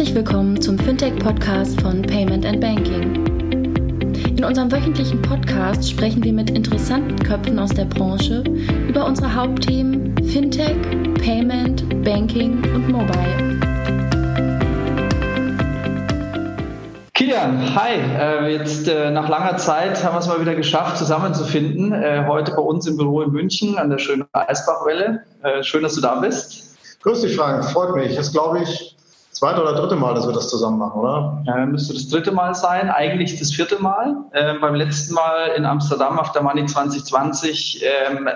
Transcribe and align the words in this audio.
Herzlich 0.00 0.16
willkommen 0.16 0.58
zum 0.58 0.78
Fintech-Podcast 0.78 1.78
von 1.82 2.00
Payment 2.00 2.46
and 2.46 2.58
Banking. 2.58 3.22
In 4.34 4.42
unserem 4.42 4.72
wöchentlichen 4.72 5.20
Podcast 5.20 5.90
sprechen 5.90 6.24
wir 6.24 6.32
mit 6.32 6.48
interessanten 6.48 7.18
Köpfen 7.18 7.58
aus 7.58 7.68
der 7.68 7.84
Branche 7.84 8.42
über 8.88 9.04
unsere 9.04 9.34
Hauptthemen 9.34 10.16
Fintech, 10.26 10.74
Payment, 11.22 12.02
Banking 12.02 12.64
und 12.74 12.88
Mobile. 12.88 13.60
Kilian, 17.12 17.74
hi. 17.74 17.96
Äh, 18.18 18.56
jetzt 18.56 18.88
äh, 18.88 19.10
nach 19.10 19.28
langer 19.28 19.58
Zeit 19.58 20.02
haben 20.02 20.14
wir 20.14 20.20
es 20.20 20.28
mal 20.28 20.40
wieder 20.40 20.54
geschafft, 20.54 20.96
zusammenzufinden. 20.96 21.92
Äh, 21.92 22.24
heute 22.26 22.52
bei 22.52 22.62
uns 22.62 22.86
im 22.86 22.96
Büro 22.96 23.20
in 23.20 23.32
München 23.32 23.76
an 23.76 23.90
der 23.90 23.98
schönen 23.98 24.24
Eisbachwelle. 24.32 25.24
Schön, 25.60 25.82
dass 25.82 25.94
du 25.94 26.00
da 26.00 26.14
bist. 26.14 26.78
Grüß 27.02 27.20
dich, 27.20 27.36
Frank. 27.36 27.66
Freut 27.66 27.94
mich. 27.94 28.16
Das 28.16 28.28
ist, 28.28 28.32
glaube 28.32 28.60
ich, 28.62 28.96
zweite 29.40 29.62
oder 29.62 29.72
dritte 29.72 29.96
Mal, 29.96 30.14
dass 30.14 30.26
wir 30.26 30.34
das 30.34 30.50
zusammen 30.50 30.78
machen, 30.78 31.00
oder? 31.00 31.42
Ja, 31.46 31.64
müsste 31.64 31.94
das 31.94 32.08
dritte 32.08 32.30
Mal 32.30 32.54
sein, 32.54 32.90
eigentlich 32.90 33.38
das 33.38 33.50
vierte 33.50 33.80
Mal. 33.80 34.14
Ähm, 34.34 34.58
beim 34.60 34.74
letzten 34.74 35.14
Mal 35.14 35.52
in 35.56 35.64
Amsterdam 35.64 36.18
auf 36.18 36.32
der 36.32 36.42
Money 36.42 36.66
2020, 36.66 37.82
ähm, 37.82 38.28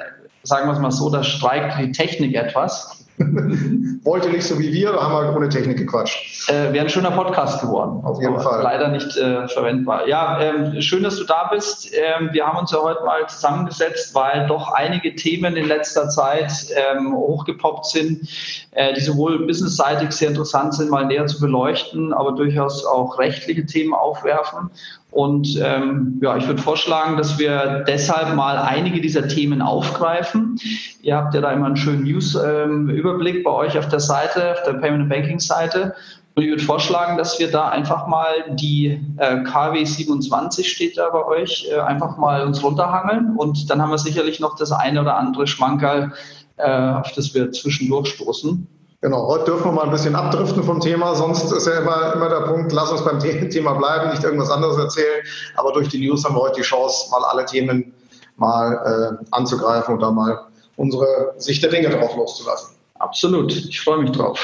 sagen 0.45 0.67
wir 0.67 0.73
es 0.73 0.79
mal 0.79 0.91
so, 0.91 1.11
da 1.11 1.23
streikt 1.23 1.79
die 1.79 1.93
Technik 1.93 2.35
etwas. 2.35 3.04
Wollte 4.04 4.28
nicht 4.28 4.45
so 4.45 4.59
wie 4.59 4.73
wir, 4.73 4.92
da 4.92 5.02
haben 5.02 5.28
wir 5.28 5.36
ohne 5.36 5.48
Technik 5.48 5.78
gequatscht. 5.78 6.50
Äh, 6.50 6.73
Wäre 6.73 6.86
ein 6.86 6.88
schöner 6.88 7.12
Podcast 7.12 7.60
geworden. 7.60 8.04
Auf 8.04 8.20
jeden 8.20 8.40
Fall. 8.40 8.62
Leider 8.62 8.88
nicht 8.88 9.16
äh, 9.16 9.46
verwendbar. 9.46 10.09
Ja, 10.09 10.40
ähm, 10.40 10.82
schön, 10.82 11.04
dass 11.04 11.16
du 11.16 11.24
da 11.24 11.48
bist. 11.52 11.92
Ähm, 11.95 12.30
wir 12.32 12.45
haben 12.45 12.59
uns 12.59 12.73
ja 12.73 12.82
heute 12.82 13.04
mal 13.04 13.24
zusammengesetzt, 13.28 14.14
weil 14.16 14.48
doch 14.48 14.73
einige 14.73 15.14
Themen 15.14 15.56
in 15.56 15.66
letzter 15.66 16.09
Zeit 16.09 16.52
ähm, 16.74 17.14
hochgepoppt 17.14 17.87
sind, 17.87 18.28
äh, 18.73 18.92
die 18.95 19.00
sowohl 19.00 19.46
businessseitig 19.46 20.10
sehr 20.10 20.30
interessant 20.30 20.74
sind, 20.74 20.90
mal 20.90 21.06
näher 21.06 21.26
zu 21.26 21.40
beleuchten, 21.40 22.12
aber 22.12 22.32
durchaus 22.32 22.84
auch 22.84 23.18
rechtliche 23.18 23.65
Themen 23.65 23.95
aufwerfen. 23.95 24.71
Und 25.15 25.60
ähm, 25.62 26.18
ja, 26.20 26.37
ich 26.37 26.48
würde 26.48 26.60
vorschlagen, 26.60 27.16
dass 27.16 27.38
wir 27.38 27.84
deshalb 27.87 28.34
mal 28.34 28.59
einige 28.59 29.01
dieser 29.01 29.29
Themen 29.29 29.62
aufgreifen. 29.62 30.59
Ihr 31.02 31.15
habt 31.16 31.34
ja 31.34 31.40
da 31.40 31.52
immer 31.52 31.66
einen 31.66 31.76
schönen 31.76 32.02
News-Überblick 32.02 33.37
ähm, 33.37 33.43
bei 33.45 33.51
euch 33.52 33.79
auf 33.79 33.87
der 33.87 34.01
Seite, 34.01 34.51
auf 34.51 34.65
der 34.65 34.73
Payment 34.73 35.09
Banking 35.09 35.38
Seite. 35.38 35.95
Und 36.34 36.43
ich 36.43 36.48
würde 36.48 36.65
vorschlagen, 36.65 37.16
dass 37.16 37.38
wir 37.38 37.48
da 37.48 37.68
einfach 37.68 38.09
mal 38.09 38.26
die 38.48 39.01
äh, 39.18 39.45
KW 39.45 39.84
27 39.84 40.68
steht 40.68 40.98
da 40.98 41.10
bei 41.10 41.24
euch, 41.24 41.68
äh, 41.71 41.78
einfach 41.78 42.16
mal 42.16 42.45
uns 42.45 42.60
runterhangeln. 42.65 43.37
Und 43.37 43.71
dann 43.71 43.80
haben 43.80 43.90
wir 43.90 43.99
sicherlich 43.99 44.40
noch 44.40 44.56
das 44.56 44.73
eine 44.73 45.01
oder 45.01 45.16
andere 45.16 45.46
Schmankerl, 45.46 46.12
äh, 46.56 46.68
auf 46.68 47.12
das 47.12 47.34
wir 47.34 47.52
zwischendurch 47.52 48.09
stoßen. 48.09 48.66
Genau, 49.05 49.27
heute 49.27 49.45
dürfen 49.45 49.66
wir 49.66 49.73
mal 49.73 49.85
ein 49.85 49.91
bisschen 49.91 50.16
abdriften 50.16 50.63
vom 50.63 50.80
Thema, 50.80 51.15
sonst 51.15 51.52
ist 51.52 51.66
ja 51.66 51.80
immer, 51.80 52.15
immer 52.15 52.30
der 52.30 52.47
Punkt, 52.47 52.73
lass 52.73 52.91
uns 52.91 53.05
beim 53.05 53.19
Thema 53.51 53.74
bleiben, 53.74 54.09
nicht 54.09 54.24
irgendwas 54.24 54.49
anderes 54.49 54.79
erzählen. 54.79 55.23
Aber 55.57 55.73
durch 55.73 55.91
die 55.91 55.99
News 55.99 56.24
haben 56.24 56.35
wir 56.35 56.41
heute 56.41 56.63
die 56.63 56.63
Chance, 56.63 57.11
mal 57.11 57.23
alle 57.23 57.45
Themen 57.45 57.93
mal 58.38 59.21
äh, 59.21 59.27
anzugreifen 59.30 59.96
und 59.96 60.01
da 60.01 60.11
mal 60.11 60.46
unsere 60.77 61.35
Sicht 61.37 61.63
der 61.63 61.69
Dinge 61.69 61.91
drauf 61.91 62.16
loszulassen. 62.16 62.77
Absolut, 62.99 63.55
ich 63.55 63.79
freue 63.79 63.99
mich 63.99 64.12
drauf. 64.12 64.41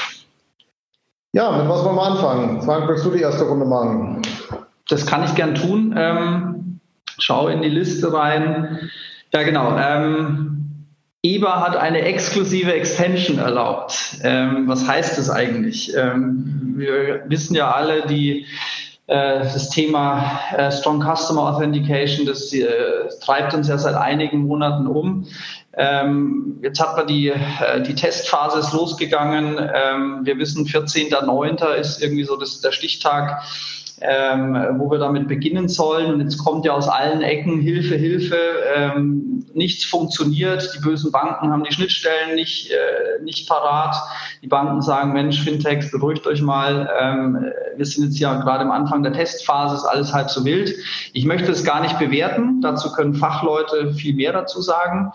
Ja, 1.33 1.53
mit 1.53 1.67
was 1.67 1.83
wollen 1.83 1.97
wir 1.97 2.03
anfangen? 2.03 2.61
Frank, 2.61 2.87
willst 2.87 3.07
du 3.07 3.13
die 3.13 3.23
erste 3.23 3.45
Runde 3.45 3.65
machen? 3.65 4.21
Das 4.91 5.07
kann 5.07 5.25
ich 5.25 5.35
gern 5.35 5.55
tun. 5.55 5.95
Ähm, 5.97 6.81
schau 7.17 7.49
in 7.49 7.63
die 7.63 7.71
Liste 7.71 8.13
rein. 8.13 8.91
Ja, 9.33 9.43
genau. 9.43 9.75
Ähm, 9.79 10.61
EBA 11.23 11.61
hat 11.61 11.77
eine 11.77 12.03
exklusive 12.03 12.73
Extension 12.73 13.39
erlaubt. 13.39 14.17
Ähm, 14.23 14.67
was 14.69 14.87
heißt 14.87 15.19
das 15.19 15.29
eigentlich? 15.29 15.95
Ähm, 15.95 16.75
wir 16.77 17.25
wissen 17.29 17.55
ja 17.55 17.73
alle, 17.73 18.07
die, 18.07 18.47
äh, 19.07 19.41
das 19.41 19.69
Thema 19.69 20.41
äh, 20.57 20.73
Strong 20.73 21.03
Customer 21.03 21.43
Authentication, 21.43 22.25
das 22.25 22.51
äh, 22.55 22.65
treibt 23.21 23.53
uns 23.53 23.69
ja 23.69 23.77
seit 23.77 23.97
einigen 23.97 24.47
Monaten 24.47 24.87
um. 24.87 25.27
Ähm, 25.77 26.59
jetzt 26.63 26.81
hat 26.81 26.97
man 26.97 27.07
die, 27.07 27.29
äh, 27.29 27.83
die 27.87 27.95
Testphase 27.95 28.61
ist 28.61 28.73
losgegangen. 28.73 29.59
Ähm, 29.59 30.21
wir 30.25 30.39
wissen, 30.39 30.67
14.09. 30.67 31.75
ist 31.75 32.03
irgendwie 32.03 32.25
so 32.25 32.37
das, 32.37 32.63
der 32.63 32.73
Stichtag 32.73 33.43
ähm, 34.01 34.57
wo 34.79 34.91
wir 34.91 34.99
damit 34.99 35.29
beginnen 35.29 35.69
sollen. 35.69 36.13
Und 36.13 36.21
jetzt 36.21 36.39
kommt 36.39 36.65
ja 36.65 36.73
aus 36.73 36.89
allen 36.89 37.23
Ecken 37.23 37.61
Hilfe, 37.61 37.97
Hilfe, 37.97 38.37
ähm, 38.75 39.45
nichts 39.55 39.85
funktioniert. 39.85 40.73
Die 40.75 40.81
bösen 40.81 41.13
Banken 41.13 41.51
haben 41.51 41.65
die 41.65 41.73
Schnittstellen 41.73 42.35
nicht, 42.35 42.71
äh, 42.71 43.23
nicht 43.23 43.49
parat. 43.49 43.97
Die 44.43 44.49
Banken 44.49 44.81
sagen, 44.83 45.13
Mensch, 45.13 45.43
Fintechs, 45.43 45.91
beruhigt 45.91 46.27
euch 46.27 46.41
mal. 46.41 46.89
Ähm, 47.01 47.47
wir 47.77 47.85
sind 47.85 48.05
jetzt 48.05 48.19
ja 48.19 48.41
gerade 48.41 48.65
am 48.65 48.71
Anfang 48.71 49.03
der 49.03 49.13
Testphase, 49.13 49.77
ist 49.77 49.85
alles 49.85 50.13
halb 50.13 50.31
so 50.31 50.45
wild. 50.45 50.75
Ich 51.13 51.25
möchte 51.25 51.51
es 51.51 51.65
gar 51.65 51.81
nicht 51.81 51.99
bewerten. 51.99 52.61
Dazu 52.61 52.93
können 52.93 53.15
Fachleute 53.15 53.93
viel 53.95 54.15
mehr 54.15 54.33
dazu 54.33 54.61
sagen. 54.61 55.13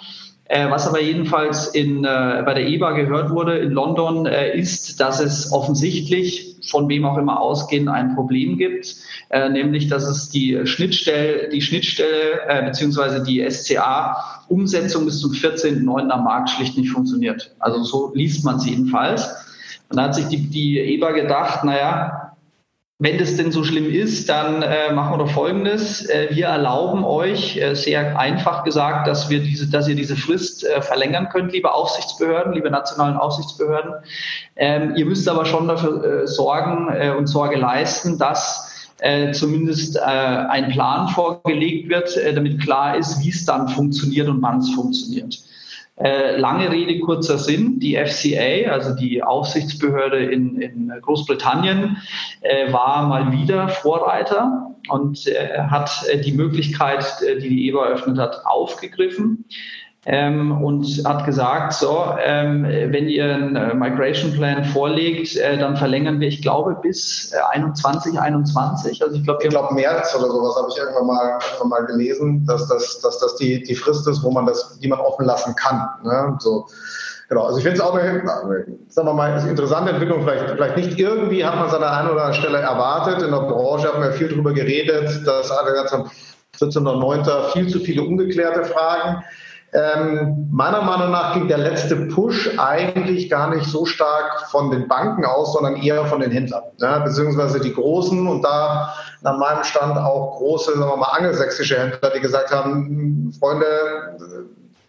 Äh, 0.47 0.69
was 0.69 0.87
aber 0.87 1.01
jedenfalls 1.01 1.67
in, 1.67 2.03
äh, 2.03 2.43
bei 2.45 2.53
der 2.53 2.67
EBA 2.67 2.91
gehört 2.91 3.31
wurde 3.31 3.57
in 3.57 3.71
London, 3.71 4.27
äh, 4.27 4.55
ist, 4.55 4.99
dass 4.99 5.19
es 5.19 5.51
offensichtlich, 5.51 6.57
von 6.69 6.87
wem 6.87 7.05
auch 7.05 7.17
immer 7.17 7.41
ausgehend, 7.41 7.89
ein 7.89 8.13
Problem 8.13 8.57
gibt, 8.57 8.95
äh, 9.29 9.49
nämlich 9.49 9.87
dass 9.87 10.07
es 10.07 10.29
die 10.29 10.65
Schnittstelle, 10.65 11.49
die 11.49 11.61
Schnittstelle 11.61 12.47
äh, 12.47 12.63
beziehungsweise 12.63 13.23
die 13.23 13.43
SCA-Umsetzung 13.49 15.05
bis 15.05 15.19
zum 15.19 15.31
14.9. 15.31 16.09
am 16.09 16.23
Markt 16.23 16.51
schlicht 16.51 16.77
nicht 16.77 16.91
funktioniert. 16.91 17.55
Also 17.57 17.83
so 17.83 18.11
liest 18.13 18.45
man 18.45 18.57
es 18.57 18.67
jedenfalls. 18.67 19.27
Und 19.89 19.97
da 19.97 20.03
hat 20.03 20.15
sich 20.15 20.27
die, 20.27 20.49
die 20.49 20.79
EBA 20.79 21.11
gedacht, 21.11 21.63
naja, 21.63 22.24
wenn 22.97 23.17
das 23.17 23.35
denn 23.35 23.51
so 23.51 23.65
schlimm 23.65 23.89
ist, 23.89 24.29
dann 24.29 24.61
äh, 24.61 24.93
machen 24.93 25.13
wir 25.13 25.25
doch 25.25 25.31
Folgendes. 25.31 26.05
Äh, 26.05 26.29
wir 26.31 26.45
erlauben 26.45 27.03
euch, 27.03 27.57
äh, 27.57 27.75
sehr 27.75 28.17
einfach 28.17 28.63
gesagt, 28.63 29.07
dass, 29.07 29.29
wir 29.29 29.39
diese, 29.41 29.69
dass 29.69 29.89
ihr 29.89 29.95
diese 29.95 30.15
Frist 30.15 30.63
äh, 30.63 30.81
verlängern 30.81 31.27
könnt, 31.27 31.51
liebe 31.51 31.73
Aufsichtsbehörden, 31.73 32.53
liebe 32.53 32.71
nationalen 32.71 33.17
Aufsichtsbehörden. 33.17 33.95
Ähm, 34.55 34.95
ihr 34.95 35.05
müsst 35.05 35.27
aber 35.27 35.45
schon 35.45 35.67
dafür 35.67 36.23
äh, 36.23 36.27
sorgen 36.27 36.87
äh, 36.89 37.09
und 37.09 37.27
Sorge 37.27 37.57
leisten, 37.57 38.17
dass 38.17 38.89
äh, 38.99 39.33
zumindest 39.33 39.97
äh, 39.97 39.99
ein 39.99 40.69
Plan 40.69 41.09
vorgelegt 41.09 41.89
wird, 41.89 42.15
äh, 42.15 42.33
damit 42.33 42.61
klar 42.61 42.95
ist, 42.95 43.21
wie 43.21 43.29
es 43.29 43.43
dann 43.43 43.67
funktioniert 43.67 44.29
und 44.29 44.41
wann 44.41 44.59
es 44.59 44.69
funktioniert. 44.69 45.37
Äh, 45.97 46.35
lange 46.37 46.71
Rede, 46.71 46.99
kurzer 46.99 47.37
Sinn. 47.37 47.79
Die 47.79 47.95
FCA, 47.95 48.71
also 48.71 48.95
die 48.95 49.23
Aufsichtsbehörde 49.23 50.25
in, 50.25 50.59
in 50.59 50.91
Großbritannien, 51.01 51.97
äh, 52.41 52.71
war 52.73 53.07
mal 53.07 53.31
wieder 53.31 53.69
Vorreiter 53.69 54.75
und 54.89 55.25
äh, 55.27 55.59
hat 55.69 56.05
äh, 56.09 56.19
die 56.19 56.33
Möglichkeit, 56.33 57.05
äh, 57.21 57.39
die 57.39 57.49
die 57.49 57.69
EBA 57.69 57.85
eröffnet 57.85 58.17
hat, 58.17 58.45
aufgegriffen 58.45 59.45
ähm, 60.07 60.63
und 60.63 60.85
hat 61.03 61.25
gesagt, 61.25 61.73
so, 61.73 62.05
ähm, 62.23 62.63
wenn 62.63 63.09
ihr 63.09 63.25
einen 63.25 63.55
äh, 63.55 63.73
Migration 63.73 64.33
Plan 64.33 64.63
vorlegt, 64.63 65.35
äh, 65.35 65.57
dann 65.57 65.75
verlängern 65.75 66.19
wir, 66.19 66.27
ich 66.27 66.43
glaube, 66.43 66.77
bis 66.79 67.31
äh, 67.33 67.37
21, 67.51 68.19
21. 68.19 69.01
Also 69.01 69.15
ich 69.15 69.23
glaube, 69.23 69.43
ich 69.43 69.49
glaube 69.49 69.73
März 69.73 70.15
oder 70.15 70.27
sowas 70.27 70.55
habe 70.57 70.67
ich 70.69 70.77
irgendwann 70.77 71.07
mal, 71.07 71.39
irgendwann 71.41 71.69
mal 71.69 71.85
gelesen, 71.87 72.45
dass 72.45 72.67
das, 72.67 72.99
dass 73.01 73.17
das 73.19 73.35
die, 73.37 73.63
die 73.63 73.73
Frist 73.73 74.07
ist, 74.07 74.23
wo 74.23 74.29
man 74.29 74.45
das, 74.45 74.77
die 74.79 74.87
man 74.87 74.99
offen 74.99 75.25
lassen 75.25 75.55
kann. 75.55 75.89
Ne? 76.03 76.37
So. 76.39 76.67
Genau, 77.27 77.45
also 77.45 77.57
ich 77.57 77.63
finde 77.63 77.79
es 77.79 77.83
auch 77.83 77.95
eine, 77.95 78.21
sagen 78.89 79.07
wir 79.07 79.13
mal, 79.13 79.47
interessante 79.47 79.89
Entwicklung. 79.89 80.21
Vielleicht, 80.21 80.51
vielleicht 80.51 80.77
nicht 80.77 80.99
irgendwie 80.99 81.43
hat 81.43 81.55
man 81.55 81.67
es 81.67 81.73
an 81.73 81.81
der 81.81 81.91
einen 81.91 82.11
oder 82.11 82.25
anderen 82.25 82.39
Stelle 82.39 82.59
erwartet. 82.59 83.23
In 83.23 83.31
der 83.31 83.39
Branche 83.39 83.91
haben 83.91 84.03
wir 84.03 84.11
viel 84.11 84.27
darüber 84.27 84.53
geredet, 84.53 85.25
dass 85.25 85.49
alle 85.49 85.73
ganz 85.73 85.91
am 85.91 86.11
14.09. 86.59 87.53
viel 87.53 87.67
zu 87.67 87.79
viele 87.79 88.03
ungeklärte 88.03 88.65
Fragen. 88.65 89.23
Ähm, 89.75 90.47
meiner 90.51 90.81
Meinung 90.81 91.11
nach 91.11 91.33
ging 91.33 91.49
der 91.49 91.57
letzte 91.57 91.97
Push 92.07 92.57
eigentlich 92.57 93.29
gar 93.29 93.53
nicht 93.53 93.65
so 93.65 93.85
stark 93.85 94.47
von 94.49 94.71
den 94.71 94.87
Banken 94.87 95.25
aus, 95.25 95.51
sondern 95.51 95.75
eher 95.75 96.05
von 96.05 96.21
den 96.21 96.31
Händlern, 96.31 96.63
ja, 96.77 96.99
beziehungsweise 96.99 97.59
die 97.59 97.73
großen. 97.73 98.25
Und 98.25 98.41
da 98.41 98.93
nach 99.21 99.37
meinem 99.37 99.65
Stand 99.65 99.97
auch 99.97 100.37
große, 100.37 100.77
sagen 100.77 100.89
wir 100.89 100.95
mal, 100.95 101.09
angelsächsische 101.17 101.77
Händler, 101.77 102.09
die 102.15 102.21
gesagt 102.21 102.51
haben, 102.51 103.33
Freunde 103.37 103.65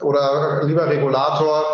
oder 0.00 0.62
lieber 0.62 0.88
Regulator, 0.88 1.64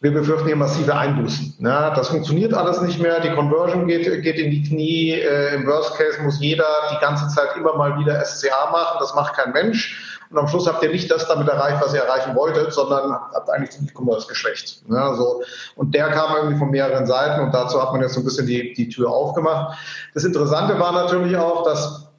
wir 0.00 0.12
befürchten 0.12 0.46
hier 0.46 0.56
massive 0.56 0.94
Einbußen. 0.94 1.54
Ja, 1.60 1.90
das 1.90 2.08
funktioniert 2.08 2.54
alles 2.54 2.80
nicht 2.80 3.00
mehr, 3.00 3.20
die 3.20 3.30
Conversion 3.30 3.86
geht, 3.86 4.04
geht 4.22 4.36
in 4.36 4.50
die 4.50 4.62
Knie, 4.62 5.12
äh, 5.12 5.54
im 5.54 5.66
Worst 5.66 5.96
Case 5.96 6.20
muss 6.22 6.40
jeder 6.40 6.66
die 6.92 7.00
ganze 7.00 7.26
Zeit 7.28 7.56
immer 7.56 7.76
mal 7.76 7.98
wieder 7.98 8.24
SCA 8.24 8.70
machen, 8.70 8.98
das 9.00 9.14
macht 9.14 9.34
kein 9.34 9.52
Mensch. 9.52 10.20
Und 10.32 10.38
am 10.38 10.48
Schluss 10.48 10.66
habt 10.66 10.82
ihr 10.82 10.90
nicht 10.90 11.10
das 11.10 11.28
damit 11.28 11.46
erreicht, 11.46 11.82
was 11.82 11.92
ihr 11.92 12.00
erreichen 12.00 12.34
wolltet, 12.34 12.72
sondern 12.72 13.12
habt 13.12 13.50
eigentlich 13.50 13.76
den 13.76 13.86
E-Commerce 13.86 14.26
geschwächt. 14.26 14.82
Ja, 14.88 15.14
so. 15.14 15.42
Und 15.76 15.94
der 15.94 16.08
kam 16.10 16.34
irgendwie 16.36 16.58
von 16.58 16.70
mehreren 16.70 17.06
Seiten 17.06 17.42
und 17.42 17.52
dazu 17.52 17.80
hat 17.80 17.92
man 17.92 18.00
jetzt 18.00 18.14
so 18.14 18.20
ein 18.20 18.24
bisschen 18.24 18.46
die, 18.46 18.72
die 18.72 18.88
Tür 18.88 19.10
aufgemacht. 19.10 19.76
Das 20.14 20.24
Interessante 20.24 20.78
war 20.80 20.92
natürlich 20.92 21.36
auch, 21.36 21.64
dass 21.64 22.11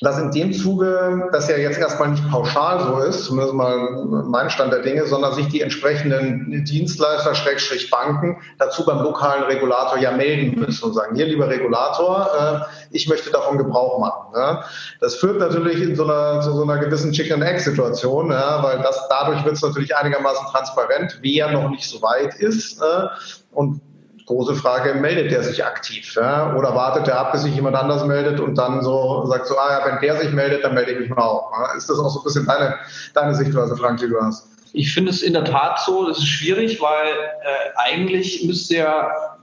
dass 0.00 0.18
in 0.18 0.30
dem 0.30 0.52
Zuge, 0.52 1.28
das 1.32 1.48
ja 1.48 1.56
jetzt 1.56 1.78
erstmal 1.78 2.10
nicht 2.10 2.28
pauschal 2.30 2.80
so 2.80 2.98
ist, 3.00 3.24
zumindest 3.24 3.54
mal 3.54 4.04
mein 4.26 4.50
Stand 4.50 4.72
der 4.72 4.80
Dinge, 4.80 5.06
sondern 5.06 5.34
sich 5.34 5.48
die 5.48 5.60
entsprechenden 5.60 6.64
Dienstleister, 6.64 7.34
Schrägstrich 7.34 7.90
Banken, 7.90 8.36
dazu 8.58 8.84
beim 8.84 9.02
lokalen 9.02 9.44
Regulator 9.44 9.98
ja 9.98 10.10
melden 10.10 10.58
müssen 10.60 10.84
und 10.84 10.94
sagen, 10.94 11.16
hier 11.16 11.26
lieber 11.26 11.48
Regulator, 11.48 12.28
äh, 12.38 12.94
ich 12.94 13.08
möchte 13.08 13.30
davon 13.30 13.58
Gebrauch 13.58 13.98
machen. 13.98 14.64
Das 15.00 15.16
führt 15.16 15.38
natürlich 15.38 15.80
in 15.80 15.96
so 15.96 16.04
einer, 16.04 16.40
zu 16.40 16.52
so 16.52 16.62
einer 16.62 16.78
gewissen 16.78 17.12
Chicken-Egg-Situation, 17.12 18.30
weil 18.30 18.78
das, 18.82 19.08
dadurch 19.08 19.44
wird 19.44 19.56
es 19.56 19.62
natürlich 19.62 19.96
einigermaßen 19.96 20.46
transparent, 20.50 21.18
wer 21.22 21.50
noch 21.50 21.70
nicht 21.70 21.88
so 21.88 22.00
weit 22.02 22.34
ist. 22.36 22.80
Äh, 22.80 23.06
und 23.52 23.80
große 24.26 24.54
Frage, 24.54 24.94
meldet 24.94 25.30
der 25.30 25.42
sich 25.42 25.64
aktiv? 25.64 26.14
Ja? 26.14 26.54
Oder 26.56 26.74
wartet 26.74 27.08
er 27.08 27.18
ab, 27.18 27.32
bis 27.32 27.42
sich 27.42 27.54
jemand 27.54 27.76
anders 27.76 28.04
meldet 28.04 28.40
und 28.40 28.56
dann 28.56 28.82
so 28.82 29.24
sagt 29.26 29.46
so, 29.46 29.58
ah 29.58 29.78
ja, 29.78 29.86
wenn 29.86 30.00
der 30.00 30.16
sich 30.20 30.32
meldet, 30.32 30.64
dann 30.64 30.74
melde 30.74 30.92
ich 30.92 31.00
mich 31.00 31.10
mal 31.10 31.22
auch. 31.22 31.52
Ja? 31.52 31.76
Ist 31.76 31.88
das 31.88 31.98
auch 31.98 32.10
so 32.10 32.20
ein 32.20 32.24
bisschen 32.24 32.46
deine, 32.46 32.76
deine 33.14 33.34
Sichtweise, 33.34 33.76
Frank, 33.76 34.00
die 34.00 34.08
du 34.08 34.20
hast? 34.20 34.48
Ich 34.72 34.92
finde 34.92 35.10
es 35.10 35.22
in 35.22 35.34
der 35.34 35.44
Tat 35.44 35.80
so, 35.80 36.08
das 36.08 36.18
ist 36.18 36.26
schwierig, 36.26 36.80
weil 36.80 37.06
äh, 37.06 37.90
eigentlich 37.90 38.44
müsste 38.44 38.76
ja 38.76 39.33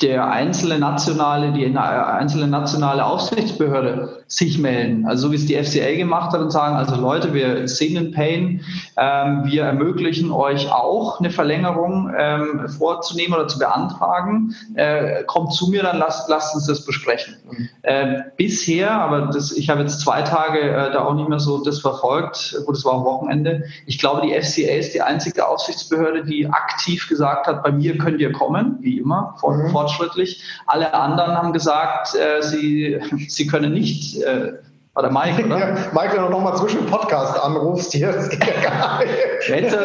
der 0.00 0.30
einzelne 0.30 0.78
nationale, 0.78 1.52
die 1.52 1.66
einzelne 1.76 2.48
nationale 2.48 3.04
Aufsichtsbehörde 3.04 4.24
sich 4.26 4.58
melden. 4.58 5.06
Also 5.06 5.26
so 5.26 5.32
wie 5.32 5.36
es 5.36 5.46
die 5.46 5.62
FCA 5.62 5.94
gemacht 5.94 6.32
hat 6.32 6.40
und 6.40 6.50
sagen, 6.50 6.74
also 6.74 6.96
Leute, 6.96 7.34
wir 7.34 7.68
sehen 7.68 7.94
den 7.94 8.12
Pain, 8.12 8.62
ähm, 8.96 9.42
wir 9.44 9.64
ermöglichen 9.64 10.32
euch 10.32 10.72
auch 10.72 11.20
eine 11.20 11.30
Verlängerung 11.30 12.10
ähm, 12.16 12.68
vorzunehmen 12.68 13.34
oder 13.34 13.46
zu 13.46 13.58
beantragen. 13.58 14.54
Äh, 14.74 15.24
kommt 15.24 15.52
zu 15.52 15.68
mir, 15.68 15.82
dann 15.82 15.98
lasst, 15.98 16.28
lasst 16.28 16.54
uns 16.54 16.66
das 16.66 16.84
besprechen. 16.84 17.36
Mhm. 17.50 17.68
Äh, 17.82 18.22
bisher, 18.36 18.90
aber 18.90 19.26
das, 19.26 19.52
ich 19.52 19.70
habe 19.70 19.82
jetzt 19.82 20.00
zwei 20.00 20.22
Tage 20.22 20.60
äh, 20.60 20.92
da 20.92 21.04
auch 21.04 21.14
nicht 21.14 21.28
mehr 21.28 21.40
so 21.40 21.62
das 21.62 21.80
verfolgt, 21.80 22.56
gut, 22.66 22.76
es 22.76 22.84
war 22.84 22.94
am 22.94 23.04
Wochenende. 23.04 23.64
Ich 23.86 23.98
glaube, 23.98 24.22
die 24.26 24.32
FCA 24.32 24.74
ist 24.76 24.94
die 24.94 25.02
einzige 25.02 25.46
Aufsichtsbehörde, 25.46 26.24
die 26.24 26.48
aktiv 26.48 27.08
gesagt 27.08 27.46
hat, 27.46 27.62
bei 27.62 27.70
mir 27.70 27.98
könnt 27.98 28.20
ihr 28.20 28.32
kommen, 28.32 28.78
wie 28.80 28.98
immer, 28.98 29.34
vor, 29.38 29.54
mhm 29.54 29.73
fortschrittlich. 29.74 30.42
Alle 30.66 30.94
anderen 30.94 31.36
haben 31.36 31.52
gesagt, 31.52 32.14
äh, 32.14 32.42
sie, 32.42 32.98
sie 33.28 33.46
können 33.46 33.74
nicht 33.74 34.22
äh, 34.22 34.52
war 34.94 35.02
der 35.02 35.12
Mike, 35.12 35.44
oder? 35.44 35.58
Ja, 35.58 35.74
Mike, 35.92 36.14
wenn 36.14 36.22
du 36.22 36.28
nochmal 36.30 36.56
zwischen 36.56 36.78
dem 36.78 36.86
Podcast 36.86 37.38
anrufst 37.42 37.92
hier, 37.92 38.12
das 38.12 38.28
geht 38.28 38.46
ja 38.46 38.60
gar 38.62 39.00
nicht. 39.00 39.12
Jetzt 39.48 39.76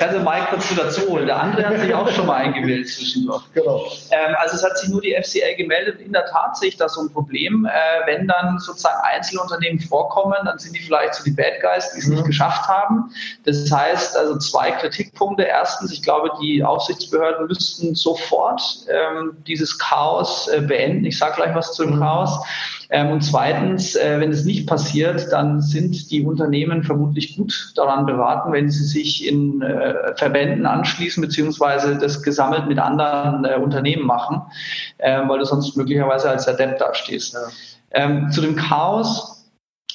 kannst 0.00 0.16
du 0.16 0.20
Mike 0.20 0.46
dazu 0.50 0.74
dazu 0.74 1.08
holen. 1.08 1.26
Der 1.26 1.38
andere 1.38 1.66
hat 1.66 1.78
sich 1.78 1.94
auch 1.94 2.08
schon 2.08 2.26
mal 2.26 2.36
eingewählt 2.36 2.88
zwischendurch. 2.88 3.44
Genau. 3.52 3.84
Ähm, 4.10 4.34
also 4.38 4.56
es 4.56 4.64
hat 4.64 4.78
sich 4.78 4.88
nur 4.88 5.02
die 5.02 5.14
FCA 5.14 5.54
gemeldet. 5.56 6.00
In 6.00 6.12
der 6.12 6.24
Tat 6.24 6.56
sehe 6.56 6.70
ich 6.70 6.76
da 6.78 6.88
so 6.88 7.02
ein 7.02 7.10
Problem. 7.10 7.66
Äh, 7.66 8.06
wenn 8.06 8.26
dann 8.26 8.58
sozusagen 8.58 8.98
Einzelunternehmen 9.02 9.78
vorkommen, 9.78 10.36
dann 10.44 10.58
sind 10.58 10.74
die 10.74 10.80
vielleicht 10.80 11.14
so 11.14 11.24
die 11.24 11.32
Bad 11.32 11.60
Guys, 11.60 11.92
die 11.92 11.98
es 11.98 12.06
mhm. 12.06 12.14
nicht 12.14 12.24
geschafft 12.24 12.66
haben. 12.66 13.10
Das 13.44 13.70
heißt, 13.70 14.16
also 14.16 14.38
zwei 14.38 14.70
Kritikpunkte. 14.70 15.42
Erstens, 15.42 15.92
ich 15.92 16.02
glaube, 16.02 16.30
die 16.40 16.64
Aufsichtsbehörden 16.64 17.46
müssten 17.46 17.94
sofort 17.94 18.62
ähm, 18.88 19.36
dieses 19.46 19.78
Chaos 19.78 20.48
äh, 20.48 20.62
beenden. 20.62 21.04
Ich 21.04 21.18
sage 21.18 21.36
gleich 21.36 21.54
was 21.54 21.74
zu 21.74 21.84
dem 21.84 21.96
mhm. 21.96 22.00
Chaos. 22.00 22.40
Ähm, 22.92 23.10
und 23.10 23.22
zweitens, 23.22 23.94
äh, 23.94 24.18
wenn 24.18 24.30
es 24.30 24.44
nicht 24.44 24.66
passiert, 24.66 25.30
dann 25.30 25.60
sind 25.60 26.10
die 26.10 26.22
Unternehmen 26.24 26.82
vermutlich 26.82 27.36
gut 27.36 27.72
daran 27.76 28.04
beraten, 28.04 28.52
wenn 28.52 28.68
sie 28.68 28.84
sich 28.84 29.28
in 29.28 29.62
äh, 29.62 29.89
Verbänden 30.16 30.66
anschließen, 30.66 31.20
beziehungsweise 31.20 31.96
das 31.96 32.22
gesammelt 32.22 32.66
mit 32.68 32.78
anderen 32.78 33.44
äh, 33.44 33.56
Unternehmen 33.56 34.06
machen, 34.06 34.42
äh, 34.98 35.20
weil 35.26 35.38
du 35.38 35.44
sonst 35.44 35.76
möglicherweise 35.76 36.30
als 36.30 36.48
Adept 36.48 36.80
dastehst. 36.80 37.34
Ja. 37.34 37.40
Ähm, 37.92 38.30
zu 38.30 38.40
dem 38.40 38.56
Chaos 38.56 39.40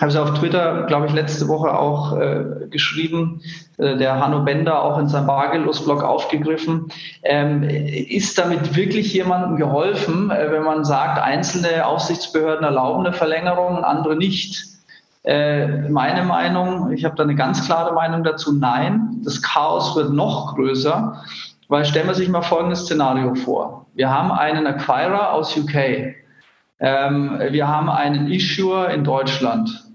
habe 0.01 0.11
ich 0.11 0.17
auf 0.17 0.37
Twitter, 0.37 0.83
glaube 0.87 1.07
ich, 1.07 1.13
letzte 1.13 1.47
Woche 1.47 1.73
auch 1.73 2.19
äh, 2.19 2.67
geschrieben, 2.69 3.41
äh, 3.77 3.95
der 3.95 4.19
Hanno 4.19 4.41
Bender 4.41 4.83
auch 4.83 4.99
in 4.99 5.07
seinem 5.07 5.27
Bargeldlos-Blog 5.27 6.03
aufgegriffen. 6.03 6.89
Ähm, 7.23 7.63
ist 7.63 8.37
damit 8.37 8.75
wirklich 8.75 9.13
jemandem 9.13 9.55
geholfen, 9.55 10.31
äh, 10.31 10.51
wenn 10.51 10.63
man 10.63 10.83
sagt, 10.83 11.21
einzelne 11.21 11.85
Aufsichtsbehörden 11.85 12.65
erlauben 12.65 13.05
eine 13.05 13.13
Verlängerung, 13.13 13.83
andere 13.85 14.17
nicht? 14.17 14.74
Äh, 15.25 15.89
meine 15.89 16.23
Meinung, 16.23 16.91
ich 16.91 17.03
habe 17.03 17.15
da 17.15 17.23
eine 17.23 17.33
ganz 17.33 17.65
klare 17.65 17.93
Meinung 17.93 18.23
dazu, 18.23 18.53
nein, 18.53 19.21
das 19.23 19.41
Chaos 19.41 19.95
wird 19.95 20.13
noch 20.13 20.55
größer, 20.55 21.23
weil 21.67 21.83
stellen 21.83 22.07
wir 22.07 22.13
sich 22.13 22.29
mal 22.29 22.43
folgendes 22.43 22.81
Szenario 22.81 23.33
vor. 23.33 23.87
Wir 23.95 24.11
haben 24.11 24.31
einen 24.31 24.67
Acquirer 24.67 25.33
aus 25.33 25.57
UK. 25.57 26.13
Ähm, 26.79 27.39
wir 27.49 27.67
haben 27.67 27.89
einen 27.89 28.27
Issuer 28.27 28.89
in 28.89 29.03
Deutschland 29.03 29.85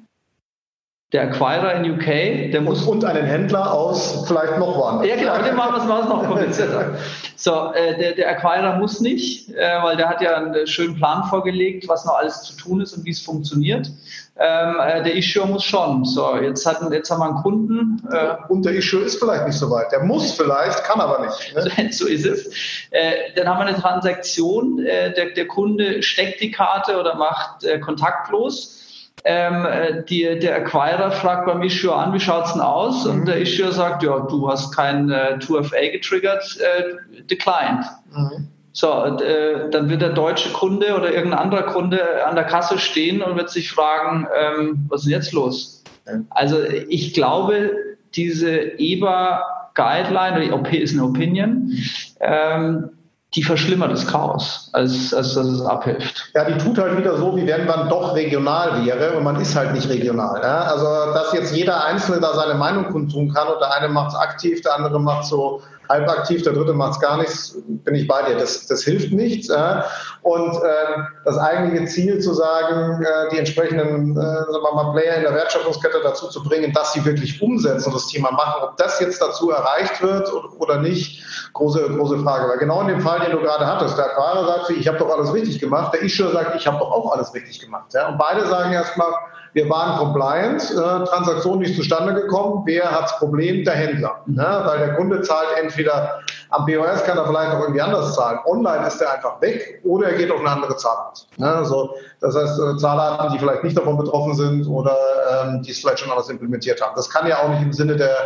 der 1.12 1.23
Acquirer 1.23 1.75
in 1.75 1.91
UK, 1.93 2.53
der 2.53 2.61
muss. 2.61 2.85
Und, 2.85 3.05
einen 3.05 3.27
Händler 3.27 3.73
aus 3.73 4.25
vielleicht 4.29 4.59
noch 4.59 4.77
woanders. 4.77 5.09
Ja, 5.09 5.17
genau, 5.17 5.43
dem 5.43 5.56
machen 5.56 5.75
wir 5.75 5.99
es 5.99 6.09
noch 6.09 6.25
komplizierter. 6.25 6.94
So, 7.35 7.73
äh, 7.73 7.99
der, 7.99 8.12
der 8.12 8.29
Acquirer 8.31 8.79
muss 8.79 9.00
nicht, 9.00 9.50
äh, 9.50 9.82
weil 9.82 9.97
der 9.97 10.09
hat 10.09 10.21
ja 10.21 10.37
einen 10.37 10.67
schönen 10.67 10.94
Plan 10.94 11.25
vorgelegt, 11.25 11.88
was 11.88 12.05
noch 12.05 12.17
alles 12.17 12.43
zu 12.43 12.56
tun 12.56 12.81
ist 12.81 12.93
und 12.97 13.05
wie 13.05 13.11
es 13.11 13.21
funktioniert. 13.21 13.91
Ähm, 14.37 14.77
äh, 14.81 15.03
der 15.03 15.15
Issuer 15.17 15.47
muss 15.47 15.65
schon. 15.65 16.05
So, 16.05 16.37
jetzt, 16.37 16.65
hatten, 16.65 16.93
jetzt 16.93 17.11
haben 17.11 17.21
wir 17.21 17.27
einen 17.27 17.43
Kunden. 17.43 18.03
Äh, 18.11 18.37
und 18.49 18.65
der 18.65 18.75
Issuer 18.75 19.03
ist 19.03 19.19
vielleicht 19.19 19.47
nicht 19.47 19.59
so 19.59 19.71
weit. 19.71 19.93
Der 19.93 20.03
muss 20.05 20.32
vielleicht, 20.32 20.82
kann 20.85 21.00
aber 21.00 21.27
nicht. 21.27 21.55
Ne? 21.55 21.88
so 21.93 22.06
ist 22.06 22.25
es. 22.25 22.47
Äh, 22.91 23.35
dann 23.37 23.49
haben 23.49 23.59
wir 23.59 23.67
eine 23.67 23.77
Transaktion. 23.77 24.79
Äh, 24.79 25.12
der, 25.12 25.31
der 25.31 25.47
Kunde 25.47 26.03
steckt 26.03 26.41
die 26.41 26.50
Karte 26.50 26.99
oder 26.99 27.17
macht 27.17 27.67
kontaktlos 27.82 28.81
ähm, 29.25 29.67
äh, 29.67 30.03
die, 30.05 30.38
der 30.38 30.56
Acquirer 30.56 31.11
fragt 31.11 31.47
beim 31.47 31.62
Issuer 31.62 31.97
an, 31.97 32.12
wie 32.12 32.21
schaut's 32.21 32.53
denn 32.53 32.62
aus? 32.62 33.05
Mhm. 33.05 33.11
Und 33.11 33.27
der 33.27 33.38
Issuer 33.38 33.73
sagt, 33.73 34.03
ja, 34.03 34.21
du 34.21 34.49
hast 34.49 34.75
kein 34.75 35.11
äh, 35.11 35.38
2FA 35.41 35.93
getriggert, 35.93 36.59
äh, 36.59 37.25
declined. 37.25 37.85
Mhm. 38.12 38.49
So, 38.72 38.93
und, 39.05 39.20
äh, 39.20 39.69
dann 39.70 39.90
wird 39.90 40.02
der 40.02 40.11
deutsche 40.11 40.50
Kunde 40.50 40.94
oder 40.96 41.12
irgendein 41.12 41.40
anderer 41.40 41.64
Kunde 41.64 42.25
an 42.25 42.37
der 42.37 42.44
Kasse 42.44 42.78
stehen 42.78 43.20
und 43.22 43.37
wird 43.37 43.50
sich 43.50 43.72
fragen, 43.72 44.28
ähm, 44.38 44.87
was 44.88 45.00
ist 45.00 45.06
denn 45.06 45.12
jetzt 45.12 45.32
los? 45.32 45.82
Also 46.31 46.58
ich 46.88 47.14
glaube, 47.14 47.72
diese 48.14 48.78
EBA 48.78 49.44
Guideline, 49.75 50.52
oder 50.52 50.72
ist 50.72 50.93
eine 50.93 51.05
Opinion, 51.05 51.72
ähm, 52.20 52.90
die 53.34 53.44
verschlimmert 53.44 53.93
das 53.93 54.06
Chaos, 54.08 54.70
als, 54.72 55.14
als 55.14 55.34
dass 55.34 55.46
es 55.46 55.62
abhilft. 55.62 56.32
Ja, 56.34 56.44
die 56.50 56.58
tut 56.58 56.78
halt 56.78 56.99
wieder 56.99 57.17
so, 57.17 57.37
wie 57.37 57.46
wenn 57.46 57.64
man 57.64 57.88
doch 57.88 58.17
regional 58.17 58.84
wäre 58.84 59.17
und 59.17 59.22
man 59.22 59.40
ist 59.40 59.55
halt 59.55 59.72
nicht 59.72 59.88
regional. 59.88 60.40
Ja? 60.43 60.62
Also, 60.62 60.84
dass 61.14 61.32
jetzt 61.32 61.55
jeder 61.55 61.84
Einzelne 61.84 62.20
da 62.20 62.34
seine 62.34 62.55
Meinung 62.55 62.87
kundtun 62.90 63.32
kann 63.32 63.46
und 63.46 63.61
der 63.61 63.72
eine 63.72 63.88
macht 63.88 64.08
es 64.08 64.17
aktiv, 64.17 64.61
der 64.62 64.75
andere 64.75 64.99
macht 64.99 65.26
so 65.26 65.62
halb 65.91 66.09
aktiv, 66.09 66.43
der 66.43 66.53
dritte 66.53 66.73
macht 66.73 66.93
es 66.93 67.01
gar 67.01 67.17
nichts, 67.19 67.57
bin 67.67 67.95
ich 67.95 68.07
bei 68.07 68.23
dir. 68.23 68.37
Das, 68.37 68.67
das 68.67 68.83
hilft 68.83 69.13
nichts. 69.13 69.49
Äh. 69.51 69.82
Und 70.23 70.55
äh, 70.55 71.03
das 71.25 71.37
eigentliche 71.37 71.87
Ziel 71.87 72.20
zu 72.20 72.32
sagen, 72.32 73.03
äh, 73.03 73.29
die 73.32 73.39
entsprechenden 73.39 74.17
äh, 74.17 74.20
sagen 74.20 74.63
wir 74.63 74.75
mal, 74.75 74.93
Player 74.93 75.17
in 75.17 75.23
der 75.23 75.35
Wertschöpfungskette 75.35 76.01
dazu 76.03 76.29
zu 76.29 76.43
bringen, 76.43 76.73
dass 76.73 76.93
sie 76.93 77.05
wirklich 77.05 77.43
umsetzen 77.43 77.89
und 77.89 77.94
das 77.94 78.06
Thema 78.06 78.31
machen, 78.31 78.63
ob 78.63 78.77
das 78.77 79.01
jetzt 79.01 79.20
dazu 79.20 79.51
erreicht 79.51 80.01
wird 80.01 80.32
oder 80.59 80.79
nicht, 80.79 81.25
große, 81.55 81.82
große 81.97 82.19
Frage. 82.20 82.49
Weil 82.49 82.59
genau 82.59 82.82
in 82.82 82.89
dem 82.89 83.01
Fall, 83.01 83.20
den 83.20 83.32
du 83.32 83.41
gerade 83.41 83.67
hattest, 83.67 83.99
der 83.99 84.06
Aquare 84.06 84.47
sagt, 84.47 84.70
ich 84.70 84.87
habe 84.87 84.99
doch 84.99 85.11
alles 85.11 85.32
richtig 85.35 85.59
gemacht, 85.59 85.93
der 85.93 86.03
Issuer 86.03 86.31
sagt, 86.31 86.55
ich 86.55 86.67
habe 86.67 86.79
doch 86.79 86.91
auch 86.91 87.13
alles 87.13 87.35
richtig 87.35 87.61
gemacht. 87.61 87.93
Ja? 87.93 88.09
Und 88.09 88.19
beide 88.19 88.47
sagen 88.47 88.73
erstmal, 88.73 89.13
wir 89.53 89.69
waren 89.69 89.99
compliant, 89.99 90.63
äh, 90.71 91.05
Transaktion 91.05 91.63
ist 91.63 91.77
zustande 91.77 92.15
gekommen. 92.15 92.63
Wer 92.67 92.91
hat 92.91 93.05
das 93.05 93.19
Problem? 93.19 93.65
Der 93.65 93.75
Händler. 93.75 94.21
Ne? 94.27 94.63
Weil 94.65 94.79
der 94.79 94.95
Kunde 94.95 95.23
zahlt 95.23 95.49
entweder 95.61 96.21
am 96.51 96.67
POS, 96.67 97.05
kann 97.05 97.17
er 97.17 97.27
vielleicht 97.27 97.53
noch 97.53 97.61
irgendwie 97.61 97.81
anders 97.81 98.15
zahlen. 98.15 98.39
Online 98.45 98.87
ist 98.87 99.01
er 99.01 99.13
einfach 99.13 99.41
weg 99.41 99.81
oder 99.85 100.09
er 100.09 100.19
geht 100.19 100.31
auf 100.31 100.41
eine 100.41 100.51
andere 100.51 100.77
Zahlart. 100.77 101.27
Ne? 101.37 101.65
So, 101.65 101.95
das 102.21 102.37
heißt, 102.37 102.59
äh, 102.59 102.77
Zahlarten, 102.77 103.33
die 103.33 103.39
vielleicht 103.39 103.65
nicht 103.65 103.77
davon 103.77 103.97
betroffen 103.97 104.35
sind 104.35 104.67
oder 104.67 104.97
ähm, 105.33 105.63
die 105.63 105.71
es 105.71 105.81
vielleicht 105.81 106.01
schon 106.01 106.11
anders 106.11 106.29
implementiert 106.29 106.81
haben. 106.81 106.93
Das 106.97 107.09
kann 107.09 107.27
ja 107.27 107.39
auch 107.39 107.49
nicht 107.49 107.63
im 107.63 107.73
Sinne 107.73 107.97
der, 107.97 108.17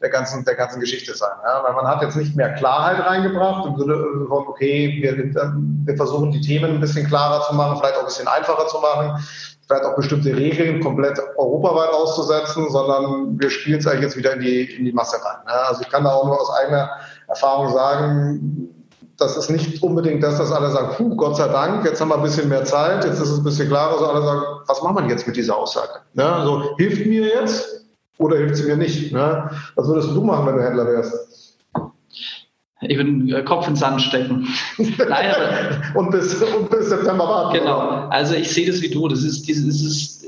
der, 0.00 0.10
ganzen, 0.10 0.44
der 0.44 0.54
ganzen 0.54 0.80
Geschichte 0.80 1.14
sein. 1.14 1.32
Ja? 1.44 1.62
Weil 1.62 1.74
man 1.74 1.86
hat 1.86 2.02
jetzt 2.02 2.16
nicht 2.16 2.36
mehr 2.36 2.54
Klarheit 2.54 3.04
reingebracht 3.04 3.66
im 3.66 3.78
Sinne 3.78 3.96
von, 4.28 4.46
okay, 4.46 4.98
wir, 5.00 5.16
wir 5.16 5.96
versuchen 5.96 6.30
die 6.30 6.40
Themen 6.40 6.72
ein 6.72 6.80
bisschen 6.80 7.06
klarer 7.06 7.42
zu 7.42 7.54
machen, 7.54 7.78
vielleicht 7.78 7.96
auch 7.96 8.00
ein 8.00 8.06
bisschen 8.06 8.28
einfacher 8.28 8.66
zu 8.66 8.78
machen 8.80 9.22
vielleicht 9.66 9.84
auch 9.84 9.96
bestimmte 9.96 10.36
Regeln 10.36 10.82
komplett 10.82 11.18
europaweit 11.36 11.90
auszusetzen, 11.90 12.70
sondern 12.70 13.38
wir 13.38 13.50
spielen 13.50 13.78
es 13.78 13.86
eigentlich 13.86 14.02
jetzt 14.02 14.16
wieder 14.16 14.34
in 14.34 14.40
die, 14.40 14.62
in 14.76 14.84
die 14.84 14.92
Masse 14.92 15.16
rein. 15.24 15.46
Also 15.46 15.82
ich 15.82 15.88
kann 15.88 16.04
da 16.04 16.10
auch 16.10 16.26
nur 16.26 16.40
aus 16.40 16.50
eigener 16.50 16.90
Erfahrung 17.28 17.72
sagen, 17.72 18.74
das 19.18 19.36
ist 19.36 19.50
nicht 19.50 19.82
unbedingt 19.82 20.22
das, 20.22 20.38
dass 20.38 20.52
alle 20.52 20.70
sagen, 20.70 20.88
puh, 20.96 21.14
Gott 21.16 21.36
sei 21.36 21.48
Dank, 21.48 21.84
jetzt 21.84 22.00
haben 22.00 22.08
wir 22.08 22.16
ein 22.16 22.22
bisschen 22.22 22.48
mehr 22.48 22.64
Zeit, 22.64 23.04
jetzt 23.04 23.20
ist 23.20 23.30
es 23.30 23.38
ein 23.38 23.44
bisschen 23.44 23.68
klarer, 23.68 23.98
so 23.98 24.06
alle 24.06 24.22
sagen, 24.22 24.42
was 24.66 24.82
machen 24.82 25.04
wir 25.04 25.10
jetzt 25.14 25.26
mit 25.26 25.36
dieser 25.36 25.56
Aussage? 25.56 26.00
Ne? 26.14 26.24
Also 26.24 26.76
hilft 26.78 27.06
mir 27.06 27.26
jetzt 27.26 27.86
oder 28.18 28.36
hilft 28.36 28.56
sie 28.56 28.64
mir 28.64 28.76
nicht? 28.76 29.12
Ne? 29.12 29.50
Was 29.76 29.86
würdest 29.86 30.10
du 30.10 30.22
machen, 30.22 30.46
wenn 30.46 30.56
du 30.56 30.64
Händler 30.64 30.86
wärst? 30.86 31.14
Ich 32.88 32.96
würde 32.96 33.10
den 33.10 33.44
Kopf 33.44 33.68
ins 33.68 33.80
Sand 33.80 34.02
stecken. 34.02 34.48
Nein, 34.78 35.34
und, 35.94 36.10
bis, 36.10 36.42
und 36.42 36.70
bis 36.70 36.88
September 36.88 37.28
warten. 37.28 37.58
Genau. 37.58 37.78
Also 38.08 38.34
ich 38.34 38.50
sehe 38.50 38.66
das 38.66 38.82
wie 38.82 38.90
du. 38.90 39.08
Das 39.08 39.22
ist 39.22 39.48
dieses, 39.48 40.24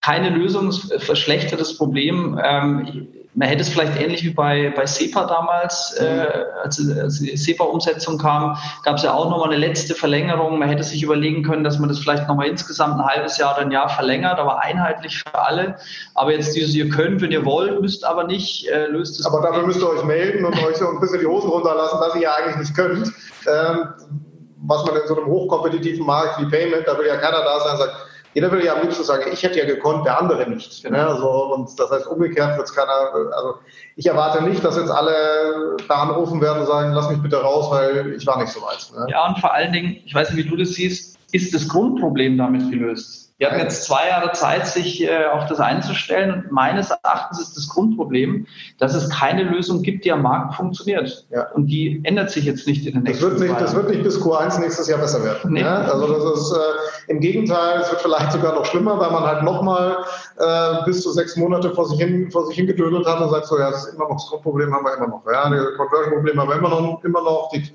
keine 0.00 0.30
Lösung, 0.30 0.70
verschlechtert 0.72 1.60
das 1.60 1.76
Problem. 1.76 2.38
Ähm, 2.42 3.08
man 3.34 3.48
hätte 3.48 3.62
es 3.62 3.68
vielleicht 3.68 4.00
ähnlich 4.00 4.24
wie 4.24 4.30
bei, 4.30 4.72
bei 4.76 4.86
SEPA 4.86 5.26
damals, 5.26 5.96
äh, 5.98 6.26
als, 6.62 6.80
als 6.96 7.18
die 7.18 7.36
SEPA-Umsetzung 7.36 8.16
kam, 8.16 8.56
gab 8.84 8.96
es 8.96 9.02
ja 9.02 9.12
auch 9.12 9.28
nochmal 9.28 9.48
eine 9.48 9.56
letzte 9.56 9.94
Verlängerung. 9.94 10.58
Man 10.58 10.68
hätte 10.68 10.84
sich 10.84 11.02
überlegen 11.02 11.42
können, 11.42 11.64
dass 11.64 11.78
man 11.80 11.88
das 11.88 11.98
vielleicht 11.98 12.28
nochmal 12.28 12.46
insgesamt 12.46 12.94
ein 12.94 13.04
halbes 13.04 13.36
Jahr 13.38 13.54
oder 13.54 13.62
ein 13.62 13.72
Jahr 13.72 13.88
verlängert, 13.88 14.38
aber 14.38 14.62
einheitlich 14.62 15.18
für 15.18 15.34
alle. 15.34 15.76
Aber 16.14 16.32
jetzt 16.32 16.54
dieses, 16.54 16.74
ihr 16.74 16.88
könnt, 16.88 17.22
wenn 17.22 17.32
ihr 17.32 17.44
wollt, 17.44 17.80
müsst 17.80 18.04
aber 18.04 18.24
nicht, 18.24 18.68
äh, 18.68 18.86
löst 18.86 19.18
es. 19.18 19.26
Aber 19.26 19.40
dafür 19.40 19.66
müsst 19.66 19.80
ihr 19.80 19.88
euch 19.88 20.04
melden 20.04 20.44
und 20.44 20.54
euch 20.64 20.76
so 20.76 20.88
ein 20.88 21.00
bisschen 21.00 21.18
die 21.18 21.26
Hosen 21.26 21.50
runterlassen, 21.50 21.98
dass 22.00 22.14
ihr 22.14 22.22
ja 22.22 22.34
eigentlich 22.34 22.56
nicht 22.56 22.76
könnt. 22.76 23.12
Ähm, 23.48 23.88
was 24.66 24.84
man 24.86 24.96
in 24.96 25.08
so 25.08 25.16
einem 25.16 25.26
hochkompetitiven 25.26 26.06
Markt 26.06 26.40
wie 26.40 26.46
Payment, 26.46 26.86
da 26.86 26.96
will 26.96 27.06
ja 27.06 27.16
keiner 27.16 27.42
da 27.42 27.60
sein 27.60 27.72
und 27.72 27.78
sagt, 27.78 27.96
jeder 28.34 28.50
will 28.50 28.64
ja 28.64 28.74
am 28.74 28.82
liebsten 28.82 29.04
sagen, 29.04 29.24
ich 29.32 29.42
hätte 29.42 29.58
ja 29.58 29.64
gekonnt, 29.64 30.04
der 30.04 30.20
andere 30.20 30.48
nicht. 30.50 30.88
Ne? 30.88 30.90
So, 30.90 31.30
also, 31.30 31.54
und 31.54 31.78
das 31.78 31.90
heißt, 31.90 32.06
umgekehrt 32.08 32.56
wird 32.56 32.68
es 32.68 32.74
keiner, 32.74 33.12
also 33.32 33.54
ich 33.96 34.06
erwarte 34.06 34.42
nicht, 34.42 34.62
dass 34.64 34.76
jetzt 34.76 34.90
alle 34.90 35.76
da 35.88 36.02
anrufen 36.02 36.40
werden 36.40 36.60
und 36.60 36.66
sagen, 36.66 36.92
lass 36.92 37.08
mich 37.08 37.22
bitte 37.22 37.36
raus, 37.36 37.70
weil 37.70 38.12
ich 38.14 38.26
war 38.26 38.38
nicht 38.38 38.52
so 38.52 38.60
weit. 38.60 38.90
Ne? 38.96 39.06
Ja, 39.10 39.28
und 39.28 39.38
vor 39.38 39.54
allen 39.54 39.72
Dingen, 39.72 39.96
ich 40.04 40.14
weiß 40.14 40.32
nicht, 40.32 40.44
wie 40.44 40.50
du 40.50 40.56
das 40.56 40.70
siehst, 40.70 41.16
ist 41.32 41.54
das 41.54 41.68
Grundproblem 41.68 42.36
damit 42.36 42.70
gelöst? 42.70 43.23
Wir 43.38 43.50
hatten 43.50 43.58
jetzt 43.58 43.82
zwei 43.82 44.08
Jahre 44.08 44.30
Zeit, 44.30 44.68
sich 44.68 45.02
äh, 45.02 45.26
auf 45.26 45.46
das 45.46 45.58
einzustellen. 45.58 46.32
Und 46.32 46.52
meines 46.52 46.90
Erachtens 46.90 47.40
ist 47.40 47.56
das 47.56 47.68
Grundproblem, 47.68 48.46
dass 48.78 48.94
es 48.94 49.10
keine 49.10 49.42
Lösung 49.42 49.82
gibt, 49.82 50.04
die 50.04 50.12
am 50.12 50.22
Markt 50.22 50.54
funktioniert. 50.54 51.26
Ja. 51.30 51.50
Und 51.50 51.66
die 51.66 52.00
ändert 52.04 52.30
sich 52.30 52.44
jetzt 52.44 52.68
nicht 52.68 52.86
in 52.86 52.94
den 52.94 53.02
nächsten 53.02 53.24
das 53.24 53.30
wird 53.32 53.40
nicht, 53.40 53.50
Jahren. 53.50 53.62
Das 53.64 53.74
wird 53.74 53.88
nicht 53.88 54.04
bis 54.04 54.22
Q1 54.22 54.60
nächstes 54.60 54.86
Jahr 54.86 55.00
besser 55.00 55.24
werden. 55.24 55.52
Nee. 55.52 55.62
Ja? 55.62 55.78
Also 55.78 56.06
das 56.06 56.40
ist 56.40 56.52
äh, 56.52 57.10
im 57.10 57.18
Gegenteil, 57.18 57.80
es 57.80 57.90
wird 57.90 58.02
vielleicht 58.02 58.30
sogar 58.30 58.54
noch 58.54 58.66
schlimmer, 58.66 59.00
weil 59.00 59.10
man 59.10 59.24
halt 59.24 59.42
nochmal 59.42 59.96
äh, 60.38 60.84
bis 60.84 61.02
zu 61.02 61.10
sechs 61.10 61.36
Monate 61.36 61.74
vor 61.74 61.88
sich 61.88 61.98
hin, 61.98 62.30
vor 62.30 62.46
sich 62.46 62.54
hingedödelt 62.54 63.04
hat 63.04 63.20
und 63.20 63.30
sagt 63.30 63.46
so, 63.46 63.58
ja, 63.58 63.72
das 63.72 63.88
ist 63.88 63.94
immer 63.94 64.08
noch 64.08 64.14
das 64.14 64.28
Grundproblem 64.28 64.72
haben 64.72 64.84
wir 64.84 64.96
immer 64.96 65.08
noch. 65.08 65.24
Ja, 65.26 65.50
das 65.50 65.76
Conversion-Problem 65.76 66.40
haben 66.40 66.48
wir 66.50 66.56
immer 66.56 66.68
noch. 66.68 67.02
Immer 67.02 67.22
noch. 67.22 67.50
Die, 67.52 67.68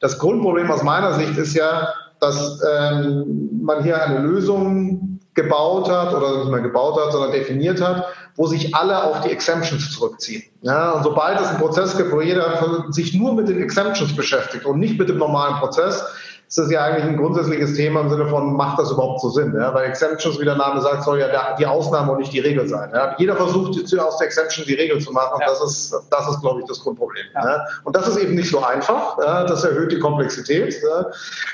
das 0.00 0.18
Grundproblem 0.18 0.70
aus 0.70 0.82
meiner 0.82 1.14
Sicht 1.14 1.38
ist 1.38 1.54
ja, 1.54 1.88
dass 2.20 2.60
ähm, 2.70 3.60
man 3.62 3.82
hier 3.82 4.02
eine 4.02 4.20
Lösung 4.20 5.20
gebaut 5.34 5.88
hat 5.88 6.12
oder 6.12 6.38
nicht 6.38 6.50
mehr 6.50 6.60
gebaut 6.60 7.00
hat, 7.00 7.12
sondern 7.12 7.32
definiert 7.32 7.80
hat, 7.80 8.04
wo 8.36 8.46
sich 8.46 8.74
alle 8.74 9.04
auf 9.04 9.20
die 9.20 9.30
Exemptions 9.30 9.90
zurückziehen. 9.92 10.42
Ja, 10.62 10.92
und 10.92 11.04
sobald 11.04 11.40
es 11.40 11.48
einen 11.48 11.58
Prozess 11.58 11.96
gibt, 11.96 12.12
wo 12.12 12.20
jeder 12.20 12.86
sich 12.90 13.14
nur 13.14 13.34
mit 13.34 13.48
den 13.48 13.62
Exemptions 13.62 14.14
beschäftigt 14.14 14.64
und 14.64 14.78
nicht 14.78 14.98
mit 14.98 15.08
dem 15.08 15.18
normalen 15.18 15.56
Prozess, 15.56 16.04
ist 16.50 16.58
das 16.58 16.68
ja 16.72 16.82
eigentlich 16.82 17.04
ein 17.04 17.16
grundsätzliches 17.16 17.74
Thema 17.74 18.00
im 18.00 18.10
Sinne 18.10 18.26
von, 18.26 18.54
macht 18.54 18.76
das 18.80 18.90
überhaupt 18.90 19.20
so 19.20 19.28
Sinn? 19.28 19.54
Ja? 19.54 19.72
Weil 19.72 19.84
Exemptions, 19.84 20.40
wie 20.40 20.44
der 20.44 20.56
Name 20.56 20.80
sagt, 20.80 21.04
soll 21.04 21.20
ja 21.20 21.54
die 21.54 21.64
Ausnahme 21.64 22.10
und 22.10 22.18
nicht 22.18 22.32
die 22.32 22.40
Regel 22.40 22.66
sein. 22.66 22.90
Ja? 22.92 23.14
Jeder 23.18 23.36
versucht 23.36 23.70
aus 24.00 24.18
der 24.18 24.26
Exception 24.26 24.66
die 24.66 24.74
Regel 24.74 24.98
zu 25.00 25.12
machen 25.12 25.34
und 25.34 25.42
ja. 25.42 25.46
das 25.46 25.62
ist, 25.62 25.94
das 26.10 26.28
ist, 26.28 26.40
glaube 26.40 26.60
ich, 26.60 26.66
das 26.66 26.80
Grundproblem. 26.80 27.24
Ja. 27.34 27.64
Und 27.84 27.94
das 27.94 28.08
ist 28.08 28.16
eben 28.16 28.34
nicht 28.34 28.50
so 28.50 28.64
einfach. 28.64 29.16
Das 29.16 29.62
erhöht 29.62 29.92
die 29.92 30.00
Komplexität. 30.00 30.74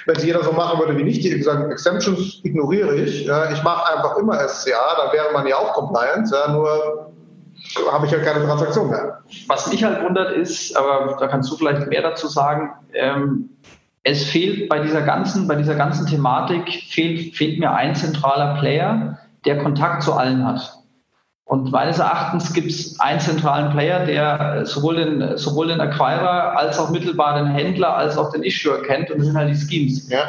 Wenn 0.06 0.18
jeder 0.20 0.42
so 0.42 0.52
machen 0.52 0.80
würde 0.80 0.96
wie 0.96 1.04
nicht, 1.04 1.22
die 1.22 1.42
sagen, 1.42 1.70
Exemptions 1.70 2.40
ignoriere 2.42 2.94
ich, 2.94 3.26
ich 3.26 3.62
mache 3.62 3.94
einfach 3.94 4.16
immer 4.16 4.48
SCA, 4.48 4.96
dann 4.96 5.12
wäre 5.12 5.30
man 5.34 5.46
ja 5.46 5.56
auch 5.56 5.74
compliant, 5.74 6.30
nur 6.52 7.12
habe 7.92 8.06
ich 8.06 8.12
ja 8.12 8.18
keine 8.20 8.46
Transaktion 8.46 8.88
mehr. 8.88 9.20
Was 9.48 9.70
mich 9.70 9.84
halt 9.84 10.02
wundert 10.02 10.32
ist, 10.32 10.74
aber 10.74 11.16
da 11.18 11.26
kannst 11.26 11.50
du 11.50 11.56
vielleicht 11.56 11.86
mehr 11.86 12.02
dazu 12.02 12.28
sagen, 12.28 12.72
ähm, 12.94 13.50
es 14.08 14.22
fehlt 14.22 14.68
bei 14.68 14.78
dieser 14.78 15.02
ganzen, 15.02 15.48
bei 15.48 15.56
dieser 15.56 15.74
ganzen 15.74 16.06
Thematik 16.06 16.72
fehlt, 16.88 17.34
fehlt 17.34 17.58
mir 17.58 17.72
ein 17.72 17.96
zentraler 17.96 18.54
Player, 18.60 19.18
der 19.44 19.58
Kontakt 19.58 20.04
zu 20.04 20.12
allen 20.12 20.46
hat. 20.46 20.74
Und 21.44 21.72
meines 21.72 21.98
Erachtens 21.98 22.52
gibt 22.52 22.70
es 22.70 23.00
einen 23.00 23.18
zentralen 23.18 23.72
Player, 23.72 24.06
der 24.06 24.64
sowohl 24.64 24.94
den, 24.96 25.36
sowohl 25.36 25.68
den 25.68 25.80
Acquirer 25.80 26.56
als 26.56 26.78
auch 26.78 26.90
mittelbar 26.90 27.36
den 27.36 27.48
Händler 27.48 27.96
als 27.96 28.16
auch 28.16 28.30
den 28.30 28.44
Issuer 28.44 28.80
kennt 28.84 29.10
und 29.10 29.18
das 29.18 29.26
sind 29.26 29.36
halt 29.36 29.50
die 29.50 29.56
Schemes. 29.56 30.08
Ja. 30.08 30.20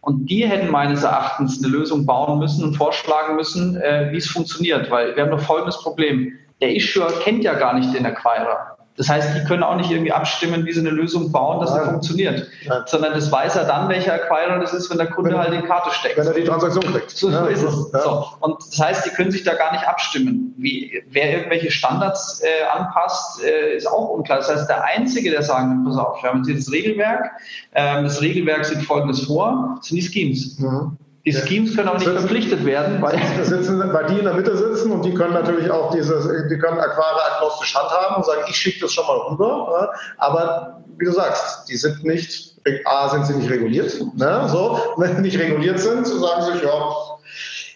Und 0.00 0.30
die 0.30 0.46
hätten 0.46 0.70
meines 0.70 1.02
Erachtens 1.02 1.62
eine 1.62 1.70
Lösung 1.70 2.06
bauen 2.06 2.38
müssen 2.38 2.64
und 2.64 2.74
vorschlagen 2.74 3.36
müssen, 3.36 3.76
äh, 3.76 4.08
wie 4.12 4.16
es 4.16 4.28
funktioniert, 4.28 4.90
weil 4.90 5.14
wir 5.14 5.24
haben 5.24 5.30
noch 5.30 5.42
folgendes 5.42 5.78
Problem. 5.82 6.32
Der 6.62 6.74
Issuer 6.74 7.12
kennt 7.22 7.44
ja 7.44 7.52
gar 7.52 7.74
nicht 7.74 7.92
den 7.92 8.06
Acquirer. 8.06 8.75
Das 8.96 9.08
heißt, 9.08 9.36
die 9.36 9.44
können 9.44 9.62
auch 9.62 9.76
nicht 9.76 9.90
irgendwie 9.90 10.12
abstimmen, 10.12 10.64
wie 10.64 10.72
sie 10.72 10.80
eine 10.80 10.90
Lösung 10.90 11.30
bauen, 11.30 11.60
dass 11.60 11.70
Nein. 11.70 11.84
sie 11.84 11.90
funktioniert. 11.90 12.48
Nein. 12.66 12.82
Sondern 12.86 13.12
das 13.12 13.30
weiß 13.30 13.56
er 13.56 13.64
dann, 13.64 13.88
welcher 13.88 14.14
Acquirer 14.14 14.58
das 14.58 14.72
ist, 14.72 14.90
wenn 14.90 14.98
der 14.98 15.08
Kunde 15.08 15.32
wenn, 15.32 15.38
halt 15.38 15.52
die 15.52 15.66
Karte 15.66 15.90
steckt. 15.90 16.16
Wenn 16.16 16.26
er 16.26 16.32
die 16.32 16.44
Transaktion 16.44 16.84
kriegt. 16.84 17.10
So, 17.16 17.30
ja, 17.30 17.46
ist 17.46 17.62
es. 17.62 17.92
Ja. 17.92 18.00
So. 18.00 18.26
Und 18.40 18.58
das 18.58 18.78
heißt, 18.78 19.06
die 19.06 19.10
können 19.10 19.30
sich 19.30 19.42
da 19.42 19.54
gar 19.54 19.72
nicht 19.72 19.86
abstimmen. 19.86 20.54
Wie, 20.58 21.02
wer 21.08 21.32
irgendwelche 21.32 21.70
Standards 21.70 22.42
äh, 22.42 22.64
anpasst, 22.76 23.42
äh, 23.42 23.76
ist 23.76 23.86
auch 23.86 24.10
unklar. 24.10 24.38
Das 24.38 24.50
heißt, 24.50 24.68
der 24.68 24.84
Einzige, 24.84 25.30
der 25.30 25.42
sagen 25.42 25.68
kann, 25.68 25.84
pass 25.84 25.96
auf, 25.96 26.22
wir 26.22 26.30
haben 26.30 26.44
jetzt 26.44 26.66
das 26.66 26.72
Regelwerk. 26.72 27.30
Ähm, 27.74 28.04
das 28.04 28.20
Regelwerk 28.20 28.64
sieht 28.64 28.82
Folgendes 28.82 29.22
vor, 29.22 29.76
das 29.78 29.86
sind 29.88 29.96
die 29.96 30.02
Schemes. 30.02 30.58
Mhm. 30.58 30.98
Die 31.26 31.32
Schemes 31.32 31.74
können 31.74 31.88
auch 31.88 31.94
nicht 31.94 32.04
sitzen, 32.04 32.18
verpflichtet 32.20 32.64
werden, 32.64 33.02
weil, 33.02 33.20
sitzen, 33.42 33.92
weil 33.92 34.06
die 34.06 34.18
in 34.18 34.24
der 34.24 34.34
Mitte 34.34 34.56
sitzen 34.56 34.92
und 34.92 35.04
die 35.04 35.12
können 35.12 35.34
natürlich 35.34 35.68
auch 35.70 35.92
dieses, 35.92 36.24
die 36.48 36.58
können 36.58 36.78
Aquare 36.78 37.20
agnostisch 37.34 37.74
handhaben 37.74 38.16
und 38.16 38.24
sagen, 38.24 38.42
ich 38.48 38.56
schicke 38.56 38.82
das 38.82 38.92
schon 38.92 39.06
mal 39.06 39.16
rüber. 39.30 39.92
Aber 40.18 40.84
wie 40.98 41.04
du 41.04 41.12
sagst, 41.12 41.68
die 41.68 41.76
sind 41.76 42.04
nicht, 42.04 42.54
A, 42.84 43.08
sind 43.08 43.26
sie 43.26 43.34
nicht 43.34 43.50
reguliert. 43.50 43.92
Ne? 44.14 44.48
So, 44.48 44.78
wenn 44.98 45.16
sie 45.16 45.22
nicht 45.22 45.38
reguliert 45.38 45.80
sind, 45.80 46.06
sagen 46.06 46.42
sie 46.42 46.52
sich, 46.52 46.62
ja, 46.62 47.15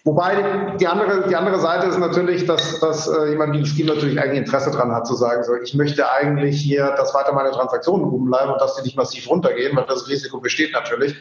Wobei 0.05 0.77
die 0.81 0.87
andere, 0.87 1.29
die 1.29 1.37
andere 1.37 1.59
Seite 1.61 1.87
ist 1.87 1.99
natürlich, 1.99 2.47
dass, 2.47 2.81
dass 2.81 3.07
äh, 3.07 3.31
jemand 3.31 3.53
wie 3.53 3.59
ein 3.59 3.67
Scheme 3.67 3.95
natürlich 3.95 4.19
eigentlich 4.19 4.39
Interesse 4.39 4.71
daran 4.71 4.93
hat, 4.93 5.07
zu 5.07 5.15
sagen, 5.15 5.45
so, 5.45 5.55
ich 5.57 5.75
möchte 5.75 6.11
eigentlich 6.11 6.59
hier, 6.59 6.95
dass 6.97 7.13
weiter 7.13 7.33
meine 7.33 7.51
Transaktionen 7.51 8.07
oben 8.07 8.27
bleiben 8.27 8.51
und 8.51 8.61
dass 8.61 8.77
die 8.77 8.83
nicht 8.83 8.97
massiv 8.97 9.29
runtergehen, 9.29 9.77
weil 9.77 9.85
das 9.87 10.09
Risiko 10.09 10.41
besteht 10.41 10.73
natürlich. 10.73 11.15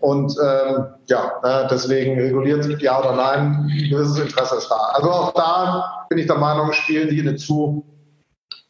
Und 0.00 0.36
ähm, 0.42 0.84
ja, 1.06 1.32
äh, 1.42 1.68
deswegen 1.70 2.20
reguliert 2.20 2.66
ja 2.82 2.98
oder 3.00 3.16
nein, 3.16 3.70
ein 3.70 3.88
gewisses 3.88 4.18
Interesse 4.18 4.56
ist 4.56 4.68
da. 4.68 4.90
Also 4.92 5.10
auch 5.10 5.32
da 5.32 6.06
bin 6.10 6.18
ich 6.18 6.26
der 6.26 6.36
Meinung, 6.36 6.72
spielen 6.72 7.08
die 7.08 7.20
eine 7.20 7.36
zu 7.36 7.84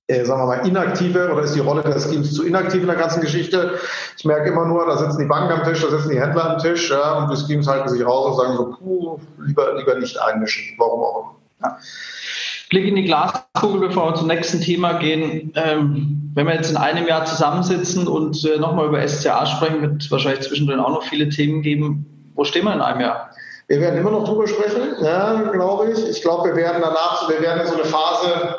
äh, 0.09 0.25
sagen 0.25 0.41
wir 0.41 0.47
mal, 0.47 0.67
inaktive 0.67 1.33
oder 1.33 1.43
ist 1.43 1.55
die 1.55 1.61
Rolle 1.61 1.83
des 1.83 2.05
Schemes 2.05 2.33
zu 2.33 2.45
inaktiv 2.45 2.81
in 2.83 2.87
der 2.87 2.97
ganzen 2.97 3.21
Geschichte. 3.21 3.79
Ich 4.17 4.25
merke 4.25 4.51
immer 4.51 4.67
nur, 4.67 4.87
da 4.87 4.97
sitzen 4.97 5.19
die 5.19 5.27
Banken 5.27 5.53
am 5.53 5.65
Tisch, 5.65 5.83
da 5.83 5.91
sitzen 5.91 6.11
die 6.11 6.21
Händler 6.21 6.51
am 6.51 6.59
Tisch 6.59 6.91
ja, 6.91 7.19
und 7.19 7.31
die 7.31 7.37
Schemes 7.37 7.67
halten 7.67 7.89
sich 7.89 8.05
raus 8.05 8.31
und 8.31 8.37
sagen 8.37 8.57
so, 8.57 8.77
puh, 8.79 9.19
lieber, 9.45 9.75
lieber 9.77 9.99
nicht 9.99 10.17
einmischen, 10.21 10.63
warum 10.79 11.03
auch 11.03 11.21
immer. 11.21 11.35
Ja. 11.65 11.79
Blick 12.71 12.87
in 12.87 12.97
die 12.97 13.05
Glaskugel, 13.05 13.81
bevor 13.81 14.11
wir 14.11 14.15
zum 14.17 14.29
nächsten 14.29 14.61
Thema 14.61 14.95
gehen. 14.95 15.53
Ähm, 15.55 16.31
wenn 16.35 16.47
wir 16.47 16.55
jetzt 16.55 16.71
in 16.71 16.77
einem 16.77 17.07
Jahr 17.07 17.25
zusammensitzen 17.25 18.07
und 18.09 18.45
äh, 18.45 18.59
nochmal 18.59 18.87
über 18.87 19.07
SCA 19.07 19.47
sprechen, 19.47 19.83
wird 19.83 20.11
wahrscheinlich 20.11 20.47
zwischendrin 20.47 20.81
auch 20.81 20.91
noch 20.91 21.03
viele 21.05 21.29
Themen 21.29 21.63
geben. 21.63 22.05
Wo 22.35 22.45
stehen 22.45 22.65
wir 22.65 22.75
in 22.75 22.81
einem 22.81 23.01
Jahr? 23.01 23.31
Wir 23.69 23.81
werden 23.81 23.99
immer 23.99 24.11
noch 24.11 24.25
drüber 24.25 24.47
sprechen, 24.47 24.95
ja, 25.01 25.43
glaube 25.53 25.91
ich. 25.91 26.09
Ich 26.09 26.23
glaube, 26.23 26.51
wir 26.51 26.57
werden 26.57 26.83
danach, 26.83 27.29
wir 27.29 27.41
werden 27.41 27.63
in 27.63 27.67
so 27.67 27.75
eine 27.75 27.85
Phase 27.85 28.57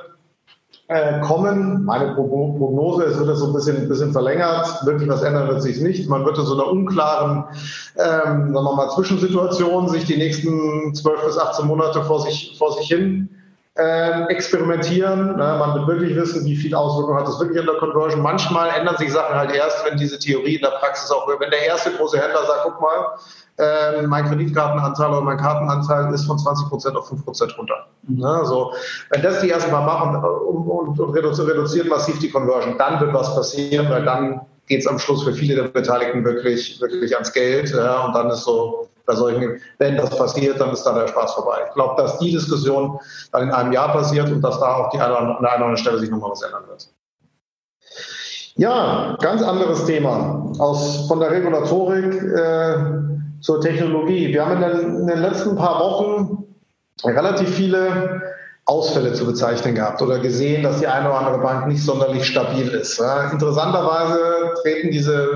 äh, 0.87 1.19
kommen. 1.21 1.85
Meine 1.85 2.13
Prognose 2.15 3.03
ist, 3.03 3.17
wird 3.17 3.29
das 3.29 3.39
so 3.39 3.47
ein 3.47 3.53
bisschen, 3.53 3.77
ein 3.77 3.89
bisschen 3.89 4.11
verlängert. 4.11 4.85
Wirklich 4.85 5.09
was 5.09 5.21
ändern 5.21 5.47
wird 5.47 5.61
sich 5.61 5.81
nicht. 5.81 6.09
Man 6.09 6.25
wird 6.25 6.37
in 6.37 6.45
so 6.45 6.53
einer 6.53 6.67
unklaren, 6.67 7.43
ähm, 7.97 8.53
sagen 8.53 8.53
wir 8.53 8.75
mal, 8.75 8.89
Zwischensituation 8.91 9.89
sich 9.89 10.05
die 10.05 10.17
nächsten 10.17 10.93
12 10.93 11.25
bis 11.25 11.37
18 11.37 11.67
Monate 11.67 12.03
vor 12.03 12.21
sich, 12.21 12.55
vor 12.57 12.73
sich 12.73 12.87
hin 12.87 13.29
äh, 13.77 14.23
experimentieren. 14.29 15.37
Ne? 15.37 15.55
Man 15.59 15.75
wird 15.75 15.87
wirklich 15.87 16.15
wissen, 16.15 16.43
wie 16.45 16.55
viel 16.55 16.73
Auswirkungen 16.73 17.19
hat 17.19 17.27
das 17.27 17.39
wirklich 17.39 17.59
an 17.59 17.67
der 17.67 17.75
Conversion. 17.75 18.21
Manchmal 18.21 18.69
ändern 18.69 18.97
sich 18.97 19.11
Sachen 19.11 19.35
halt 19.35 19.51
erst, 19.51 19.85
wenn 19.85 19.97
diese 19.97 20.17
Theorie 20.17 20.55
in 20.55 20.61
der 20.61 20.71
Praxis 20.79 21.11
auch, 21.11 21.27
wenn 21.27 21.51
der 21.51 21.65
erste 21.65 21.91
große 21.91 22.19
Händler 22.19 22.43
sagt, 22.45 22.61
guck 22.63 22.81
mal, 22.81 23.17
äh, 23.59 24.01
mein 24.07 24.25
Kreditkartenanteil 24.25 25.09
oder 25.09 25.21
mein 25.21 25.37
Kartenanteil 25.37 26.13
ist 26.13 26.25
von 26.25 26.39
20 26.39 26.69
Prozent 26.69 26.95
auf 26.95 27.07
5 27.07 27.23
Prozent 27.23 27.57
runter. 27.57 27.87
Mhm. 28.07 28.19
Ja, 28.19 28.45
so, 28.45 28.73
wenn 29.11 29.21
das 29.21 29.41
die 29.41 29.49
erstmal 29.49 29.85
machen 29.85 30.15
und, 30.23 30.67
und, 30.67 30.99
und 30.99 31.09
reduzieren 31.11 31.87
massiv 31.87 32.19
die 32.19 32.29
Conversion, 32.29 32.77
dann 32.77 32.99
wird 32.99 33.13
was 33.13 33.35
passieren, 33.35 33.89
weil 33.89 34.05
dann 34.05 34.41
geht 34.67 34.81
es 34.81 34.87
am 34.87 34.99
Schluss 34.99 35.23
für 35.23 35.33
viele 35.33 35.55
der 35.55 35.63
Beteiligten 35.69 36.25
wirklich, 36.25 36.81
wirklich 36.81 37.13
ans 37.13 37.31
Geld. 37.31 37.71
Ja, 37.71 38.05
und 38.05 38.13
dann 38.13 38.29
ist 38.29 38.43
so, 38.43 38.89
bei 39.07 39.15
solchen, 39.15 39.59
wenn 39.79 39.97
das 39.97 40.15
passiert, 40.15 40.59
dann 40.59 40.71
ist 40.71 40.83
da 40.83 40.93
der 40.93 41.07
Spaß 41.07 41.33
vorbei. 41.33 41.59
Ich 41.67 41.73
glaube, 41.73 41.99
dass 41.99 42.19
die 42.19 42.31
Diskussion 42.31 42.99
dann 43.31 43.43
in 43.43 43.51
einem 43.51 43.71
Jahr 43.71 43.91
passiert 43.93 44.29
und 44.29 44.41
dass 44.41 44.59
da 44.59 44.75
auch 44.75 44.89
die 44.91 44.99
eine, 44.99 45.17
an 45.17 45.25
der 45.25 45.35
einen 45.35 45.39
oder 45.39 45.51
anderen 45.53 45.77
Stelle 45.77 45.97
sich 45.97 46.11
nochmal 46.11 46.31
was 46.31 46.43
ändern 46.43 46.67
wird. 46.67 46.89
Ja, 48.55 49.17
ganz 49.21 49.41
anderes 49.41 49.85
Thema. 49.85 50.51
Aus, 50.59 51.07
von 51.07 51.19
der 51.19 51.31
Regulatorik 51.31 52.13
äh, 52.21 52.75
zur 53.39 53.61
Technologie. 53.61 54.27
Wir 54.27 54.45
haben 54.45 54.61
in 54.61 54.69
den, 54.69 54.99
in 55.01 55.07
den 55.07 55.19
letzten 55.19 55.55
paar 55.55 55.79
Wochen 55.79 56.43
relativ 57.03 57.49
viele 57.49 58.21
Ausfälle 58.65 59.13
zu 59.13 59.25
bezeichnen 59.25 59.75
gehabt 59.75 60.01
oder 60.01 60.19
gesehen, 60.19 60.63
dass 60.63 60.79
die 60.79 60.87
eine 60.87 61.07
oder 61.07 61.19
andere 61.19 61.39
Bank 61.39 61.67
nicht 61.67 61.83
sonderlich 61.83 62.25
stabil 62.25 62.67
ist. 62.67 62.99
Ja, 62.99 63.29
interessanterweise 63.31 64.53
treten 64.61 64.91
diese 64.91 65.29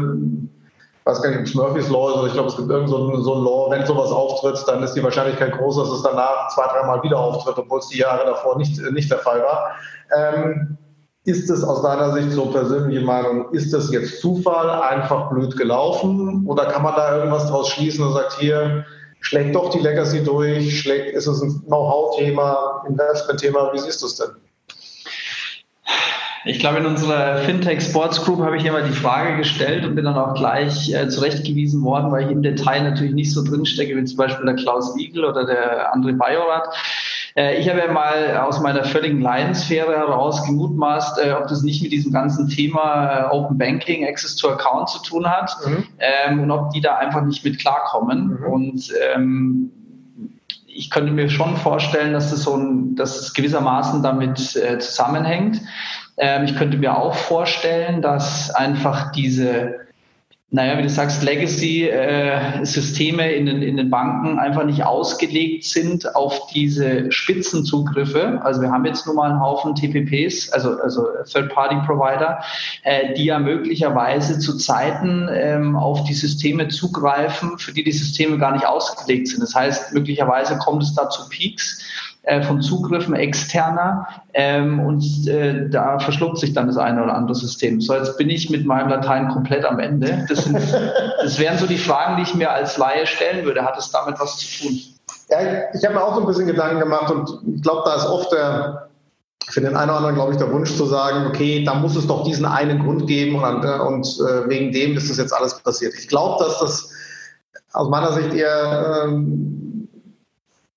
weiß 1.05 1.21
gar 1.21 1.29
nicht, 1.29 1.39
ob 1.39 1.45
es 1.45 1.55
Murphy's 1.55 1.89
Law 1.89 2.09
ist 2.09 2.17
oder 2.17 2.27
ich 2.27 2.33
glaube, 2.33 2.49
es 2.49 2.57
gibt 2.57 2.69
irgend 2.69 2.89
so 2.89 3.15
so 3.21 3.35
ein 3.35 3.43
Law, 3.43 3.71
wenn 3.71 3.85
sowas 3.85 4.11
auftritt, 4.11 4.63
dann 4.67 4.83
ist 4.83 4.93
die 4.93 5.03
Wahrscheinlichkeit 5.03 5.57
groß, 5.57 5.77
dass 5.77 5.89
es 5.89 6.03
danach 6.03 6.49
zwei, 6.49 6.63
dreimal 6.67 7.01
wieder 7.03 7.19
auftritt, 7.19 7.57
obwohl 7.57 7.79
es 7.79 7.87
die 7.87 7.99
Jahre 7.99 8.25
davor 8.25 8.57
nicht, 8.57 8.79
nicht 8.91 9.09
der 9.09 9.19
Fall 9.19 9.41
war. 9.41 9.71
Ähm, 10.15 10.77
ist 11.23 11.49
es 11.49 11.63
aus 11.63 11.83
deiner 11.83 12.13
Sicht 12.13 12.31
so 12.31 12.45
persönliche 12.47 13.05
Meinung, 13.05 13.51
ist 13.51 13.73
das 13.73 13.91
jetzt 13.91 14.21
Zufall, 14.21 14.69
einfach 14.69 15.29
blöd 15.29 15.55
gelaufen 15.55 16.45
oder 16.47 16.65
kann 16.65 16.81
man 16.81 16.95
da 16.95 17.17
irgendwas 17.17 17.47
draus 17.47 17.69
schließen 17.69 18.05
und 18.05 18.13
sagt, 18.13 18.33
hier 18.39 18.85
schlägt 19.19 19.55
doch 19.55 19.69
die 19.69 19.79
Legacy 19.79 20.23
durch, 20.23 20.81
schlägt, 20.81 21.15
ist 21.15 21.27
es 21.27 21.41
ein 21.41 21.61
Know-how-Thema, 21.67 22.83
Investment-Thema, 22.87 23.71
wie 23.73 23.79
siehst 23.79 24.01
du 24.01 24.07
es 24.07 24.15
denn? 24.15 24.29
Ich 26.43 26.59
glaube, 26.59 26.79
in 26.79 26.87
unserer 26.87 27.37
Fintech 27.37 27.81
Sports 27.83 28.23
Group 28.23 28.39
habe 28.41 28.57
ich 28.57 28.65
immer 28.65 28.81
die 28.81 28.93
Frage 28.93 29.37
gestellt 29.37 29.85
und 29.85 29.93
bin 29.95 30.05
dann 30.05 30.17
auch 30.17 30.33
gleich 30.33 30.91
äh, 30.91 31.07
zurechtgewiesen 31.07 31.83
worden, 31.83 32.11
weil 32.11 32.25
ich 32.25 32.31
im 32.31 32.41
Detail 32.41 32.83
natürlich 32.83 33.13
nicht 33.13 33.31
so 33.31 33.43
drinstecke, 33.43 33.95
wie 33.95 34.03
zum 34.05 34.17
Beispiel 34.17 34.45
der 34.45 34.55
Klaus 34.55 34.95
Wiegel 34.97 35.23
oder 35.23 35.45
der 35.45 35.93
André 35.93 36.17
Bajorat. 36.17 36.67
Äh, 37.35 37.59
ich 37.59 37.69
habe 37.69 37.79
ja 37.79 37.91
mal 37.91 38.37
aus 38.37 38.59
meiner 38.59 38.83
völligen 38.83 39.21
Laiensphäre 39.21 39.95
heraus 39.95 40.43
gemutmaßt, 40.47 41.19
äh, 41.19 41.31
ob 41.33 41.47
das 41.47 41.61
nicht 41.61 41.83
mit 41.83 41.91
diesem 41.91 42.11
ganzen 42.11 42.49
Thema 42.49 43.29
äh, 43.29 43.29
Open 43.29 43.59
Banking, 43.59 44.07
Access 44.07 44.35
to 44.35 44.49
Account 44.49 44.89
zu 44.89 45.01
tun 45.03 45.27
hat 45.27 45.55
mhm. 45.65 45.83
ähm, 45.99 46.39
und 46.41 46.49
ob 46.49 46.71
die 46.71 46.81
da 46.81 46.95
einfach 46.95 47.21
nicht 47.23 47.45
mit 47.45 47.59
klarkommen. 47.59 48.39
Mhm. 48.39 48.51
Und 48.51 48.93
ähm, 49.13 49.71
ich 50.65 50.89
könnte 50.89 51.11
mir 51.11 51.29
schon 51.29 51.57
vorstellen, 51.57 52.13
dass 52.13 52.31
das 52.31 52.43
so 52.43 52.55
ein, 52.55 52.95
dass 52.95 53.19
es 53.19 53.33
gewissermaßen 53.33 54.01
damit 54.01 54.55
äh, 54.55 54.79
zusammenhängt. 54.79 55.61
Ähm, 56.17 56.45
ich 56.45 56.55
könnte 56.55 56.77
mir 56.77 56.97
auch 56.97 57.15
vorstellen, 57.15 58.01
dass 58.01 58.51
einfach 58.51 59.11
diese 59.11 59.81
naja, 60.53 60.77
wie 60.77 60.81
du 60.81 60.89
sagst, 60.89 61.23
Legacy-Systeme 61.23 63.31
in, 63.31 63.45
den, 63.45 63.61
in 63.61 63.77
den 63.77 63.89
Banken 63.89 64.37
einfach 64.37 64.65
nicht 64.65 64.83
ausgelegt 64.83 65.63
sind 65.63 66.13
auf 66.13 66.47
diese 66.47 67.09
Spitzenzugriffe. 67.09 68.41
Also 68.43 68.61
wir 68.61 68.69
haben 68.69 68.83
jetzt 68.83 69.07
nun 69.07 69.15
mal 69.15 69.31
einen 69.31 69.39
Haufen 69.39 69.75
TPPs, 69.75 70.51
also, 70.51 70.77
also 70.81 71.07
Third-Party-Provider, 71.23 72.43
äh, 72.83 73.13
die 73.13 73.25
ja 73.25 73.39
möglicherweise 73.39 74.39
zu 74.39 74.57
Zeiten 74.57 75.29
ähm, 75.31 75.77
auf 75.77 76.03
die 76.03 76.13
Systeme 76.13 76.67
zugreifen, 76.67 77.57
für 77.57 77.71
die 77.71 77.85
die 77.85 77.93
Systeme 77.93 78.37
gar 78.37 78.51
nicht 78.51 78.67
ausgelegt 78.67 79.29
sind. 79.29 79.41
Das 79.41 79.55
heißt, 79.55 79.93
möglicherweise 79.93 80.57
kommt 80.57 80.83
es 80.83 80.93
da 80.93 81.09
zu 81.09 81.29
Peaks 81.29 81.81
äh, 82.23 82.43
von 82.43 82.61
Zugriffen 82.61 83.15
externer 83.15 84.07
ähm, 84.35 84.79
und 84.79 85.27
äh, 85.27 85.67
da 85.69 85.97
verschluckt 85.97 86.37
sich 86.37 86.53
dann 86.53 86.67
das 86.67 86.77
eine 86.77 87.03
oder 87.03 87.15
andere 87.15 87.33
System. 87.33 87.81
So, 87.81 87.95
jetzt 87.95 88.15
bin 88.17 88.29
ich 88.29 88.51
mit 88.51 88.63
meinem 88.63 88.89
Latein 88.89 89.29
komplett 89.29 89.65
am 89.65 89.79
Ende. 89.79 90.25
Das, 90.29 90.43
sind, 90.43 90.55
das 91.23 91.39
wären 91.39 91.57
so 91.57 91.65
die 91.65 91.79
Fragen, 91.79 92.17
die 92.17 92.23
ich 92.23 92.35
mir 92.35 92.51
als 92.51 92.77
Laie 92.77 93.07
stellen 93.07 93.43
würde. 93.43 93.63
Hat 93.63 93.75
es 93.75 93.89
damit 93.89 94.19
was 94.19 94.37
zu 94.37 94.63
tun? 94.63 94.77
Ja, 95.29 95.37
ich 95.73 95.83
habe 95.83 95.95
mir 95.95 96.03
auch 96.03 96.13
so 96.13 96.21
ein 96.21 96.27
bisschen 96.27 96.45
Gedanken 96.45 96.79
gemacht 96.79 97.11
und 97.11 97.55
ich 97.55 97.63
glaube, 97.63 97.81
da 97.85 97.95
ist 97.95 98.05
oft 98.05 98.31
der, 98.31 98.89
für 99.49 99.61
den 99.61 99.75
einen 99.75 99.89
oder 99.89 99.97
anderen, 99.97 100.15
glaube 100.15 100.33
ich, 100.33 100.37
der 100.37 100.51
Wunsch 100.51 100.75
zu 100.75 100.85
sagen, 100.85 101.25
okay, 101.25 101.63
da 101.63 101.73
muss 101.73 101.95
es 101.95 102.05
doch 102.05 102.23
diesen 102.23 102.45
einen 102.45 102.83
Grund 102.83 103.07
geben 103.07 103.41
und, 103.41 103.65
und 103.65 104.05
äh, 104.19 104.47
wegen 104.47 104.71
dem 104.71 104.95
ist 104.95 105.09
das 105.09 105.17
jetzt 105.17 105.33
alles 105.33 105.57
passiert. 105.57 105.95
Ich 105.97 106.07
glaube, 106.07 106.43
dass 106.43 106.59
das 106.59 106.91
aus 107.73 107.89
meiner 107.89 108.13
Sicht 108.13 108.33
eher 108.33 109.05
ähm, 109.05 109.70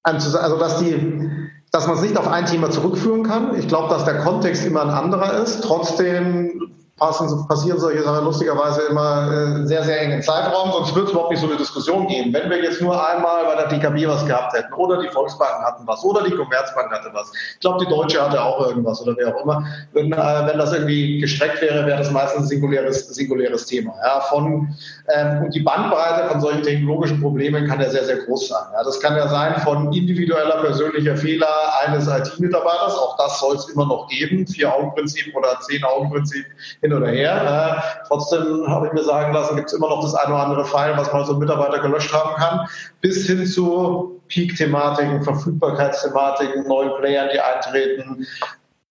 also 0.04 0.58
dass 0.58 0.78
die, 0.78 1.30
dass 1.72 1.86
man 1.86 1.96
es 1.96 2.02
nicht 2.02 2.16
auf 2.16 2.28
ein 2.28 2.46
Thema 2.46 2.70
zurückführen 2.70 3.24
kann. 3.24 3.58
Ich 3.58 3.66
glaube, 3.66 3.88
dass 3.88 4.04
der 4.04 4.18
Kontext 4.18 4.64
immer 4.64 4.82
ein 4.82 4.90
anderer 4.90 5.42
ist. 5.42 5.62
Trotzdem 5.64 6.70
passen, 6.96 7.46
passieren 7.48 7.80
solche 7.80 8.02
Sachen 8.02 8.24
lustigerweise 8.24 8.82
immer 8.82 9.62
äh, 9.62 9.66
sehr, 9.66 9.82
sehr 9.82 10.00
engen 10.00 10.22
Zeitraum, 10.22 10.70
sonst 10.70 10.94
wird 10.94 11.06
es 11.06 11.10
überhaupt 11.10 11.32
nicht 11.32 11.40
so 11.40 11.48
eine 11.48 11.56
Diskussion 11.56 12.06
geben. 12.06 12.32
Wenn 12.32 12.48
wir 12.48 12.62
jetzt 12.62 12.80
nur 12.80 12.94
einmal 12.94 13.44
bei 13.46 13.56
der 13.56 13.68
DKB 13.68 14.06
was 14.06 14.24
gehabt 14.26 14.52
hätten 14.52 14.72
oder 14.74 15.02
die 15.02 15.08
Volksbanken 15.08 15.64
hatten 15.64 15.84
was 15.86 16.04
oder 16.04 16.22
die 16.22 16.30
Commerzbank 16.30 16.92
hatte 16.92 17.10
was, 17.12 17.32
ich 17.54 17.60
glaube, 17.60 17.84
die 17.84 17.90
Deutsche 17.90 18.22
hatte 18.22 18.40
auch 18.40 18.64
irgendwas 18.68 19.02
oder 19.02 19.16
wer 19.16 19.34
auch 19.34 19.42
immer, 19.42 19.66
wenn, 19.92 20.12
äh, 20.12 20.16
wenn 20.16 20.58
das 20.58 20.72
irgendwie 20.72 21.18
gestreckt 21.18 21.60
wäre, 21.62 21.84
wäre 21.84 21.98
das 21.98 22.12
meistens 22.12 22.42
ein 22.42 22.46
singuläres, 22.46 23.08
singuläres 23.08 23.66
Thema. 23.66 23.92
Ja, 24.04 24.20
von, 24.20 24.68
ähm, 25.12 25.42
und 25.44 25.54
die 25.54 25.60
Bandbreite 25.60 26.28
von 26.28 26.40
solchen 26.40 26.62
technologischen 26.62 27.20
Problemen 27.20 27.66
kann 27.66 27.80
ja 27.80 27.90
sehr, 27.90 28.04
sehr 28.04 28.18
groß 28.18 28.48
sein. 28.48 28.64
Ja, 28.72 28.84
das 28.84 29.00
kann 29.00 29.16
ja 29.16 29.26
sein 29.26 29.60
von 29.62 29.92
individueller 29.92 30.62
persönlicher 30.62 31.16
Fehler 31.16 31.48
eines 31.84 32.06
IT-Mitarbeiters, 32.06 32.96
auch 32.96 33.16
das 33.16 33.40
soll 33.40 33.56
es 33.56 33.68
immer 33.70 33.86
noch 33.86 34.08
geben, 34.08 34.46
Vier-Augen-Prinzip 34.46 35.34
oder 35.34 35.58
Zehn-Augen-Prinzip 35.60 36.46
hin 36.84 36.92
oder 36.92 37.08
her. 37.08 37.80
Äh, 37.80 38.04
trotzdem 38.06 38.68
habe 38.68 38.86
ich 38.86 38.92
mir 38.92 39.02
sagen 39.02 39.32
lassen, 39.32 39.56
gibt 39.56 39.68
es 39.68 39.74
immer 39.74 39.88
noch 39.88 40.02
das 40.02 40.14
eine 40.14 40.34
oder 40.34 40.44
andere 40.44 40.64
File, 40.66 40.96
was 40.96 41.12
mal 41.12 41.24
so 41.24 41.32
ein 41.32 41.38
Mitarbeiter 41.38 41.78
gelöscht 41.78 42.12
haben 42.12 42.34
kann, 42.36 42.68
bis 43.00 43.26
hin 43.26 43.46
zu 43.46 44.20
Peak-Thematiken, 44.28 45.22
Verfügbarkeitsthematiken, 45.22 46.68
neuen 46.68 46.90
Playern, 47.00 47.30
die 47.32 47.40
eintreten, 47.40 48.26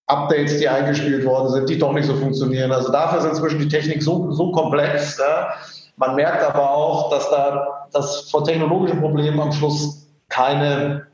Updates, 0.08 0.58
die 0.58 0.67
eingespielt 0.67 1.23
worden 1.25 1.49
sind, 1.49 1.69
die 1.69 1.77
doch 1.77 1.93
nicht 1.93 2.06
so 2.06 2.15
funktionieren. 2.15 2.71
Also 2.71 2.91
dafür 2.91 3.19
ist 3.19 3.25
inzwischen 3.25 3.60
die 3.60 3.67
Technik 3.67 4.01
so, 4.01 4.32
so 4.32 4.51
komplex. 4.51 5.17
Ja. 5.17 5.53
Man 5.97 6.15
merkt 6.15 6.43
aber 6.43 6.69
auch, 6.71 7.12
dass 7.12 7.29
da 7.29 7.88
dass 7.93 8.29
vor 8.32 8.43
technologischen 8.43 8.99
Problemen 8.99 9.39
am 9.39 9.51
Schluss 9.51 10.08
keine 10.29 11.06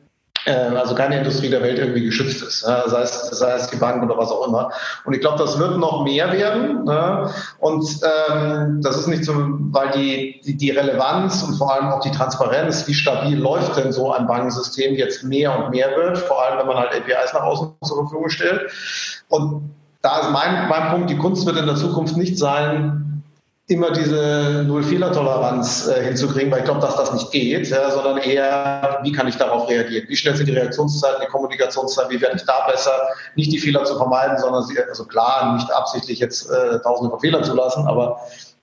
also 0.45 0.95
keine 0.95 1.17
Industrie 1.17 1.49
der 1.49 1.62
Welt 1.62 1.80
irgendwie 1.80 2.06
geschützt 2.06 2.41
ist, 2.41 2.62
sei 2.62 3.02
es, 3.02 3.30
sei 3.32 3.54
es 3.54 3.67
die 3.67 3.75
Bank 3.75 4.04
oder 4.04 4.17
was 4.17 4.32
auch 4.32 4.47
immer. 4.47 4.71
Und 5.06 5.13
ich 5.13 5.21
glaube, 5.21 5.38
das 5.38 5.60
wird 5.60 5.78
noch 5.78 6.04
mehr 6.04 6.32
werden. 6.32 6.89
Und 7.60 7.99
ähm, 8.04 8.82
das 8.82 8.97
ist 8.97 9.08
nicht 9.08 9.25
so, 9.25 9.34
weil 9.71 9.91
die, 9.91 10.41
die, 10.45 10.58
die 10.58 10.71
Relevanz 10.71 11.43
und 11.43 11.56
vor 11.56 11.73
allem 11.73 11.89
auch 11.89 12.02
die 12.02 12.12
Transparenz, 12.12 12.88
wie 12.88 12.93
stabil 12.93 13.38
läuft 13.38 13.78
denn 13.78 13.91
so 13.91 14.12
ein 14.12 14.28
Bankensystem 14.28 14.95
jetzt 14.95 15.23
mehr 15.23 15.58
und 15.58 15.71
mehr 15.71 15.95
wird, 15.95 16.17
vor 16.17 16.43
allem 16.43 16.60
wenn 16.60 16.67
man 16.67 16.78
halt 16.78 16.91
APIs 16.93 17.34
nach 17.34 17.43
außen 17.43 17.73
zur 17.84 17.97
Verfügung 17.97 18.30
stellt. 18.30 18.71
Und 19.30 19.71
da 20.02 20.19
ist 20.19 20.32
mein, 20.32 20.69
mein 20.69 20.91
Punkt, 20.91 21.10
die 21.10 21.17
Kunst 21.17 21.45
wird 21.45 21.58
in 21.58 21.65
der 21.65 21.75
Zukunft 21.75 22.15
nicht 22.15 22.38
sein, 22.38 23.09
immer 23.69 23.91
diese 23.91 24.63
Null-Fehler-Toleranz 24.67 25.88
äh, 25.88 26.03
hinzukriegen, 26.03 26.51
weil 26.51 26.60
ich 26.60 26.65
glaube, 26.65 26.82
dass 26.82 26.95
das 26.95 27.13
nicht 27.13 27.32
geht, 27.32 27.69
ja, 27.69 27.91
sondern 27.91 28.17
eher, 28.17 28.99
wie 29.03 29.12
kann 29.12 29.27
ich 29.27 29.38
darauf 29.38 29.69
reagieren? 29.69 30.05
Wie 30.08 30.15
schnell 30.15 30.36
sind 30.36 30.47
die 30.47 30.53
Reaktionszeiten, 30.53 31.21
die 31.21 31.27
Kommunikationszeiten, 31.27 32.12
wie 32.12 32.19
werde 32.19 32.38
ich 32.38 32.43
da 32.45 32.65
besser, 32.67 32.91
nicht 33.36 33.51
die 33.51 33.60
Fehler 33.60 33.84
zu 33.86 33.95
vermeiden, 33.95 34.39
sondern 34.39 34.63
sie, 34.63 34.75
also 34.82 35.05
klar, 35.05 35.53
nicht 35.53 35.71
absichtlich 35.71 36.17
jetzt 36.17 36.49
äh, 36.49 36.79
tausende 36.79 37.12
von 37.12 37.19
Fehlern 37.19 37.43
zu 37.43 37.53
lassen, 37.53 37.88
aber 37.88 38.19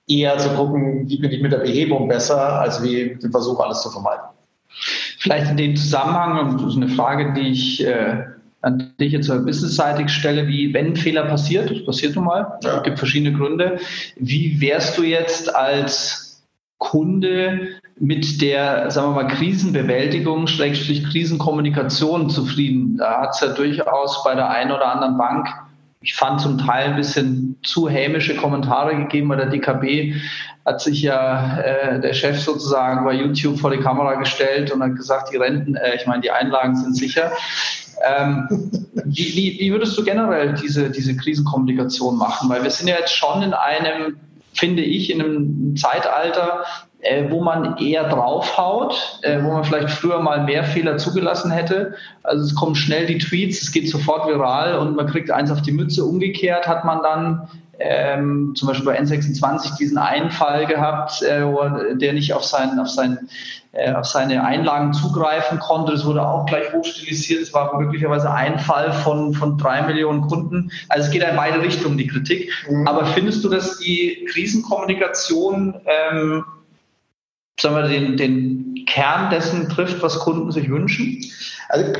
eher 0.09 0.37
zu 0.39 0.49
gucken, 0.49 1.07
wie 1.07 1.17
bin 1.19 1.31
ich 1.31 1.41
mit 1.41 1.53
der 1.53 1.59
Behebung 1.59 2.09
besser, 2.09 2.59
als 2.59 2.83
wie 2.83 3.05
mit 3.05 3.23
dem 3.23 3.31
Versuch, 3.31 3.61
alles 3.61 3.81
zu 3.81 3.89
vermeiden. 3.89 4.25
Vielleicht 5.19 5.49
in 5.51 5.57
dem 5.57 5.75
Zusammenhang, 5.77 6.37
und 6.37 6.61
das 6.61 6.71
ist 6.73 6.77
eine 6.77 6.89
Frage, 6.89 7.33
die 7.33 7.51
ich 7.51 7.85
äh 7.85 8.25
an 8.67 8.93
dich 8.99 9.13
jetzt 9.13 9.27
businessseitig 9.27 10.09
stelle, 10.09 10.47
wie 10.47 10.73
wenn 10.73 10.95
Fehler 10.95 11.23
passiert, 11.23 11.71
das 11.71 11.85
passiert 11.85 12.15
nun 12.15 12.25
mal, 12.25 12.59
ja. 12.63 12.77
es 12.77 12.83
gibt 12.83 12.99
verschiedene 12.99 13.37
Gründe, 13.37 13.79
wie 14.17 14.59
wärst 14.61 14.97
du 14.97 15.03
jetzt 15.03 15.53
als 15.55 16.43
Kunde 16.77 17.69
mit 17.99 18.41
der, 18.41 18.91
sagen 18.91 19.15
wir 19.15 19.23
mal, 19.23 19.27
Krisenbewältigung, 19.27 20.47
Schrägstrich 20.47 21.03
Krisenkommunikation 21.09 22.29
zufrieden? 22.29 22.97
Da 22.97 23.21
hat 23.21 23.31
es 23.33 23.41
ja 23.41 23.47
durchaus 23.47 24.23
bei 24.23 24.35
der 24.35 24.49
einen 24.49 24.71
oder 24.71 24.91
anderen 24.93 25.17
Bank 25.17 25.47
ich 26.01 26.15
fand 26.15 26.39
zum 26.39 26.57
Teil 26.57 26.91
ein 26.91 26.95
bisschen 26.95 27.57
zu 27.63 27.89
hämische 27.89 28.35
Kommentare 28.35 28.95
gegeben 28.95 29.29
bei 29.29 29.35
der 29.35 29.47
DKB. 29.47 30.15
Hat 30.65 30.79
sich 30.79 31.01
ja 31.01 31.59
äh, 31.59 31.99
der 31.99 32.13
Chef 32.13 32.39
sozusagen 32.39 33.03
bei 33.03 33.13
YouTube 33.13 33.59
vor 33.59 33.71
die 33.71 33.79
Kamera 33.79 34.15
gestellt 34.15 34.71
und 34.71 34.83
hat 34.83 34.95
gesagt, 34.95 35.33
die 35.33 35.37
Renten, 35.37 35.75
äh, 35.75 35.95
ich 35.95 36.05
meine, 36.05 36.21
die 36.21 36.31
Einlagen 36.31 36.75
sind 36.75 36.95
sicher. 36.95 37.31
Ähm, 38.05 38.47
wie, 39.05 39.35
wie, 39.35 39.57
wie, 39.59 39.71
würdest 39.71 39.97
du 39.97 40.03
generell 40.03 40.53
diese, 40.53 40.89
diese 40.89 41.15
Krisenkommunikation 41.15 42.17
machen? 42.17 42.49
Weil 42.49 42.63
wir 42.63 42.69
sind 42.69 42.87
ja 42.87 42.95
jetzt 42.99 43.13
schon 43.13 43.41
in 43.41 43.53
einem, 43.53 44.17
finde 44.53 44.83
ich, 44.83 45.09
in 45.09 45.21
einem 45.21 45.75
Zeitalter, 45.77 46.63
äh, 46.99 47.29
wo 47.29 47.41
man 47.41 47.77
eher 47.77 48.09
draufhaut, 48.09 49.19
äh, 49.21 49.41
wo 49.43 49.51
man 49.51 49.63
vielleicht 49.63 49.89
früher 49.89 50.19
mal 50.19 50.43
mehr 50.43 50.63
Fehler 50.63 50.97
zugelassen 50.97 51.51
hätte. 51.51 51.95
Also 52.23 52.43
es 52.43 52.55
kommen 52.55 52.75
schnell 52.75 53.05
die 53.05 53.17
Tweets, 53.17 53.61
es 53.61 53.71
geht 53.71 53.89
sofort 53.89 54.27
viral 54.27 54.77
und 54.77 54.95
man 54.95 55.07
kriegt 55.07 55.31
eins 55.31 55.51
auf 55.51 55.61
die 55.61 55.71
Mütze. 55.71 56.03
Umgekehrt 56.03 56.67
hat 56.67 56.85
man 56.85 57.01
dann 57.03 57.47
ähm, 57.79 58.53
zum 58.55 58.67
Beispiel 58.67 58.85
bei 58.85 58.99
N26 58.99 59.77
diesen 59.77 59.97
einen 59.97 60.31
Fall 60.31 60.65
gehabt, 60.65 61.21
äh, 61.21 61.41
er, 61.41 61.95
der 61.95 62.13
nicht 62.13 62.33
auf, 62.33 62.43
sein, 62.43 62.79
auf, 62.79 62.89
sein, 62.89 63.29
äh, 63.77 63.93
auf 63.93 64.05
seine 64.05 64.43
Einlagen 64.43 64.91
zugreifen 64.93 65.59
konnte. 65.59 65.91
Das 65.91 66.05
wurde 66.05 66.27
auch 66.27 66.45
gleich 66.45 66.73
hochstilisiert. 66.73 67.41
Es 67.41 67.53
war 67.53 67.79
möglicherweise 67.79 68.31
ein 68.31 68.59
Fall 68.59 68.91
von, 68.91 69.33
von 69.33 69.57
drei 69.57 69.83
Millionen 69.83 70.21
Kunden. 70.21 70.71
Also 70.89 71.05
es 71.05 71.11
geht 71.11 71.23
in 71.23 71.35
beide 71.35 71.61
Richtungen, 71.61 71.97
die 71.97 72.07
Kritik. 72.07 72.51
Mhm. 72.69 72.87
Aber 72.87 73.05
findest 73.05 73.43
du, 73.43 73.49
dass 73.49 73.77
die 73.77 74.27
Krisenkommunikation 74.31 75.75
ähm, 75.85 76.43
sagen 77.59 77.75
wir, 77.75 77.87
den, 77.87 78.17
den 78.17 78.85
Kern 78.87 79.29
dessen 79.29 79.69
trifft, 79.69 80.01
was 80.01 80.19
Kunden 80.19 80.51
sich 80.51 80.69
wünschen? 80.69 81.23
Also 81.69 81.91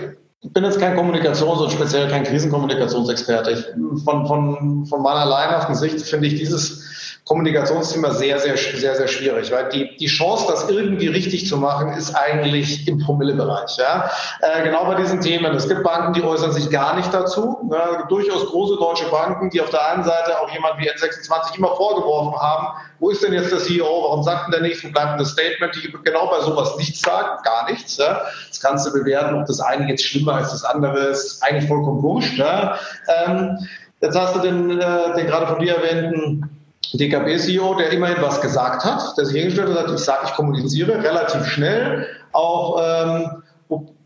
ich 0.41 0.53
bin 0.53 0.63
jetzt 0.63 0.79
kein 0.79 0.97
Kommunikations- 0.97 1.61
und 1.61 1.71
speziell 1.71 2.07
kein 2.09 2.23
Krisenkommunikationsexperte. 2.23 3.51
Ich, 3.51 4.03
von, 4.03 4.25
von, 4.27 4.85
von 4.85 5.01
meiner 5.01 5.25
laienhaften 5.25 5.75
Sicht 5.75 6.01
finde 6.01 6.27
ich 6.27 6.35
dieses 6.35 6.86
Kommunikationsthema 7.27 8.11
sehr, 8.11 8.39
sehr, 8.39 8.55
sehr, 8.55 8.95
sehr 8.95 9.07
schwierig, 9.07 9.51
weil 9.51 9.67
die, 9.69 9.97
die 9.97 10.05
Chance, 10.05 10.45
das 10.47 10.69
irgendwie 10.69 11.07
richtig 11.07 11.45
zu 11.45 11.57
machen, 11.57 11.91
ist 11.91 12.15
eigentlich 12.15 12.87
im 12.87 12.99
Promillebereich. 12.99 13.75
Ja? 13.77 14.09
Äh, 14.39 14.63
genau 14.63 14.85
bei 14.85 14.95
diesen 14.95 15.19
Themen. 15.19 15.53
Es 15.53 15.67
gibt 15.67 15.83
Banken, 15.83 16.13
die 16.13 16.23
äußern 16.23 16.53
sich 16.53 16.69
gar 16.69 16.95
nicht 16.95 17.13
dazu. 17.13 17.69
Gibt 17.97 18.11
durchaus 18.11 18.45
große 18.45 18.77
deutsche 18.77 19.09
Banken, 19.09 19.49
die 19.49 19.59
auf 19.59 19.69
der 19.71 19.85
einen 19.91 20.05
Seite 20.05 20.39
auch 20.39 20.49
jemand 20.51 20.79
wie 20.79 20.89
N26 20.89 21.57
immer 21.57 21.75
vorgeworfen 21.75 22.39
haben, 22.39 22.67
wo 22.99 23.09
ist 23.09 23.21
denn 23.21 23.33
jetzt 23.33 23.51
der 23.51 23.59
CEO, 23.59 23.85
warum 23.85 24.23
sagt 24.23 24.45
denn 24.45 24.51
der 24.53 24.61
nichts, 24.61 24.85
wo 24.85 24.89
bleibt 24.89 25.19
das 25.19 25.31
Statement, 25.31 25.75
die 25.75 25.91
genau 26.05 26.27
bei 26.27 26.39
sowas 26.39 26.77
nichts 26.77 27.01
sagen, 27.01 27.43
gar 27.43 27.69
nichts. 27.69 27.97
Ja? 27.97 28.21
Das 28.47 28.61
kannst 28.61 28.87
du 28.87 28.93
bewerten, 28.93 29.35
ob 29.35 29.45
das 29.47 29.59
eine 29.59 29.89
jetzt 29.89 30.05
schlimmer 30.05 30.35
als 30.35 30.51
das 30.51 30.63
andere 30.63 30.99
ist, 31.07 31.43
eigentlich 31.43 31.67
vollkommen 31.67 32.01
wurscht. 32.01 32.37
Ja? 32.37 32.77
Ähm, 33.25 33.57
jetzt 33.99 34.17
hast 34.17 34.33
du 34.33 34.39
den, 34.39 34.79
äh, 34.79 35.15
den 35.15 35.27
gerade 35.27 35.47
von 35.47 35.59
dir 35.59 35.75
erwähnten 35.75 36.56
DKB-CEO, 36.93 37.75
der 37.75 37.91
immerhin 37.91 38.21
was 38.21 38.39
gesagt 38.41 38.83
hat, 38.83 39.17
der 39.17 39.25
sich 39.25 39.37
hingestellt 39.37 39.77
hat, 39.77 39.91
ich 39.91 39.99
sage, 39.99 40.21
ich 40.25 40.33
kommuniziere 40.33 41.03
relativ 41.03 41.45
schnell, 41.45 42.07
auch 42.31 42.79
ähm, 42.81 43.43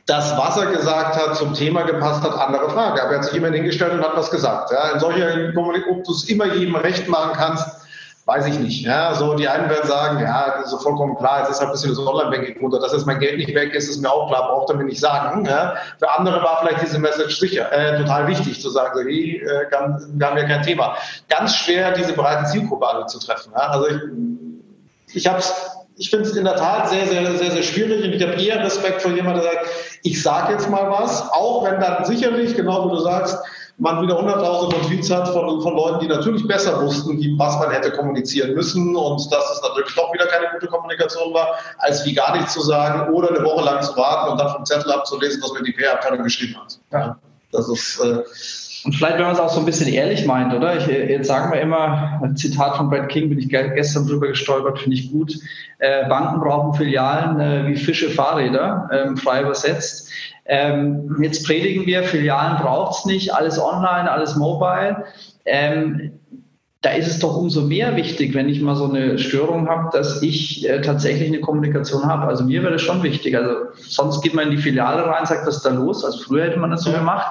das, 0.07 0.35
was 0.37 0.57
er 0.57 0.65
gesagt 0.67 1.15
hat, 1.15 1.37
zum 1.37 1.53
Thema 1.53 1.83
gepasst 1.83 2.23
hat, 2.23 2.33
andere 2.33 2.69
Frage. 2.69 3.01
Aber 3.01 3.11
er 3.11 3.17
hat 3.17 3.25
sich 3.25 3.35
immerhin 3.35 3.55
hingestellt 3.55 3.93
und 3.93 4.01
hat 4.01 4.15
was 4.15 4.31
gesagt. 4.31 4.71
Ja, 4.71 4.91
in 4.91 4.99
solcher 4.99 5.53
Kommunikation, 5.53 5.99
ob 5.99 6.03
du 6.03 6.11
es 6.11 6.25
immer 6.25 6.53
jedem 6.53 6.75
recht 6.75 7.07
machen 7.07 7.31
kannst, 7.33 7.80
weiß 8.31 8.45
ich 8.45 8.59
nicht. 8.59 8.85
Ja, 8.85 9.13
so 9.13 9.33
die 9.33 9.47
einen 9.47 9.69
werden 9.69 9.87
sagen, 9.87 10.19
ja, 10.21 10.55
das 10.61 10.71
ist 10.71 10.81
vollkommen 10.81 11.17
klar, 11.17 11.39
jetzt 11.39 11.51
ist 11.51 11.59
halt 11.59 11.69
ein 11.69 11.73
bisschen 11.73 11.89
das 11.89 11.99
Online-Banking 11.99 12.61
runter, 12.61 12.79
dass 12.79 12.93
jetzt 12.93 13.05
mein 13.05 13.19
Geld 13.19 13.37
nicht 13.37 13.53
weg 13.53 13.73
ist, 13.73 13.89
ist 13.89 14.01
mir 14.01 14.09
auch 14.09 14.29
klar, 14.29 14.47
braucht 14.47 14.69
er 14.69 14.77
mir 14.77 14.85
nicht 14.85 15.01
sagen. 15.01 15.45
Ja. 15.45 15.75
Für 15.99 16.09
andere 16.17 16.41
war 16.41 16.59
vielleicht 16.61 16.81
diese 16.81 16.97
Message 16.97 17.37
sicher, 17.37 17.69
äh, 17.73 17.97
total 17.97 18.27
wichtig 18.27 18.61
zu 18.61 18.69
sagen, 18.69 18.97
hey, 19.05 19.41
äh, 19.43 19.69
wir 19.69 20.27
haben 20.27 20.37
ja 20.37 20.45
kein 20.45 20.63
Thema. 20.63 20.95
Ganz 21.27 21.55
schwer, 21.55 21.91
diese 21.91 22.13
breite 22.13 22.45
Zielgruppe 22.45 22.87
alle 22.87 23.05
zu 23.07 23.19
treffen. 23.19 23.51
Ja. 23.53 23.67
Also 23.67 23.87
ich, 23.87 25.15
ich 25.15 25.27
habe 25.27 25.41
ich 25.97 26.09
finde 26.09 26.29
es 26.29 26.35
in 26.35 26.45
der 26.45 26.55
Tat 26.55 26.89
sehr, 26.89 27.05
sehr, 27.05 27.35
sehr, 27.35 27.51
sehr 27.51 27.63
schwierig 27.63 28.03
und 28.05 28.13
ich 28.13 28.23
habe 28.23 28.41
eher 28.41 28.63
Respekt 28.63 29.01
vor 29.01 29.11
jemandem, 29.11 29.43
der 29.43 29.53
sagt, 29.53 29.67
ich 30.03 30.23
sage 30.23 30.53
jetzt 30.53 30.69
mal 30.69 30.89
was, 30.89 31.21
auch 31.31 31.65
wenn 31.65 31.79
dann 31.81 32.05
sicherlich, 32.05 32.55
genau 32.55 32.85
wie 32.85 32.95
du 32.95 33.01
sagst, 33.01 33.37
man 33.81 33.99
wieder 34.03 34.15
hunderttausende 34.15 34.75
von 34.75 34.87
Tweets 34.87 35.09
hat 35.09 35.27
von, 35.29 35.59
von 35.61 35.75
Leuten, 35.75 36.01
die 36.01 36.07
natürlich 36.07 36.47
besser 36.47 36.79
wussten, 36.81 37.17
wie, 37.17 37.37
was 37.37 37.57
man 37.57 37.71
hätte 37.71 37.91
kommunizieren 37.91 38.53
müssen 38.53 38.95
und 38.95 39.31
dass 39.31 39.51
es 39.51 39.61
natürlich 39.63 39.93
doch 39.95 40.13
wieder 40.13 40.27
keine 40.27 40.47
gute 40.53 40.67
Kommunikation 40.67 41.33
war, 41.33 41.55
als 41.79 42.05
wie 42.05 42.13
gar 42.13 42.37
nichts 42.37 42.53
zu 42.53 42.61
sagen 42.61 43.11
oder 43.11 43.29
eine 43.29 43.43
Woche 43.43 43.65
lang 43.65 43.81
zu 43.81 43.97
warten 43.97 44.31
und 44.31 44.39
dann 44.39 44.49
vom 44.49 44.65
Zettel 44.65 44.91
abzulesen, 44.91 45.41
was 45.41 45.53
mir 45.53 45.63
die 45.63 45.71
PR-Abteilung 45.71 46.23
geschrieben 46.23 46.55
hat. 46.61 46.79
Ja, 46.91 47.17
das 47.51 47.67
ist... 47.69 47.99
Äh, 47.99 48.23
und 48.83 48.95
vielleicht, 48.95 49.17
wenn 49.17 49.25
man 49.25 49.33
es 49.33 49.39
auch 49.39 49.49
so 49.49 49.59
ein 49.59 49.65
bisschen 49.65 49.93
ehrlich 49.93 50.25
meint, 50.25 50.53
oder? 50.55 50.75
Ich, 50.75 50.87
jetzt 50.87 51.27
sagen 51.27 51.53
wir 51.53 51.61
immer, 51.61 52.19
ein 52.23 52.35
Zitat 52.35 52.77
von 52.77 52.89
Brad 52.89 53.09
King, 53.09 53.29
bin 53.29 53.37
ich 53.37 53.49
gestern 53.49 54.07
drüber 54.07 54.27
gestolpert, 54.27 54.79
finde 54.79 54.97
ich 54.97 55.11
gut. 55.11 55.37
Äh, 55.77 56.07
Banken 56.07 56.39
brauchen 56.39 56.73
Filialen 56.73 57.39
äh, 57.39 57.67
wie 57.67 57.75
Fische 57.75 58.09
Fahrräder, 58.09 58.89
ähm, 58.91 59.17
frei 59.17 59.43
übersetzt. 59.43 60.09
Ähm, 60.51 61.15
jetzt 61.21 61.45
predigen 61.45 61.85
wir, 61.85 62.03
Filialen 62.03 62.57
braucht 62.61 62.99
es 62.99 63.05
nicht, 63.05 63.33
alles 63.33 63.57
online, 63.57 64.11
alles 64.11 64.35
mobile. 64.35 65.05
Ähm, 65.45 66.11
da 66.81 66.89
ist 66.89 67.07
es 67.07 67.19
doch 67.19 67.37
umso 67.37 67.61
mehr 67.61 67.95
wichtig, 67.95 68.33
wenn 68.33 68.49
ich 68.49 68.59
mal 68.59 68.75
so 68.75 68.85
eine 68.85 69.17
Störung 69.17 69.69
habe, 69.69 69.95
dass 69.95 70.21
ich 70.21 70.67
äh, 70.67 70.81
tatsächlich 70.81 71.29
eine 71.29 71.39
Kommunikation 71.39 72.05
habe. 72.05 72.25
Also 72.25 72.43
mir 72.43 72.63
wäre 72.63 72.73
das 72.73 72.81
schon 72.81 73.01
wichtig. 73.01 73.37
Also 73.37 73.67
sonst 73.75 74.21
geht 74.23 74.33
man 74.33 74.45
in 74.45 74.51
die 74.51 74.61
Filiale 74.61 75.05
rein, 75.05 75.25
sagt, 75.25 75.47
was 75.47 75.57
ist 75.57 75.65
da 75.65 75.69
los? 75.69 76.03
Also 76.03 76.17
früher 76.23 76.45
hätte 76.45 76.59
man 76.59 76.71
das 76.71 76.83
so 76.83 76.91
gemacht. 76.91 77.27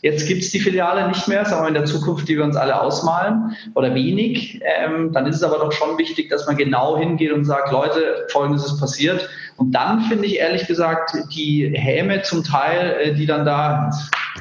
Jetzt 0.00 0.26
gibt 0.26 0.42
es 0.42 0.52
die 0.52 0.60
Filiale 0.60 1.08
nicht 1.08 1.26
mehr, 1.28 1.44
sagen 1.44 1.64
wir 1.64 1.68
in 1.68 1.74
der 1.74 1.86
Zukunft, 1.86 2.28
die 2.28 2.36
wir 2.36 2.44
uns 2.44 2.56
alle 2.56 2.80
ausmalen 2.80 3.56
oder 3.74 3.94
wenig. 3.94 4.60
Ähm, 4.62 5.12
dann 5.12 5.26
ist 5.26 5.36
es 5.36 5.42
aber 5.42 5.58
doch 5.58 5.72
schon 5.72 5.98
wichtig, 5.98 6.30
dass 6.30 6.46
man 6.46 6.56
genau 6.56 6.96
hingeht 6.96 7.32
und 7.32 7.44
sagt, 7.44 7.72
Leute, 7.72 8.26
Folgendes 8.30 8.64
ist 8.64 8.78
passiert. 8.78 9.28
Und 9.56 9.72
dann 9.72 10.02
finde 10.02 10.26
ich 10.26 10.38
ehrlich 10.38 10.66
gesagt 10.66 11.16
die 11.34 11.70
Häme 11.74 12.22
zum 12.22 12.44
Teil, 12.44 12.96
äh, 13.00 13.14
die 13.14 13.26
dann 13.26 13.44
da 13.44 13.90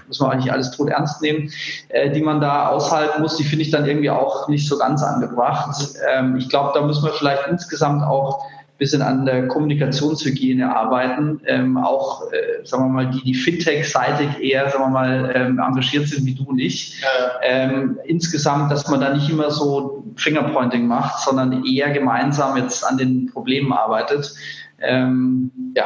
muss 0.08 0.19
man 0.19 0.32
eigentlich 0.32 0.52
alles 0.52 0.71
tot 0.71 0.89
ernst 0.89 1.21
nehmen, 1.21 1.52
äh, 1.89 2.12
die 2.12 2.21
man 2.21 2.41
da 2.41 2.69
aushalten 2.69 3.21
muss, 3.21 3.38
die 3.38 3.43
finde 3.43 3.63
ich 3.63 3.71
dann 3.71 3.86
irgendwie 3.86 4.10
auch 4.10 4.47
nicht 4.47 4.67
so 4.67 4.78
ganz 4.78 5.04
angebracht. 5.04 5.76
Ähm, 6.12 6.36
ich 6.38 6.49
glaube, 6.49 6.71
da 6.73 6.86
müssen 6.86 7.04
wir 7.04 7.13
vielleicht 7.13 7.47
insgesamt 7.47 8.04
auch 8.04 8.43
ein 8.43 8.78
bisschen 8.78 9.02
an 9.02 9.26
der 9.26 9.47
Kommunikationshygiene 9.47 10.76
arbeiten. 10.76 11.41
Ähm, 11.45 11.78
auch, 11.78 12.32
äh, 12.32 12.65
sagen 12.65 12.86
wir 12.86 12.89
mal, 12.89 13.10
die, 13.12 13.23
die 13.23 13.36
Fintech-seitig 13.36 14.39
eher, 14.39 14.69
sagen 14.69 14.86
wir 14.86 14.89
mal, 14.89 15.32
ähm, 15.36 15.60
engagiert 15.60 16.08
sind 16.08 16.26
wie 16.26 16.36
du 16.36 16.43
und 16.43 16.60
ich. 16.60 17.02
Ähm, 17.43 17.97
insgesamt, 18.06 18.71
dass 18.71 18.88
man 18.89 19.02
da 19.02 19.13
nicht 19.13 19.30
immer 19.30 19.52
so 19.52 20.04
Fingerpointing 20.15 20.88
macht, 20.88 21.23
sondern 21.23 21.65
eher 21.65 21.91
gemeinsam 21.91 22.58
jetzt 22.58 22.86
an 22.86 22.97
den 22.97 23.32
Problemen 23.32 23.73
arbeitet. 23.73 24.34
Ähm, 24.83 25.51
ja. 25.75 25.85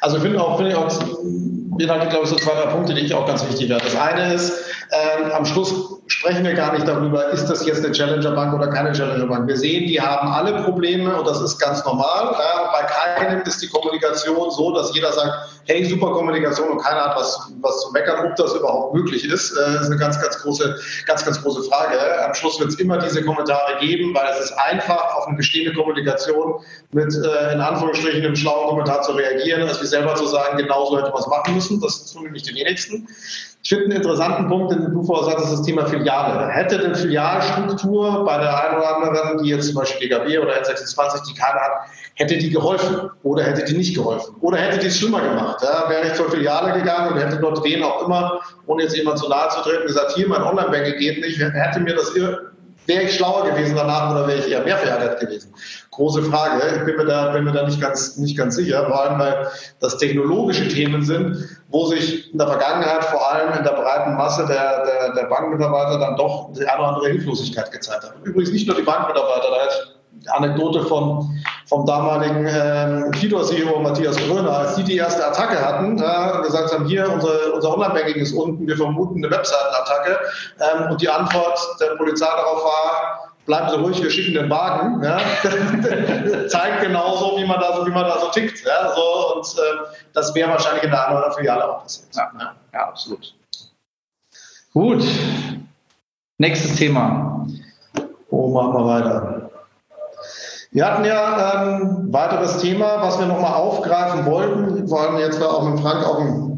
Also 0.00 0.16
ich 0.16 0.22
finde 0.22 0.42
auch, 0.42 0.56
finde 0.56 0.72
ich 0.72 0.76
auch, 0.76 0.88
beinhaltet, 1.76 2.10
glaube 2.10 2.24
ich, 2.24 2.30
so 2.30 2.36
zwei, 2.36 2.54
drei 2.54 2.70
Punkte, 2.70 2.94
die 2.94 3.02
ich 3.02 3.14
auch 3.14 3.26
ganz 3.26 3.42
wichtig 3.42 3.68
finde. 3.68 3.82
Das 3.82 3.96
eine 3.96 4.34
ist, 4.34 4.52
ähm, 4.90 5.30
am 5.32 5.44
Schluss 5.44 6.01
sprechen 6.06 6.44
wir 6.44 6.54
gar 6.54 6.72
nicht 6.72 6.86
darüber, 6.86 7.30
ist 7.30 7.46
das 7.46 7.64
jetzt 7.64 7.84
eine 7.84 7.92
Challenger-Bank 7.92 8.54
oder 8.54 8.68
keine 8.68 8.92
Challenger-Bank. 8.92 9.46
Wir 9.46 9.56
sehen, 9.56 9.86
die 9.86 10.00
haben 10.00 10.28
alle 10.28 10.62
Probleme 10.62 11.16
und 11.16 11.26
das 11.26 11.40
ist 11.40 11.58
ganz 11.58 11.84
normal. 11.84 12.32
Ja. 12.32 12.70
Bei 12.72 12.82
keinem 12.82 13.42
ist 13.42 13.62
die 13.62 13.68
Kommunikation 13.68 14.50
so, 14.50 14.74
dass 14.74 14.94
jeder 14.94 15.12
sagt, 15.12 15.32
hey, 15.66 15.84
super 15.84 16.12
Kommunikation 16.12 16.70
und 16.70 16.78
keiner 16.78 17.04
hat 17.04 17.16
was, 17.16 17.52
was 17.60 17.80
zu 17.82 17.92
meckern, 17.92 18.26
ob 18.26 18.36
das 18.36 18.54
überhaupt 18.54 18.94
möglich 18.94 19.24
ist. 19.24 19.52
Äh, 19.52 19.80
ist 19.80 19.86
eine 19.86 19.96
ganz, 19.96 20.20
ganz 20.20 20.38
große, 20.38 20.76
ganz, 21.06 21.24
ganz 21.24 21.40
große 21.40 21.62
Frage. 21.64 21.98
Am 22.24 22.34
Schluss 22.34 22.58
wird 22.58 22.70
es 22.70 22.76
immer 22.76 22.98
diese 22.98 23.24
Kommentare 23.24 23.78
geben, 23.80 24.14
weil 24.14 24.26
es 24.32 24.46
ist 24.46 24.52
einfach, 24.58 25.14
auf 25.16 25.28
eine 25.28 25.36
bestehende 25.36 25.72
Kommunikation 25.72 26.54
mit 26.90 27.14
äh, 27.14 27.52
in 27.52 27.60
Anführungsstrichen 27.60 28.24
einem 28.24 28.36
schlauen 28.36 28.68
Kommentar 28.68 29.02
zu 29.02 29.12
reagieren, 29.12 29.68
als 29.68 29.80
wie 29.80 29.86
selber 29.86 30.14
zu 30.16 30.26
sagen, 30.26 30.56
genau 30.56 30.86
so 30.86 30.98
hätte 30.98 31.10
man 31.10 31.20
es 31.20 31.26
machen 31.26 31.54
müssen. 31.54 31.80
Das 31.80 32.12
tun 32.12 32.24
nämlich 32.24 32.42
die 32.42 32.54
wenigsten. 32.54 33.08
Ich 33.62 33.68
finde 33.68 33.84
einen 33.84 33.96
interessanten 33.96 34.48
Punkt, 34.48 34.72
den 34.72 34.92
du 34.92 35.04
vorher 35.04 35.38
ist 35.38 35.52
das 35.52 35.62
Thema 35.62 35.86
Filiale. 35.86 36.48
Hätte 36.48 36.78
denn 36.78 36.96
Filialstruktur 36.96 38.24
bei 38.24 38.38
der 38.38 38.64
einen 38.64 38.78
oder 38.78 38.96
anderen, 38.96 39.42
die 39.42 39.50
jetzt 39.50 39.66
zum 39.66 39.76
Beispiel 39.76 40.08
DKB 40.08 40.38
oder 40.38 40.54
N26, 40.60 41.28
die 41.28 41.34
keine 41.34 41.60
hat, 41.60 41.70
hätte 42.14 42.38
die 42.38 42.50
geholfen 42.50 43.08
oder 43.22 43.44
hätte 43.44 43.64
die 43.64 43.76
nicht 43.76 43.94
geholfen 43.94 44.34
oder 44.40 44.58
hätte 44.58 44.78
die 44.78 44.88
es 44.88 44.98
schlimmer 44.98 45.20
gemacht? 45.20 45.62
Ja, 45.62 45.88
wäre 45.88 46.08
ich 46.08 46.14
zur 46.14 46.28
Filiale 46.28 46.72
gegangen 46.72 47.12
und 47.12 47.20
hätte 47.20 47.36
dort 47.36 47.62
wen 47.62 47.84
auch 47.84 48.04
immer, 48.04 48.40
ohne 48.66 48.82
jetzt 48.82 48.96
jemand 48.96 49.18
zu 49.18 49.28
nahe 49.28 49.48
zu 49.50 49.60
treten, 49.60 49.86
gesagt, 49.86 50.12
hier 50.16 50.28
mein 50.28 50.42
Online-Banking 50.42 50.98
geht 50.98 51.20
nicht, 51.20 51.38
hätte 51.38 51.80
mir 51.80 51.94
das 51.94 52.12
wäre 52.14 53.02
ich 53.02 53.14
schlauer 53.14 53.48
gewesen 53.48 53.76
danach 53.76 54.10
oder 54.10 54.26
wäre 54.26 54.40
ich 54.40 54.50
eher 54.50 54.64
mehr 54.64 54.76
verärgert 54.76 55.20
gewesen? 55.20 55.54
Große 55.92 56.22
Frage. 56.22 56.62
Ich 56.78 56.84
bin 56.86 56.96
mir 56.96 57.04
da, 57.04 57.32
bin 57.32 57.44
mir 57.44 57.52
da 57.52 57.66
nicht, 57.66 57.78
ganz, 57.78 58.16
nicht 58.16 58.34
ganz 58.36 58.56
sicher, 58.56 58.86
vor 58.86 59.02
allem 59.02 59.18
weil 59.18 59.46
das 59.80 59.98
technologische 59.98 60.66
Themen 60.66 61.02
sind, 61.02 61.36
wo 61.68 61.84
sich 61.84 62.32
in 62.32 62.38
der 62.38 62.48
Vergangenheit 62.48 63.04
vor 63.04 63.30
allem 63.30 63.58
in 63.58 63.62
der 63.62 63.72
breiten 63.72 64.14
Masse 64.16 64.46
der, 64.46 64.86
der, 64.86 65.12
der 65.12 65.24
Bankmitarbeiter 65.24 65.98
dann 65.98 66.16
doch 66.16 66.50
die 66.54 66.66
eine 66.66 66.78
oder 66.78 66.88
andere 66.88 67.08
Hilflosigkeit 67.10 67.70
gezeigt 67.70 68.04
hat. 68.04 68.14
Übrigens 68.24 68.52
nicht 68.52 68.66
nur 68.66 68.76
die 68.76 68.82
Bankmitarbeiter, 68.82 69.48
da 69.50 69.66
ist 69.66 69.92
Anekdote 70.30 70.82
von, 70.84 71.28
vom 71.66 71.84
damaligen 71.84 72.46
ähm, 72.48 73.12
Fido-CEO 73.12 73.80
Matthias 73.80 74.16
Gröner, 74.16 74.50
als 74.50 74.76
die 74.76 74.84
die 74.84 74.96
erste 74.96 75.26
Attacke 75.26 75.60
hatten 75.60 75.98
äh, 75.98 76.42
gesagt 76.42 76.72
haben, 76.72 76.86
hier, 76.86 77.10
unsere, 77.12 77.52
unser 77.52 77.74
Online-Banking 77.74 78.22
ist 78.22 78.32
unten, 78.32 78.66
wir 78.66 78.76
vermuten 78.76 79.22
eine 79.22 79.34
Webseitenattacke. 79.34 80.18
Ähm, 80.60 80.90
und 80.90 81.02
die 81.02 81.08
Antwort 81.08 81.58
der 81.80 81.96
Polizei 81.96 82.26
darauf 82.26 82.64
war, 82.64 83.21
bleiben 83.46 83.68
Sie 83.70 83.76
ruhig, 83.76 84.02
wir 84.02 84.10
schicken 84.10 84.34
den 84.34 84.50
Wagen. 84.50 85.02
Ja? 85.02 85.18
Zeigt 86.48 86.82
genauso, 86.82 87.36
wie 87.38 87.46
man 87.46 87.60
da 87.60 87.76
so, 87.76 87.86
wie 87.86 87.90
man 87.90 88.04
da 88.04 88.18
so 88.18 88.28
tickt. 88.28 88.64
Ja? 88.64 88.94
So, 88.94 89.36
und 89.36 89.46
äh, 89.46 89.94
das 90.12 90.34
wäre 90.34 90.50
wahrscheinlich 90.50 90.84
in 90.84 90.90
der 90.90 91.08
anderen 91.08 91.32
Filiale 91.32 91.68
auch 91.68 91.82
passiert. 91.82 92.14
Ja, 92.14 92.30
ja. 92.38 92.54
ja 92.72 92.88
absolut. 92.88 93.34
Gut. 94.72 95.04
Nächstes 96.38 96.76
Thema. 96.76 97.46
Wo 98.30 98.48
machen 98.48 98.72
wir 98.74 98.86
weiter? 98.86 99.50
Wir 100.70 100.86
hatten 100.86 101.04
ja 101.04 101.52
ein 101.52 101.82
ähm, 101.82 102.12
weiteres 102.12 102.58
Thema, 102.58 103.02
was 103.02 103.18
wir 103.18 103.26
nochmal 103.26 103.52
aufgreifen 103.52 104.24
wollten. 104.24 104.88
Vor 104.88 105.02
allem 105.02 105.18
jetzt 105.18 105.38
war 105.38 105.50
auch 105.50 105.68
mit 105.68 105.80
Frank 105.80 106.06
auch 106.06 106.18
ein 106.18 106.51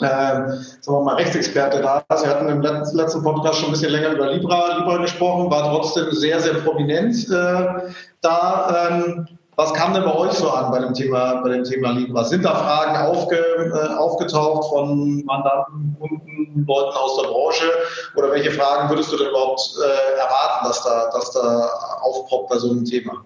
äh, 0.00 0.48
sagen 0.80 0.98
wir 0.98 1.02
mal, 1.02 1.16
Rechtsexperte 1.16 1.80
da. 1.80 2.04
Sie 2.16 2.26
hatten 2.26 2.48
im 2.48 2.60
letzten 2.62 3.22
Podcast 3.22 3.58
schon 3.58 3.70
ein 3.70 3.72
bisschen 3.72 3.92
länger 3.92 4.10
über 4.10 4.32
Libra, 4.32 4.78
Libra 4.78 4.98
gesprochen, 4.98 5.50
war 5.50 5.70
trotzdem 5.70 6.10
sehr, 6.12 6.40
sehr 6.40 6.54
prominent 6.54 7.28
äh, 7.30 7.92
da. 8.20 8.88
Ähm, 8.90 9.26
was 9.56 9.74
kam 9.74 9.92
denn 9.92 10.04
bei 10.04 10.14
euch 10.14 10.32
so 10.32 10.50
an 10.50 10.70
bei 10.70 10.78
dem 10.78 10.94
Thema, 10.94 11.42
bei 11.42 11.50
dem 11.50 11.64
Thema 11.64 11.90
Libra? 11.90 12.24
Sind 12.24 12.46
da 12.46 12.54
Fragen 12.54 12.96
aufge, 12.96 13.36
äh, 13.36 13.94
aufgetaucht 13.94 14.70
von 14.70 15.22
Mandanten, 15.26 15.96
Kunden, 16.00 16.64
Leuten 16.66 16.96
aus 16.96 17.20
der 17.20 17.28
Branche? 17.28 17.66
Oder 18.16 18.30
welche 18.30 18.52
Fragen 18.52 18.88
würdest 18.88 19.12
du 19.12 19.18
denn 19.18 19.28
überhaupt 19.28 19.60
äh, 19.84 20.18
erwarten, 20.18 20.66
dass 20.66 20.82
da, 20.82 21.10
dass 21.12 21.30
da 21.32 21.68
aufpoppt 22.00 22.48
bei 22.48 22.56
so 22.56 22.70
einem 22.70 22.86
Thema? 22.86 23.22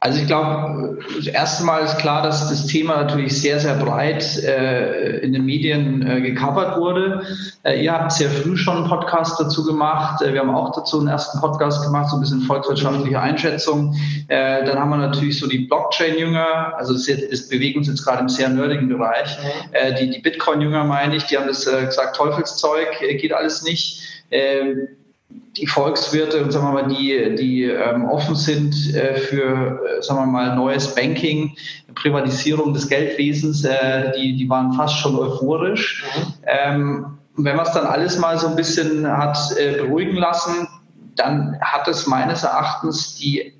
Also 0.00 0.20
ich 0.20 0.28
glaube, 0.28 0.98
das 1.16 1.26
erste 1.26 1.64
Mal 1.64 1.80
ist 1.80 1.98
klar, 1.98 2.22
dass 2.22 2.48
das 2.48 2.66
Thema 2.66 3.02
natürlich 3.02 3.40
sehr, 3.40 3.58
sehr 3.58 3.74
breit 3.74 4.38
äh, 4.44 5.18
in 5.18 5.32
den 5.32 5.44
Medien 5.44 6.06
äh, 6.06 6.20
gecovert 6.20 6.76
wurde. 6.76 7.26
Äh, 7.64 7.82
ihr 7.82 7.92
habt 7.92 8.12
sehr 8.12 8.30
früh 8.30 8.56
schon 8.56 8.76
einen 8.76 8.86
Podcast 8.86 9.40
dazu 9.40 9.64
gemacht. 9.64 10.22
Äh, 10.22 10.34
wir 10.34 10.40
haben 10.40 10.54
auch 10.54 10.72
dazu 10.72 11.00
einen 11.00 11.08
ersten 11.08 11.40
Podcast 11.40 11.82
gemacht, 11.82 12.10
so 12.10 12.16
ein 12.16 12.20
bisschen 12.20 12.42
volkswirtschaftliche 12.42 13.20
Einschätzung. 13.20 13.96
Äh, 14.28 14.64
dann 14.64 14.78
haben 14.78 14.90
wir 14.90 14.98
natürlich 14.98 15.36
so 15.40 15.48
die 15.48 15.66
Blockchain-Jünger, 15.66 16.74
also 16.76 16.92
das, 16.92 17.06
das 17.06 17.48
bewegen 17.48 17.78
uns 17.78 17.88
jetzt 17.88 18.04
gerade 18.04 18.20
im 18.20 18.28
sehr 18.28 18.50
nerdigen 18.50 18.88
Bereich. 18.88 19.36
Mhm. 19.36 19.74
Äh, 19.74 19.94
die, 19.94 20.10
die 20.10 20.20
Bitcoin-Jünger 20.20 20.84
meine 20.84 21.16
ich, 21.16 21.24
die 21.24 21.36
haben 21.36 21.48
das 21.48 21.64
gesagt, 21.64 22.14
Teufelszeug, 22.14 22.86
geht 23.00 23.32
alles 23.32 23.62
nicht. 23.62 24.00
Ähm, 24.30 24.88
die 25.58 25.66
Volkswirte 25.66 26.42
und 26.42 26.52
sagen 26.52 26.66
wir 26.66 26.82
mal, 26.82 26.88
die, 26.88 27.34
die 27.36 27.64
ähm, 27.64 28.04
offen 28.06 28.34
sind 28.34 28.94
äh, 28.94 29.16
für, 29.16 29.80
äh, 29.98 30.02
sagen 30.02 30.20
wir 30.20 30.26
mal, 30.26 30.56
neues 30.56 30.94
Banking, 30.94 31.56
Privatisierung 31.94 32.72
des 32.72 32.88
Geldwesens, 32.88 33.64
äh, 33.64 34.12
die, 34.16 34.36
die 34.36 34.48
waren 34.48 34.72
fast 34.72 34.98
schon 34.98 35.16
euphorisch. 35.16 36.04
Mhm. 36.16 36.32
Ähm, 36.46 37.18
wenn 37.36 37.56
man 37.56 37.66
es 37.66 37.72
dann 37.72 37.86
alles 37.86 38.18
mal 38.18 38.38
so 38.38 38.48
ein 38.48 38.56
bisschen 38.56 39.06
hat 39.06 39.38
äh, 39.56 39.82
beruhigen 39.82 40.16
lassen, 40.16 40.68
dann 41.16 41.56
hat 41.60 41.88
es 41.88 42.06
meines 42.06 42.44
Erachtens 42.44 43.16
die 43.16 43.52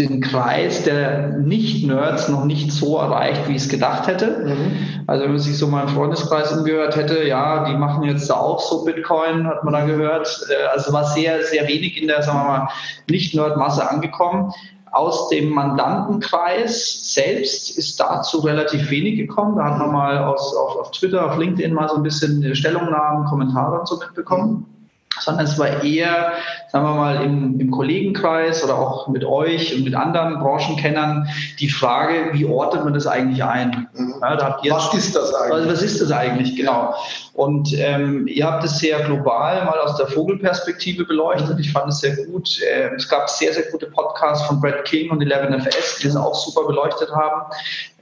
den 0.00 0.20
Kreis 0.20 0.82
der 0.84 1.28
Nicht-Nerds 1.38 2.28
noch 2.28 2.44
nicht 2.44 2.72
so 2.72 2.96
erreicht, 2.96 3.46
wie 3.48 3.56
ich 3.56 3.62
es 3.62 3.68
gedacht 3.68 4.06
hätte. 4.06 4.44
Mhm. 4.46 5.04
Also 5.06 5.24
wenn 5.24 5.32
man 5.32 5.40
sich 5.40 5.58
so 5.58 5.66
mal 5.66 5.82
im 5.82 5.88
Freundeskreis 5.88 6.52
umgehört 6.52 6.96
hätte, 6.96 7.26
ja, 7.26 7.64
die 7.64 7.76
machen 7.76 8.04
jetzt 8.04 8.30
da 8.30 8.34
auch 8.34 8.60
so 8.60 8.84
Bitcoin, 8.84 9.46
hat 9.46 9.62
man 9.64 9.74
da 9.74 9.84
gehört. 9.84 10.46
Äh, 10.48 10.66
also 10.74 10.92
war 10.92 11.04
sehr, 11.04 11.42
sehr 11.44 11.68
wenig 11.68 12.00
in 12.00 12.08
der, 12.08 12.22
sagen 12.22 12.38
wir 12.38 12.44
mal, 12.44 12.68
Nicht-Nerd-Masse 13.08 13.88
angekommen. 13.88 14.52
Aus 14.92 15.28
dem 15.28 15.50
Mandantenkreis 15.50 17.14
selbst 17.14 17.78
ist 17.78 18.00
dazu 18.00 18.38
relativ 18.38 18.90
wenig 18.90 19.16
gekommen. 19.16 19.56
Da 19.56 19.66
hat 19.66 19.78
man 19.78 19.92
mal 19.92 20.18
aus, 20.18 20.54
auf, 20.56 20.76
auf 20.76 20.90
Twitter, 20.90 21.30
auf 21.30 21.38
LinkedIn 21.38 21.72
mal 21.72 21.88
so 21.88 21.96
ein 21.96 22.02
bisschen 22.02 22.54
Stellungnahmen, 22.56 23.26
Kommentare 23.26 23.78
und 23.78 23.86
so 23.86 23.98
mitbekommen. 23.98 24.66
Mhm 24.68 24.79
sondern 25.18 25.44
es 25.44 25.58
war 25.58 25.82
eher, 25.82 26.32
sagen 26.68 26.84
wir 26.86 26.94
mal, 26.94 27.22
im, 27.22 27.58
im, 27.58 27.70
Kollegenkreis 27.70 28.62
oder 28.62 28.78
auch 28.78 29.08
mit 29.08 29.24
euch 29.24 29.74
und 29.74 29.84
mit 29.84 29.94
anderen 29.94 30.38
Branchenkennern 30.38 31.28
die 31.58 31.68
Frage, 31.68 32.30
wie 32.32 32.44
ordnet 32.46 32.84
man 32.84 32.94
das 32.94 33.06
eigentlich 33.06 33.42
ein? 33.42 33.88
Mhm. 33.94 34.14
Ja, 34.20 34.58
was 34.70 34.94
ist 34.94 35.16
das 35.16 35.34
eigentlich? 35.34 35.72
Was 35.72 35.82
ist 35.82 36.00
das 36.00 36.12
eigentlich, 36.12 36.56
genau. 36.56 36.94
Und 37.34 37.72
ähm, 37.78 38.26
ihr 38.28 38.46
habt 38.46 38.64
es 38.64 38.78
sehr 38.78 39.00
global 39.00 39.64
mal 39.64 39.78
aus 39.78 39.96
der 39.96 40.06
Vogelperspektive 40.06 41.04
beleuchtet. 41.04 41.58
Ich 41.58 41.72
fand 41.72 41.88
es 41.88 42.00
sehr 42.00 42.16
gut. 42.26 42.60
Äh, 42.62 42.94
es 42.94 43.08
gab 43.08 43.28
sehr, 43.28 43.52
sehr 43.52 43.64
gute 43.70 43.86
Podcasts 43.86 44.46
von 44.46 44.60
Brad 44.60 44.84
King 44.84 45.10
und 45.10 45.22
11FS, 45.22 46.00
die 46.02 46.08
es 46.08 46.16
auch 46.16 46.34
super 46.34 46.66
beleuchtet 46.66 47.10
haben. 47.10 47.42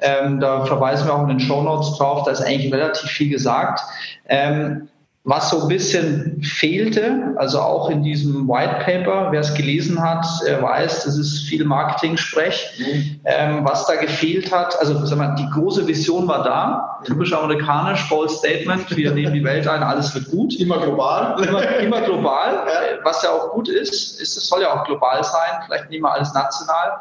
Ähm, 0.01 0.40
da 0.40 0.64
verweisen 0.66 1.07
wir 1.07 1.14
auch 1.14 1.23
in 1.23 1.29
den 1.29 1.40
Show 1.40 1.62
Notes 1.62 1.97
drauf. 1.97 2.25
Da 2.25 2.33
ist 2.33 2.42
eigentlich 2.42 2.73
relativ 2.73 3.11
viel 3.11 3.31
gesagt. 3.31 3.81
Ähm, 4.29 4.88
was 5.29 5.51
so 5.51 5.61
ein 5.61 5.69
bisschen 5.69 6.43
fehlte, 6.43 7.35
also 7.37 7.61
auch 7.61 7.91
in 7.91 8.03
diesem 8.03 8.49
White 8.49 8.83
Paper, 8.83 9.31
wer 9.31 9.41
es 9.41 9.53
gelesen 9.53 10.03
hat, 10.03 10.25
weiß, 10.25 11.05
das 11.05 11.19
ist 11.19 11.41
viel 11.41 11.67
Marketing-Sprech. 11.67 12.79
Mhm. 12.79 13.21
Ähm, 13.27 13.61
was 13.62 13.87
da 13.87 13.97
gefehlt 13.97 14.51
hat, 14.51 14.79
also 14.81 15.05
sag 15.05 15.19
mal, 15.19 15.35
die 15.35 15.47
große 15.51 15.87
Vision 15.87 16.27
war 16.29 16.45
da, 16.45 17.01
typisch 17.05 17.35
amerikanisch, 17.35 18.09
bold 18.09 18.31
Statement, 18.31 18.97
wir 18.97 19.11
nehmen 19.11 19.35
die 19.35 19.45
Welt 19.45 19.69
ein, 19.69 19.83
alles 19.83 20.14
wird 20.14 20.31
gut. 20.31 20.59
Immer 20.59 20.79
global. 20.79 21.47
Immer, 21.47 21.77
immer 21.77 22.01
global, 22.01 22.64
ja. 22.67 23.05
was 23.05 23.23
ja 23.23 23.29
auch 23.29 23.51
gut 23.51 23.69
ist, 23.69 24.19
ist, 24.23 24.35
es 24.35 24.49
soll 24.49 24.62
ja 24.62 24.73
auch 24.73 24.85
global 24.85 25.23
sein, 25.23 25.61
vielleicht 25.67 25.91
nicht 25.91 26.01
mal 26.01 26.12
alles 26.12 26.33
national. 26.33 27.01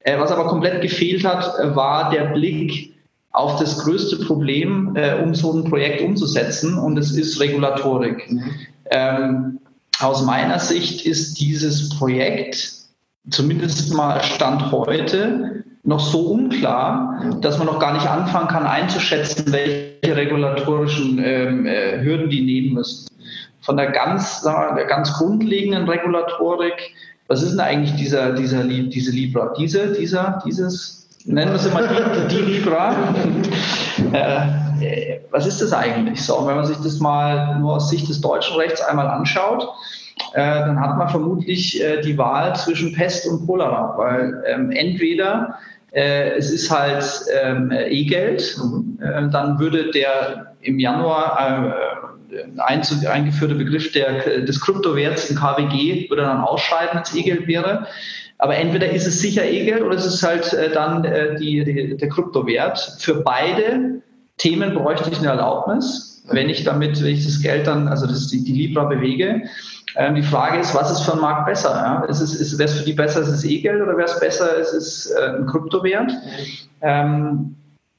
Äh, 0.00 0.18
was 0.18 0.32
aber 0.32 0.48
komplett 0.48 0.82
gefehlt 0.82 1.24
hat, 1.24 1.54
war 1.76 2.10
der 2.10 2.24
Blick 2.24 2.97
auf 3.32 3.58
das 3.58 3.78
größte 3.78 4.24
Problem, 4.24 4.96
äh, 4.96 5.22
um 5.22 5.34
so 5.34 5.52
ein 5.52 5.64
Projekt 5.64 6.02
umzusetzen, 6.02 6.78
und 6.78 6.98
es 6.98 7.16
ist 7.16 7.40
Regulatorik. 7.40 8.30
Mhm. 8.30 8.42
Ähm, 8.90 9.60
aus 10.00 10.24
meiner 10.24 10.58
Sicht 10.58 11.04
ist 11.04 11.40
dieses 11.40 11.88
Projekt, 11.90 12.72
zumindest 13.30 13.92
mal 13.92 14.22
Stand 14.22 14.72
heute, 14.72 15.64
noch 15.84 16.00
so 16.00 16.32
unklar, 16.32 17.38
dass 17.40 17.58
man 17.58 17.66
noch 17.66 17.78
gar 17.78 17.94
nicht 17.94 18.06
anfangen 18.06 18.48
kann 18.48 18.66
einzuschätzen, 18.66 19.52
welche 19.52 20.16
regulatorischen 20.16 21.18
ähm, 21.24 21.66
äh, 21.66 22.02
Hürden 22.02 22.30
die 22.30 22.42
nehmen 22.42 22.74
müssen. 22.74 23.08
Von 23.60 23.76
der 23.76 23.90
ganz, 23.90 24.42
sagen 24.42 24.76
wir, 24.76 24.82
der 24.82 24.86
ganz 24.86 25.12
grundlegenden 25.14 25.88
Regulatorik, 25.88 26.94
was 27.26 27.42
ist 27.42 27.52
denn 27.52 27.60
eigentlich 27.60 27.94
dieser, 27.96 28.32
dieser, 28.32 28.64
diese 28.64 29.10
Libra? 29.10 29.54
Diese, 29.58 29.92
dieser, 29.92 30.42
dieses, 30.44 30.97
nennen 31.24 31.52
wir 31.52 31.56
es 31.56 31.66
immer 31.66 31.82
die, 31.86 32.36
die 32.36 32.42
Libra. 32.42 32.94
Äh, 34.12 35.18
was 35.30 35.46
ist 35.46 35.60
das 35.60 35.72
eigentlich? 35.72 36.22
So, 36.22 36.46
wenn 36.46 36.56
man 36.56 36.64
sich 36.64 36.76
das 36.78 37.00
mal 37.00 37.58
nur 37.58 37.76
aus 37.76 37.90
Sicht 37.90 38.08
des 38.08 38.20
deutschen 38.20 38.56
Rechts 38.56 38.80
einmal 38.80 39.08
anschaut, 39.08 39.68
äh, 40.34 40.40
dann 40.40 40.80
hat 40.80 40.96
man 40.96 41.08
vermutlich 41.08 41.82
äh, 41.82 42.00
die 42.00 42.16
Wahl 42.16 42.54
zwischen 42.56 42.92
Pest 42.92 43.26
und 43.26 43.46
Cholera, 43.46 43.94
weil 43.96 44.42
ähm, 44.46 44.70
entweder 44.70 45.58
äh, 45.92 46.30
es 46.36 46.50
ist 46.50 46.70
halt 46.70 47.04
ähm, 47.42 47.72
E-Geld, 47.72 48.56
äh, 49.00 49.28
dann 49.30 49.58
würde 49.58 49.90
der 49.90 50.54
im 50.60 50.78
Januar 50.78 51.96
äh, 52.30 52.60
eingeführte 52.60 53.54
Begriff 53.54 53.92
der, 53.92 54.40
des 54.40 54.60
Kryptowerts 54.60 55.30
im 55.30 55.36
KWG 55.36 56.10
würde 56.10 56.22
dann 56.22 56.40
ausscheiden, 56.40 56.90
wenn 56.94 57.02
es 57.02 57.14
E-Geld 57.14 57.46
wäre. 57.46 57.86
Aber 58.38 58.56
entweder 58.56 58.90
ist 58.90 59.06
es 59.06 59.20
sicher 59.20 59.44
E-Geld 59.44 59.82
oder 59.82 59.96
es 59.96 60.06
ist 60.06 60.22
halt 60.22 60.52
äh, 60.52 60.70
dann 60.70 61.04
äh, 61.04 61.36
die, 61.36 61.64
die, 61.64 61.96
der 61.96 62.08
Kryptowert. 62.08 62.96
Für 62.98 63.16
beide 63.16 64.00
Themen 64.36 64.74
bräuchte 64.74 65.10
ich 65.10 65.18
eine 65.18 65.28
Erlaubnis, 65.28 66.22
wenn 66.30 66.48
ich 66.48 66.62
damit, 66.62 67.02
wenn 67.02 67.14
ich 67.14 67.24
das 67.24 67.42
Geld 67.42 67.66
dann, 67.66 67.88
also 67.88 68.06
das, 68.06 68.28
die, 68.28 68.44
die 68.44 68.52
Libra 68.52 68.84
bewege. 68.84 69.42
Ähm, 69.96 70.14
die 70.14 70.22
Frage 70.22 70.58
ist, 70.58 70.74
was 70.74 70.92
ist 70.92 71.00
für 71.00 71.12
einen 71.12 71.20
Markt 71.22 71.46
besser? 71.46 71.70
Ja? 71.70 72.04
Ist 72.04 72.20
es, 72.20 72.34
ist, 72.34 72.58
wäre 72.58 72.68
es 72.68 72.78
für 72.78 72.84
die 72.84 72.92
besser, 72.92 73.22
ist 73.22 73.28
es 73.28 73.44
E-Geld 73.44 73.82
oder 73.82 73.96
wäre 73.96 74.08
es 74.08 74.20
besser, 74.20 74.56
ist 74.56 74.72
es 74.72 75.10
äh, 75.10 75.36
ein 75.38 75.46
Kryptowert? 75.46 76.12
Ähm, 76.82 77.56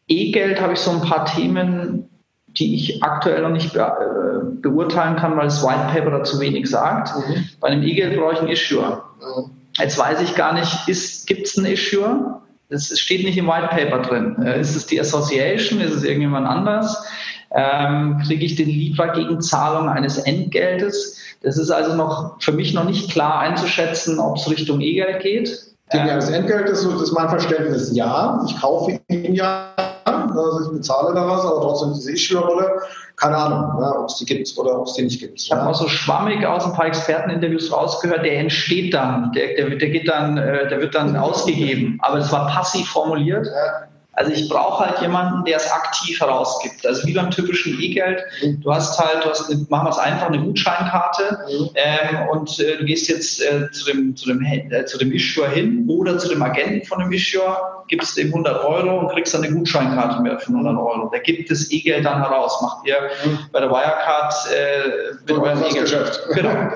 E-Geld 0.07 0.61
habe 0.61 0.73
ich 0.73 0.79
so 0.79 0.91
ein 0.91 1.01
paar 1.01 1.25
Themen, 1.25 2.09
die 2.47 2.75
ich 2.75 3.03
aktuell 3.03 3.41
noch 3.41 3.49
nicht 3.49 3.73
be 3.73 3.79
äh, 3.79 4.61
beurteilen 4.61 5.17
kann, 5.17 5.35
weil 5.35 5.45
das 5.45 5.63
White 5.63 5.89
Paper 5.93 6.11
dazu 6.11 6.39
wenig 6.39 6.69
sagt. 6.69 7.15
Mhm. 7.15 7.45
Bei 7.59 7.67
einem 7.67 7.83
E-Geld 7.83 8.17
brauche 8.17 8.33
ich 8.33 8.39
einen 8.39 8.49
Issuer. 8.49 9.03
Mhm. 9.19 9.58
Jetzt 9.79 9.97
weiß 9.97 10.21
ich 10.21 10.35
gar 10.35 10.53
nicht, 10.53 11.25
gibt 11.25 11.47
es 11.47 11.57
ein 11.57 11.65
Issue? 11.65 12.41
Es 12.69 12.99
steht 12.99 13.23
nicht 13.23 13.37
im 13.37 13.47
White 13.47 13.69
Paper 13.69 13.99
drin. 13.99 14.35
Äh, 14.43 14.59
ist 14.61 14.75
es 14.75 14.85
die 14.85 14.99
Association? 14.99 15.81
Ist 15.81 15.93
es 15.93 16.03
irgendjemand 16.03 16.47
anders? 16.47 17.03
Ähm, 17.51 18.21
kriege 18.25 18.45
ich 18.45 18.55
den 18.55 18.69
Liefer 18.69 19.07
gegen 19.09 19.41
Zahlung 19.41 19.89
eines 19.89 20.19
Entgeltes? 20.19 21.17
Das 21.41 21.57
ist 21.57 21.71
also 21.71 21.95
noch 21.95 22.39
für 22.41 22.51
mich 22.51 22.73
noch 22.73 22.83
nicht 22.83 23.09
klar 23.09 23.39
einzuschätzen, 23.39 24.19
ob 24.19 24.37
es 24.37 24.49
Richtung 24.49 24.81
E-Geld 24.81 25.21
geht. 25.21 25.69
Gegen 25.89 26.07
ähm, 26.07 26.15
das 26.15 26.29
Entgelt 26.29 26.69
ist, 26.69 26.85
ist 26.85 27.11
mein 27.13 27.29
Verständnis 27.29 27.91
ja. 27.95 28.45
Ich 28.47 28.59
kaufe 28.59 28.99
ihn 29.07 29.33
ja, 29.33 29.73
also 30.05 30.65
ich 30.65 30.77
bezahle 30.77 31.13
da 31.13 31.27
was, 31.27 31.45
aber 31.45 31.61
trotzdem 31.61 31.93
diese 31.93 32.11
Issue-Rolle 32.11 32.81
keine 33.19 33.35
Ahnung, 33.35 33.81
ja, 33.81 33.99
ob 33.99 34.07
es 34.07 34.15
die 34.15 34.25
gibt 34.25 34.57
oder 34.57 34.79
ob 34.79 34.87
es 34.87 34.93
die 34.93 35.01
nicht 35.03 35.19
gibt. 35.19 35.41
Ich 35.41 35.51
habe 35.51 35.69
auch 35.69 35.75
so 35.75 35.89
schwammig 35.89 36.45
aus 36.45 36.65
ein 36.65 36.73
paar 36.73 36.85
Experteninterviews 36.85 37.71
rausgehört, 37.71 38.23
der 38.23 38.39
entsteht 38.39 38.93
dann, 38.93 39.33
der, 39.33 39.55
der, 39.55 39.75
der 39.75 39.89
geht 39.89 40.07
dann, 40.07 40.37
äh, 40.37 40.69
der 40.69 40.79
wird 40.79 40.95
dann 40.95 41.15
ausgegeben, 41.17 41.99
aber 42.01 42.19
es 42.19 42.31
war 42.31 42.47
passiv 42.47 42.87
formuliert. 42.87 43.45
Ja. 43.45 43.88
Also 44.19 44.33
ich 44.33 44.49
brauche 44.49 44.85
halt 44.85 44.99
jemanden, 44.99 45.45
der 45.45 45.55
es 45.55 45.71
aktiv 45.71 46.19
herausgibt. 46.19 46.85
Also 46.85 47.07
wie 47.07 47.13
beim 47.13 47.31
typischen 47.31 47.79
E-Geld. 47.79 48.21
Mhm. 48.43 48.59
Du 48.59 48.73
hast 48.73 48.99
halt, 48.99 49.23
du 49.23 49.29
hast, 49.29 49.49
eine, 49.49 49.65
machen 49.69 49.85
wir 49.85 49.91
es 49.91 49.97
einfach, 49.97 50.27
eine 50.27 50.39
Gutscheinkarte 50.39 51.39
mhm. 51.47 51.69
ähm, 51.75 52.27
und 52.29 52.59
äh, 52.59 52.75
du 52.79 52.83
gehst 52.83 53.07
jetzt 53.07 53.41
äh, 53.41 53.71
zu, 53.71 53.85
dem, 53.85 54.17
zu, 54.17 54.27
dem, 54.27 54.43
äh, 54.43 54.83
zu 54.83 54.97
dem 54.97 55.13
Issuer 55.13 55.47
hin 55.47 55.85
oder 55.87 56.17
zu 56.17 56.27
dem 56.27 56.43
Agenten 56.43 56.85
von 56.85 56.99
dem 56.99 57.13
Issuer, 57.13 57.85
gibst 57.87 58.17
dem 58.17 58.27
100 58.27 58.65
Euro 58.65 58.99
und 58.99 59.07
kriegst 59.13 59.33
dann 59.33 59.45
eine 59.45 59.55
Gutscheinkarte 59.55 60.21
mehr 60.21 60.37
für 60.37 60.51
100 60.51 60.75
Euro. 60.75 61.09
Der 61.11 61.21
gibt 61.21 61.49
das 61.49 61.71
E-Geld 61.71 62.03
dann 62.03 62.21
heraus. 62.21 62.61
Macht 62.61 62.85
ihr 62.85 62.97
mhm. 63.23 63.39
bei 63.53 63.61
der 63.61 63.69
Wirecard 63.69 64.33
äh, 64.53 65.31
mit 65.31 65.41
eurem 65.41 65.63
E-Geld. 65.63 66.27
Genau. 66.33 66.49
ja. 66.49 66.73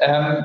ähm, 0.00 0.44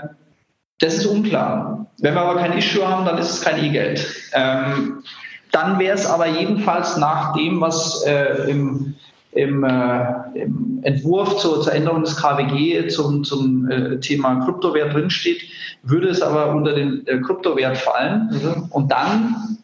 das 0.79 0.93
ist 0.93 1.07
unklar. 1.07 1.87
Wenn 1.99 2.13
wir 2.13 2.21
aber 2.21 2.39
kein 2.39 2.55
Issue 2.55 2.87
haben, 2.87 3.03
dann 3.05 3.17
ist 3.17 3.31
es 3.31 3.41
kein 3.41 3.63
E-Geld. 3.63 4.05
Ähm, 4.33 5.03
dann 5.51 5.79
wäre 5.79 5.95
es 5.95 6.05
aber 6.05 6.27
jedenfalls 6.27 6.97
nach 6.97 7.33
dem, 7.33 7.61
was 7.61 8.03
äh, 8.03 8.49
im, 8.49 8.95
im, 9.31 9.63
äh, 9.63 10.05
im, 10.35 10.79
Entwurf 10.83 11.37
zur, 11.37 11.61
zur, 11.61 11.73
Änderung 11.73 12.03
des 12.03 12.17
KWG 12.17 12.87
zum, 12.89 13.23
zum 13.23 13.69
äh, 13.69 13.99
Thema 13.99 14.45
Kryptowert 14.45 14.93
drinsteht, 14.93 15.41
würde 15.83 16.09
es 16.09 16.21
aber 16.21 16.51
unter 16.51 16.73
den 16.73 17.05
äh, 17.07 17.19
Kryptowert 17.19 17.77
fallen. 17.77 18.29
Mhm. 18.31 18.63
Und 18.69 18.91
dann 18.91 19.57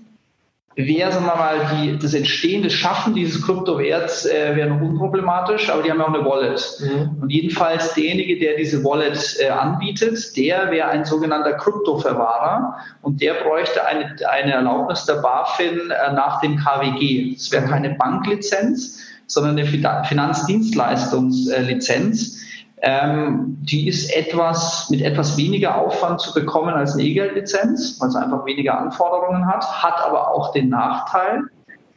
wäre, 0.76 1.12
sagen 1.12 1.26
wir 1.26 1.36
mal, 1.36 1.60
die, 1.76 2.00
das 2.00 2.14
entstehende 2.14 2.70
Schaffen 2.70 3.14
dieses 3.14 3.42
Kryptowerts 3.42 4.26
äh, 4.26 4.56
wäre 4.56 4.70
noch 4.70 4.80
unproblematisch, 4.82 5.70
aber 5.70 5.84
die 5.84 5.92
haben 5.92 6.00
ja 6.00 6.06
auch 6.06 6.14
eine 6.14 6.24
Wallet. 6.26 6.62
Mhm. 6.80 7.18
Und 7.22 7.30
jedenfalls 7.30 7.94
derjenige, 7.94 8.40
der 8.40 8.56
diese 8.56 8.82
Wallet 8.84 9.36
äh, 9.40 9.50
anbietet, 9.50 10.38
der 10.38 10.72
wäre 10.72 10.88
ein 10.88 11.04
sogenannter 11.04 11.52
Kryptoverwahrer 11.54 12.78
und 13.02 13.20
der 13.22 13.34
bräuchte 13.36 13.86
eine, 13.86 14.16
eine 14.30 14.54
Erlaubnis 14.54 15.06
der 15.06 15.16
BaFin 15.16 15.92
äh, 15.92 16.14
nach 16.14 16.40
dem 16.42 16.58
KWG. 16.58 17.34
Es 17.36 17.52
wäre 17.52 17.66
keine 17.66 17.96
Banklizenz, 17.96 19.02
sondern 19.28 19.60
eine 19.60 19.66
Finanzdienstleistungslizenz. 19.66 22.41
Ähm, 22.82 23.58
die 23.62 23.88
ist 23.88 24.14
etwas 24.16 24.90
mit 24.90 25.02
etwas 25.02 25.38
weniger 25.38 25.78
Aufwand 25.78 26.20
zu 26.20 26.34
bekommen 26.34 26.74
als 26.74 26.94
eine 26.94 27.04
E-Geld-Lizenz, 27.04 27.98
weil 28.00 28.10
es 28.10 28.16
einfach 28.16 28.44
weniger 28.46 28.80
Anforderungen 28.80 29.46
hat, 29.46 29.84
hat 29.84 30.02
aber 30.04 30.34
auch 30.34 30.52
den 30.52 30.70
Nachteil, 30.70 31.44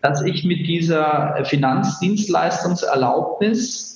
dass 0.03 0.21
ich 0.23 0.45
mit 0.45 0.67
dieser 0.67 1.43
Finanzdienstleistungserlaubnis 1.45 3.95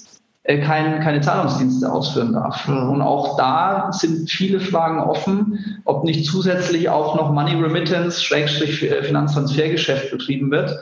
äh, 0.48 0.62
kein, 0.62 1.00
keine 1.00 1.20
Zahlungsdienste 1.20 1.92
ausführen 1.92 2.32
darf. 2.32 2.66
Mhm. 2.66 2.88
Und 2.88 3.02
auch 3.02 3.36
da 3.36 3.92
sind 3.92 4.30
viele 4.30 4.58
Fragen 4.58 4.98
offen, 4.98 5.82
ob 5.84 6.04
nicht 6.04 6.24
zusätzlich 6.24 6.88
auch 6.88 7.14
noch 7.16 7.30
Money 7.30 7.62
Remittance, 7.62 8.24
Schrägstrich 8.24 8.82
äh, 8.82 9.02
Finanztransfergeschäft 9.02 10.10
betrieben 10.10 10.50
wird. 10.50 10.74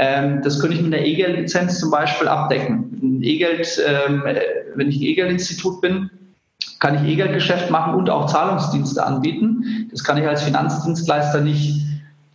Ähm, 0.00 0.42
das 0.42 0.60
könnte 0.60 0.76
ich 0.76 0.82
mit 0.82 0.94
einer 0.94 1.04
E-Geld-Lizenz 1.04 1.80
zum 1.80 1.90
Beispiel 1.90 2.28
abdecken. 2.28 3.20
E-Geld, 3.20 3.82
ähm, 3.84 4.22
wenn 4.76 4.88
ich 4.88 4.96
ein 4.96 5.02
E-Geld-Institut 5.02 5.80
bin, 5.80 6.08
kann 6.78 6.94
ich 6.94 7.12
E-Geld-Geschäft 7.12 7.70
machen 7.70 7.94
und 7.94 8.08
auch 8.08 8.26
Zahlungsdienste 8.26 9.04
anbieten. 9.04 9.88
Das 9.90 10.04
kann 10.04 10.16
ich 10.16 10.26
als 10.26 10.42
Finanzdienstleister 10.42 11.40
nicht. 11.40 11.82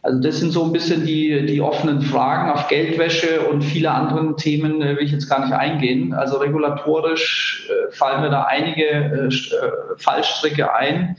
Also 0.02 0.20
das 0.20 0.40
sind 0.40 0.52
so 0.52 0.66
ein 0.66 0.74
bisschen 0.74 1.06
die, 1.06 1.46
die 1.46 1.62
offenen 1.62 2.02
Fragen. 2.02 2.52
Auf 2.52 2.68
Geldwäsche 2.68 3.40
und 3.50 3.62
viele 3.62 3.92
andere 3.92 4.36
Themen 4.36 4.82
äh, 4.82 4.98
will 4.98 5.06
ich 5.06 5.14
jetzt 5.14 5.30
gar 5.30 5.40
nicht 5.46 5.54
eingehen. 5.54 6.14
Also 6.14 6.38
regulatorisch 6.38 7.70
äh, 7.70 7.92
fallen 7.94 8.22
mir 8.22 8.30
da 8.30 8.44
einige 8.44 8.84
äh, 8.84 9.30
Fallstricke 9.98 10.74
ein, 10.76 11.16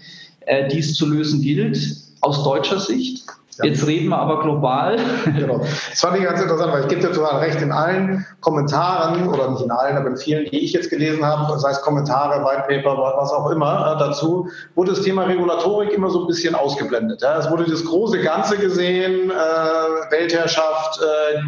die 0.71 0.79
es 0.79 0.93
zu 0.93 1.09
lösen 1.09 1.41
gilt 1.41 1.79
aus 2.21 2.45
deutscher 2.45 2.79
Sicht. 2.79 3.25
Ja. 3.59 3.67
Jetzt 3.67 3.87
reden 3.87 4.09
wir 4.09 4.19
aber 4.19 4.41
global. 4.41 4.99
Genau. 5.25 5.59
Das 5.59 6.01
fand 6.01 6.17
ich 6.17 6.25
ganz 6.25 6.41
interessant, 6.41 6.73
weil 6.73 6.83
ich 6.83 6.89
gebe 6.89 7.01
dir 7.01 7.13
total 7.13 7.41
recht, 7.41 7.61
in 7.61 7.73
allen 7.73 8.27
Kommentaren, 8.41 9.29
oder 9.29 9.51
nicht 9.51 9.63
in 9.63 9.71
allen, 9.71 9.97
aber 9.97 10.11
in 10.11 10.17
vielen, 10.17 10.45
die 10.47 10.65
ich 10.65 10.73
jetzt 10.73 10.91
gelesen 10.91 11.25
habe, 11.25 11.59
sei 11.59 11.71
es 11.71 11.81
Kommentare, 11.83 12.45
White 12.45 12.65
Paper, 12.69 12.97
was 13.17 13.33
auch 13.33 13.51
immer, 13.51 13.95
äh, 13.95 13.99
dazu, 13.99 14.49
wurde 14.75 14.93
das 14.93 15.03
Thema 15.03 15.25
Regulatorik 15.25 15.93
immer 15.93 16.11
so 16.11 16.23
ein 16.23 16.27
bisschen 16.27 16.55
ausgeblendet. 16.55 17.23
Es 17.23 17.51
wurde 17.51 17.65
das 17.65 17.85
große 17.85 18.21
Ganze 18.21 18.57
gesehen, 18.57 19.31
äh, 19.31 20.11
Weltherrschaft, 20.11 21.01
äh, 21.01 21.39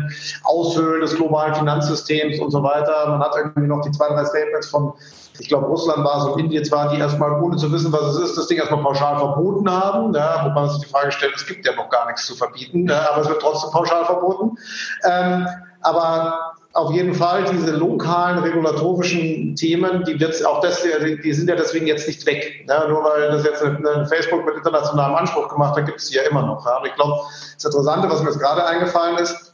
Aushöhlen 0.45 1.01
des 1.01 1.15
globalen 1.15 1.55
Finanzsystems 1.55 2.41
und 2.41 2.51
so 2.51 2.63
weiter. 2.63 3.09
Man 3.09 3.21
hat 3.21 3.33
irgendwie 3.37 3.69
noch 3.69 3.83
die 3.83 3.91
zwei, 3.93 4.09
drei 4.09 4.25
Statements 4.25 4.69
von 4.69 4.93
ich 5.39 5.49
glaube, 5.49 5.67
Russland 5.67 6.05
war 6.05 6.19
es 6.19 6.25
und 6.25 6.41
Indien 6.41 6.65
zwar, 6.65 6.91
die 6.91 6.99
erstmal, 6.99 7.41
ohne 7.41 7.57
zu 7.57 7.71
wissen, 7.73 7.93
was 7.93 8.15
es 8.15 8.31
ist, 8.31 8.39
das 8.39 8.47
Ding 8.49 8.59
erstmal 8.59 8.83
pauschal 8.83 9.19
verboten 9.19 9.71
haben, 9.71 10.15
ja, 10.15 10.45
wo 10.45 10.51
man 10.51 10.69
sich 10.71 10.81
die 10.81 10.89
Frage 10.89 11.13
stellt, 11.13 11.35
es 11.35 11.47
gibt 11.47 11.67
ja 11.67 11.75
noch 11.75 11.89
gar 11.91 12.07
nichts 12.07 12.27
zu 12.27 12.35
verbieten, 12.35 12.89
ja, 12.89 13.11
aber 13.13 13.23
es 13.23 13.29
wird 13.29 13.41
trotzdem 13.41 13.71
pauschal 13.71 14.05
verboten. 14.05 14.57
Ähm, 15.05 15.47
aber 15.83 16.57
auf 16.77 16.93
jeden 16.93 17.15
Fall 17.15 17.45
diese 17.45 17.73
lokalen 17.73 18.39
regulatorischen 18.39 19.57
Themen, 19.57 20.05
die 20.05 20.13
jetzt 20.13 20.45
auch 20.45 20.61
das, 20.61 20.83
die 20.83 21.33
sind 21.33 21.49
ja 21.49 21.57
deswegen 21.57 21.87
jetzt 21.87 22.07
nicht 22.07 22.27
weg. 22.27 22.67
Ja, 22.69 22.87
nur 22.87 23.03
weil 23.03 23.31
das 23.31 23.45
jetzt 23.45 23.63
eine, 23.63 24.07
Facebook 24.07 24.45
mit 24.45 24.57
internationalem 24.57 25.17
Anspruch 25.17 25.49
gemacht 25.49 25.77
hat, 25.77 25.87
gibt 25.87 26.01
es 26.01 26.09
die 26.09 26.17
ja 26.17 26.23
immer 26.25 26.43
noch. 26.43 26.67
Ja. 26.67 26.79
Und 26.79 26.87
ich 26.87 26.95
glaube, 26.95 27.23
das 27.55 27.65
Interessante, 27.65 28.11
was 28.11 28.21
mir 28.21 28.29
jetzt 28.29 28.41
gerade 28.41 28.67
eingefallen 28.67 29.17
ist, 29.17 29.46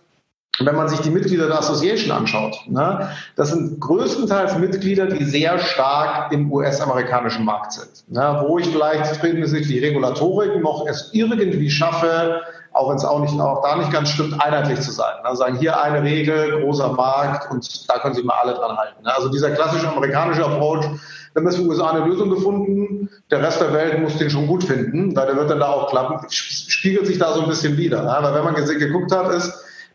wenn 0.61 0.77
man 0.77 0.89
sich 0.89 1.01
die 1.01 1.11
Mitglieder 1.11 1.47
der 1.47 1.59
Association 1.59 2.13
anschaut, 2.15 2.59
ne, 2.69 3.11
das 3.37 3.51
sind 3.51 3.81
größtenteils 3.81 4.59
Mitglieder, 4.59 5.07
die 5.07 5.25
sehr 5.25 5.59
stark 5.59 6.31
im 6.33 6.53
US-amerikanischen 6.53 7.45
Markt 7.45 7.73
sind. 7.73 8.05
Ne, 8.09 8.45
wo 8.47 8.59
ich 8.59 8.69
vielleicht 8.69 9.17
hinsichtlich 9.17 9.69
die 9.69 9.79
Regulatorik 9.79 10.63
noch 10.63 10.87
es 10.87 11.11
irgendwie 11.13 11.71
schaffe, 11.71 12.43
auch 12.75 12.91
wenn 12.91 12.97
es 12.97 13.05
auch 13.05 13.21
nicht 13.21 13.39
auch 13.41 13.63
da 13.63 13.77
nicht 13.77 13.91
ganz 13.91 14.11
stimmt, 14.11 14.43
einheitlich 14.43 14.81
zu 14.81 14.91
sein. 14.91 15.15
Ne, 15.25 15.35
sagen 15.37 15.57
hier 15.57 15.81
eine 15.81 16.03
Regel, 16.03 16.61
großer 16.61 16.93
Markt 16.93 17.51
und 17.51 17.91
da 17.91 17.99
können 17.99 18.15
sich 18.15 18.25
mal 18.25 18.37
alle 18.43 18.53
dran 18.53 18.77
halten. 18.77 19.03
Ne. 19.05 19.15
Also 19.15 19.31
dieser 19.31 19.51
klassische 19.53 19.89
amerikanische 19.89 20.45
Approach, 20.45 20.85
wir 21.35 21.47
es 21.47 21.57
für 21.57 21.63
USA 21.63 21.93
eine 21.93 22.05
Lösung 22.05 22.29
gefunden, 22.29 23.09
der 23.31 23.43
Rest 23.43 23.59
der 23.63 23.73
Welt 23.73 23.99
muss 24.01 24.19
den 24.19 24.29
schon 24.29 24.47
gut 24.47 24.65
finden, 24.65 25.17
weil 25.17 25.27
der 25.27 25.37
wird 25.37 25.49
dann 25.49 25.61
da 25.61 25.69
auch 25.69 25.89
klappen, 25.89 26.27
spiegelt 26.29 27.07
sich 27.07 27.19
da 27.19 27.33
so 27.33 27.41
ein 27.41 27.49
bisschen 27.49 27.79
wieder. 27.79 28.03
Ne. 28.03 28.19
Weil 28.21 28.35
wenn 28.35 28.45
man 28.45 28.55
geguckt 28.55 29.13
hat, 29.13 29.33
ist, 29.33 29.51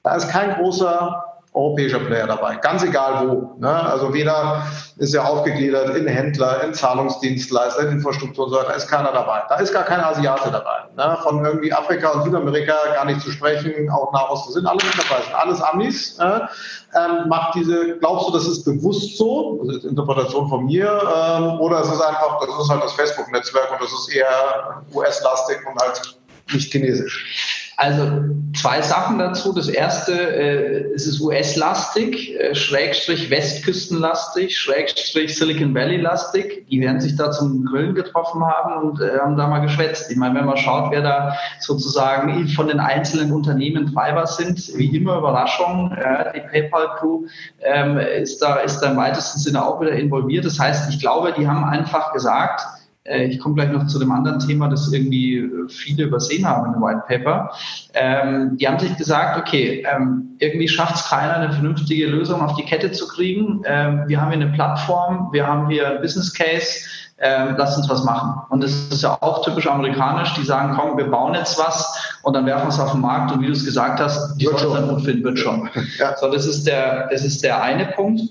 da 0.07 0.15
ist 0.15 0.29
kein 0.29 0.55
großer 0.55 1.23
europäischer 1.51 1.99
Player 1.99 2.27
dabei, 2.27 2.55
ganz 2.57 2.83
egal 2.83 3.27
wo. 3.27 3.59
Ne? 3.59 3.69
Also 3.69 4.13
weder 4.13 4.63
ist 4.97 5.13
er 5.13 5.27
aufgegliedert 5.27 5.95
in 5.97 6.07
Händler, 6.07 6.63
in 6.63 6.73
Zahlungsdienstleister, 6.73 7.81
in 7.87 7.93
Infrastruktur 7.93 8.45
und 8.45 8.51
so 8.51 8.57
weiter, 8.57 8.69
da 8.69 8.75
ist 8.75 8.87
keiner 8.87 9.11
dabei. 9.11 9.41
Da 9.49 9.55
ist 9.55 9.73
gar 9.73 9.83
kein 9.83 9.99
Asiate 9.99 10.49
dabei. 10.51 10.85
Ne? 10.95 11.17
Von 11.23 11.43
irgendwie 11.43 11.73
Afrika 11.73 12.11
und 12.11 12.23
Südamerika 12.23 12.73
gar 12.93 13.05
nicht 13.05 13.19
zu 13.19 13.31
sprechen, 13.31 13.89
auch 13.89 14.13
Nahosten 14.13 14.53
sind 14.53 14.65
alle 14.65 14.77
mit 14.77 14.93
dabei, 14.97 15.21
sind 15.21 15.35
alles 15.35 15.61
Amis. 15.61 16.17
Ne? 16.19 16.47
Ähm, 16.95 17.27
macht 17.27 17.55
diese, 17.55 17.97
glaubst 17.97 18.29
du, 18.29 18.33
das 18.33 18.47
ist 18.47 18.63
bewusst 18.63 19.17
so, 19.17 19.61
das 19.65 19.77
ist 19.77 19.85
Interpretation 19.85 20.47
von 20.47 20.65
mir, 20.65 20.87
ähm, 20.87 21.59
oder 21.59 21.81
ist 21.81 21.91
es 21.91 21.99
einfach, 21.99 22.39
das 22.39 22.63
ist 22.63 22.69
halt 22.69 22.83
das 22.83 22.93
Facebook-Netzwerk 22.93 23.71
und 23.73 23.81
das 23.81 23.91
ist 23.91 24.15
eher 24.15 24.83
US-lastig 24.93 25.57
und 25.67 25.81
halt 25.81 26.17
nicht 26.53 26.71
chinesisch? 26.71 27.66
Also 27.77 28.23
zwei 28.55 28.81
Sachen 28.81 29.19
dazu. 29.19 29.53
Das 29.53 29.67
erste, 29.67 30.13
äh, 30.13 30.93
es 30.95 31.05
ist 31.05 31.21
US-lastig, 31.21 32.35
äh, 32.39 32.55
Schrägstrich 32.55 33.29
Westküstenlastig, 33.29 34.57
Schrägstrich 34.57 35.35
Silicon 35.37 35.75
Valley-lastig. 35.75 36.65
Die 36.69 36.81
werden 36.81 36.99
sich 36.99 37.15
da 37.15 37.29
zum 37.29 37.65
Grillen 37.65 37.93
getroffen 37.93 38.43
haben 38.43 38.81
und 38.81 38.99
äh, 38.99 39.19
haben 39.19 39.37
da 39.37 39.47
mal 39.47 39.59
geschwätzt. 39.59 40.09
Ich 40.09 40.17
meine, 40.17 40.33
wenn 40.39 40.45
man 40.45 40.57
schaut, 40.57 40.91
wer 40.91 41.01
da 41.01 41.37
sozusagen 41.59 42.47
von 42.47 42.67
den 42.67 42.79
einzelnen 42.79 43.31
Unternehmen 43.31 43.93
Treiber 43.93 44.25
sind, 44.25 44.75
wie 44.75 44.97
immer 44.97 45.17
Überraschung, 45.17 45.91
äh, 45.91 46.33
die 46.33 46.41
PayPal-Crew 46.41 47.25
ähm, 47.61 47.97
ist, 47.97 48.41
da, 48.41 48.55
ist 48.55 48.79
da 48.79 48.91
im 48.91 48.97
weitesten 48.97 49.39
Sinne 49.39 49.63
auch 49.63 49.79
wieder 49.79 49.91
involviert. 49.91 50.45
Das 50.45 50.59
heißt, 50.59 50.89
ich 50.89 50.99
glaube, 50.99 51.31
die 51.37 51.47
haben 51.47 51.63
einfach 51.63 52.11
gesagt, 52.11 52.61
ich 53.07 53.39
komme 53.39 53.55
gleich 53.55 53.71
noch 53.71 53.87
zu 53.87 53.99
dem 53.99 54.11
anderen 54.11 54.39
Thema, 54.39 54.67
das 54.67 54.91
irgendwie 54.91 55.37
äh, 55.37 55.69
viele 55.69 56.05
übersehen 56.05 56.45
haben 56.45 56.73
im 56.73 56.81
White 56.81 57.03
Paper. 57.07 57.51
Ähm, 57.93 58.57
die 58.57 58.67
haben 58.67 58.79
sich 58.79 58.95
gesagt, 58.97 59.39
okay, 59.39 59.85
ähm, 59.89 60.35
irgendwie 60.39 60.67
schafft 60.67 60.95
es 60.95 61.09
keiner, 61.09 61.35
eine 61.35 61.51
vernünftige 61.51 62.07
Lösung 62.07 62.41
auf 62.41 62.55
die 62.55 62.63
Kette 62.63 62.91
zu 62.91 63.07
kriegen. 63.07 63.61
Ähm, 63.65 64.03
wir 64.07 64.21
haben 64.21 64.31
hier 64.31 64.41
eine 64.41 64.51
Plattform, 64.53 65.29
wir 65.31 65.47
haben 65.47 65.69
hier 65.69 65.89
ein 65.89 66.01
Business 66.01 66.33
Case, 66.33 66.85
ähm, 67.19 67.55
lass 67.57 67.77
uns 67.77 67.89
was 67.89 68.03
machen. 68.03 68.41
Und 68.49 68.63
das 68.63 68.71
ist 68.71 69.03
ja 69.03 69.17
auch 69.21 69.43
typisch 69.43 69.67
amerikanisch, 69.67 70.33
die 70.35 70.43
sagen, 70.43 70.77
komm, 70.77 70.97
wir 70.97 71.09
bauen 71.09 71.33
jetzt 71.33 71.57
was 71.57 72.19
und 72.23 72.35
dann 72.35 72.45
werfen 72.45 72.65
wir 72.65 72.69
es 72.69 72.79
auf 72.79 72.91
den 72.91 73.01
Markt 73.01 73.31
und 73.31 73.41
wie 73.41 73.47
du 73.47 73.53
es 73.53 73.65
gesagt 73.65 73.99
hast, 73.99 74.37
die 74.37 74.45
sollen 74.45 74.57
es 74.57 74.73
dann 74.73 74.89
gut 74.89 75.01
finden, 75.03 75.23
wird 75.23 75.39
schon. 75.39 75.69
Ja. 75.99 76.15
So, 76.17 76.31
das 76.31 76.45
ist 76.45 76.67
der, 76.67 77.07
das 77.09 77.23
ist 77.23 77.43
der 77.43 77.61
eine 77.61 77.85
Punkt. 77.85 78.21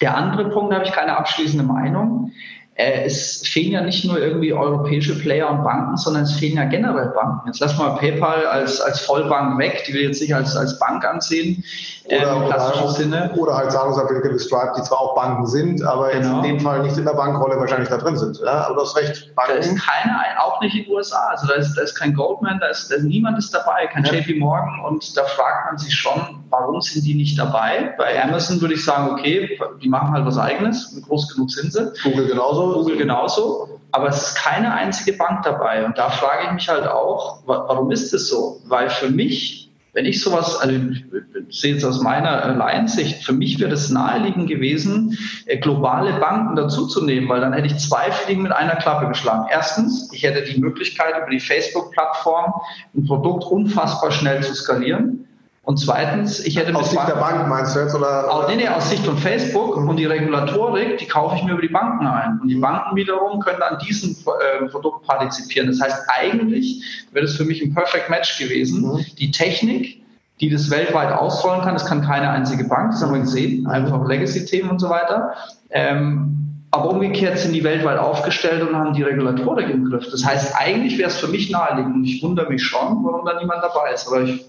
Der 0.00 0.16
andere 0.16 0.50
Punkt, 0.50 0.72
da 0.72 0.76
habe 0.76 0.86
ich 0.86 0.92
keine 0.92 1.16
abschließende 1.16 1.64
Meinung 1.64 2.32
äh, 2.76 3.04
es 3.04 3.46
fehlen 3.46 3.72
ja 3.72 3.80
nicht 3.80 4.04
nur 4.04 4.18
irgendwie 4.18 4.52
europäische 4.52 5.18
Player 5.18 5.50
und 5.50 5.64
Banken, 5.64 5.96
sondern 5.96 6.24
es 6.24 6.32
fehlen 6.32 6.56
ja 6.56 6.64
generell 6.64 7.08
Banken. 7.08 7.46
Jetzt 7.46 7.60
lass 7.60 7.76
mal 7.78 7.96
PayPal 7.96 8.46
als, 8.46 8.80
als 8.80 9.00
Vollbank 9.00 9.58
weg, 9.58 9.84
die 9.88 9.94
wir 9.94 10.02
jetzt 10.02 10.20
nicht 10.20 10.34
als, 10.34 10.56
als 10.56 10.78
Bank 10.78 11.04
ansehen. 11.04 11.64
Oder, 12.06 12.18
äh, 12.18 12.82
oder, 12.82 12.88
Sinne. 12.88 13.32
oder 13.36 13.56
halt 13.56 13.72
Zahlungsabwicklung 13.72 14.34
wie 14.34 14.38
Stripe, 14.38 14.72
die 14.76 14.82
zwar 14.82 15.00
auch 15.00 15.14
Banken 15.14 15.46
sind, 15.46 15.82
aber 15.82 16.10
genau. 16.10 16.38
in 16.38 16.42
dem 16.42 16.60
Fall 16.60 16.82
nicht 16.82 16.96
in 16.96 17.04
der 17.04 17.14
Bankrolle 17.14 17.58
wahrscheinlich 17.58 17.88
da 17.88 17.96
drin 17.96 18.16
sind. 18.16 18.38
Ja, 18.44 18.66
aber 18.66 18.76
du 18.76 18.80
hast 18.82 18.96
recht. 18.96 19.34
Banken. 19.34 19.52
Da 19.52 19.58
ist 19.58 19.78
keiner, 19.80 20.20
auch 20.40 20.60
nicht 20.60 20.76
in 20.76 20.84
den 20.84 20.92
USA. 20.92 21.28
Also 21.30 21.46
da 21.48 21.54
ist, 21.54 21.74
da 21.74 21.82
ist 21.82 21.94
kein 21.94 22.14
Goldman, 22.14 22.58
da 22.60 22.68
ist, 22.68 22.90
da 22.90 22.96
ist 22.96 23.04
niemand 23.04 23.38
ist 23.38 23.52
dabei, 23.52 23.86
kein 23.88 24.04
ja. 24.04 24.12
JP 24.12 24.38
Morgan 24.38 24.84
und 24.86 25.16
da 25.16 25.24
fragt 25.24 25.66
man 25.66 25.78
sich 25.78 25.94
schon, 25.94 26.44
warum 26.50 26.80
sind 26.80 27.04
die 27.04 27.14
nicht 27.14 27.38
dabei? 27.38 27.94
Bei 27.98 28.22
Amazon 28.22 28.60
würde 28.60 28.74
ich 28.74 28.84
sagen, 28.84 29.10
okay, 29.10 29.58
die 29.82 29.88
machen 29.88 30.12
halt 30.12 30.26
was 30.26 30.38
eigenes, 30.38 31.00
groß 31.06 31.34
genug 31.34 31.50
sind 31.50 31.72
sie. 31.72 31.92
Google 32.02 32.26
genauso. 32.26 32.74
Google 32.74 32.96
genauso. 32.96 33.80
Aber 33.92 34.08
es 34.08 34.28
ist 34.28 34.36
keine 34.36 34.72
einzige 34.72 35.16
Bank 35.16 35.42
dabei. 35.44 35.84
Und 35.84 35.96
da 35.96 36.10
frage 36.10 36.46
ich 36.46 36.52
mich 36.52 36.68
halt 36.68 36.86
auch, 36.86 37.42
warum 37.46 37.90
ist 37.90 38.12
es 38.12 38.28
so? 38.28 38.60
Weil 38.66 38.90
für 38.90 39.08
mich 39.08 39.65
wenn 39.96 40.04
ich 40.04 40.20
sowas, 40.20 40.60
also 40.60 40.74
ich 40.74 41.06
sehe 41.48 41.74
es 41.74 41.82
aus 41.82 42.02
meiner 42.02 42.54
Laiensicht, 42.54 43.24
für 43.24 43.32
mich 43.32 43.58
wäre 43.58 43.72
es 43.72 43.88
naheliegend 43.88 44.46
gewesen, 44.46 45.16
äh, 45.46 45.56
globale 45.56 46.12
Banken 46.20 46.54
dazuzunehmen, 46.54 47.30
weil 47.30 47.40
dann 47.40 47.54
hätte 47.54 47.68
ich 47.68 47.78
zwei 47.78 48.10
Fliegen 48.10 48.42
mit 48.42 48.52
einer 48.52 48.76
Klappe 48.76 49.08
geschlagen. 49.08 49.46
Erstens, 49.50 50.10
ich 50.12 50.22
hätte 50.22 50.42
die 50.42 50.60
Möglichkeit, 50.60 51.14
über 51.16 51.30
die 51.30 51.40
Facebook-Plattform 51.40 52.52
ein 52.94 53.06
Produkt 53.06 53.44
unfassbar 53.44 54.12
schnell 54.12 54.42
zu 54.42 54.54
skalieren. 54.54 55.25
Und 55.66 55.78
zweitens, 55.78 56.38
ich 56.46 56.56
hätte 56.56 56.72
aus 56.76 56.92
Sicht 56.92 57.08
der 57.08 57.16
Bank 57.16 57.48
meinst 57.48 57.74
du 57.74 57.80
jetzt 57.80 57.92
oder? 57.92 58.32
Auch, 58.32 58.48
nee, 58.48 58.54
nee, 58.54 58.68
aus 58.68 58.88
Sicht 58.88 59.04
von 59.04 59.18
Facebook 59.18 59.76
mhm. 59.76 59.88
und 59.88 59.96
die 59.96 60.04
Regulatorik, 60.04 60.96
die 60.98 61.06
kaufe 61.06 61.34
ich 61.34 61.42
mir 61.42 61.54
über 61.54 61.60
die 61.60 61.72
Banken 61.72 62.06
ein. 62.06 62.38
Und 62.40 62.46
die 62.46 62.54
Banken 62.54 62.94
wiederum 62.94 63.40
können 63.40 63.60
an 63.62 63.76
diesem 63.80 64.12
äh, 64.12 64.66
Produkt 64.66 65.04
partizipieren. 65.04 65.66
Das 65.66 65.80
heißt, 65.80 66.04
eigentlich 66.06 67.08
wäre 67.10 67.26
das 67.26 67.34
für 67.34 67.44
mich 67.44 67.60
ein 67.64 67.74
Perfect 67.74 68.08
Match 68.08 68.38
gewesen. 68.38 68.82
Mhm. 68.82 69.04
Die 69.18 69.32
Technik, 69.32 70.00
die 70.40 70.50
das 70.50 70.70
weltweit 70.70 71.12
ausrollen 71.12 71.62
kann, 71.62 71.74
das 71.74 71.84
kann 71.84 72.00
keine 72.00 72.30
einzige 72.30 72.62
Bank, 72.62 72.92
das 72.92 73.02
haben 73.02 73.14
wir 73.14 73.20
gesehen, 73.22 73.66
einfach 73.66 74.06
Legacy-Themen 74.06 74.70
und 74.70 74.78
so 74.78 74.88
weiter. 74.88 75.34
Ähm, 75.70 76.62
aber 76.70 76.90
umgekehrt 76.90 77.38
sind 77.38 77.54
die 77.54 77.64
weltweit 77.64 77.98
aufgestellt 77.98 78.62
und 78.62 78.76
haben 78.76 78.94
die 78.94 79.02
Regulatorik 79.02 79.68
im 79.68 79.90
Griff. 79.90 80.06
Das 80.12 80.24
heißt, 80.24 80.54
eigentlich 80.56 80.96
wäre 80.96 81.10
es 81.10 81.18
für 81.18 81.26
mich 81.26 81.50
naheliegend 81.50 81.96
und 81.96 82.04
ich 82.04 82.22
wundere 82.22 82.48
mich 82.48 82.62
schon, 82.62 83.04
warum 83.04 83.26
da 83.26 83.36
niemand 83.40 83.64
dabei 83.64 83.92
ist. 83.92 84.06
Aber 84.06 84.22
ich 84.22 84.46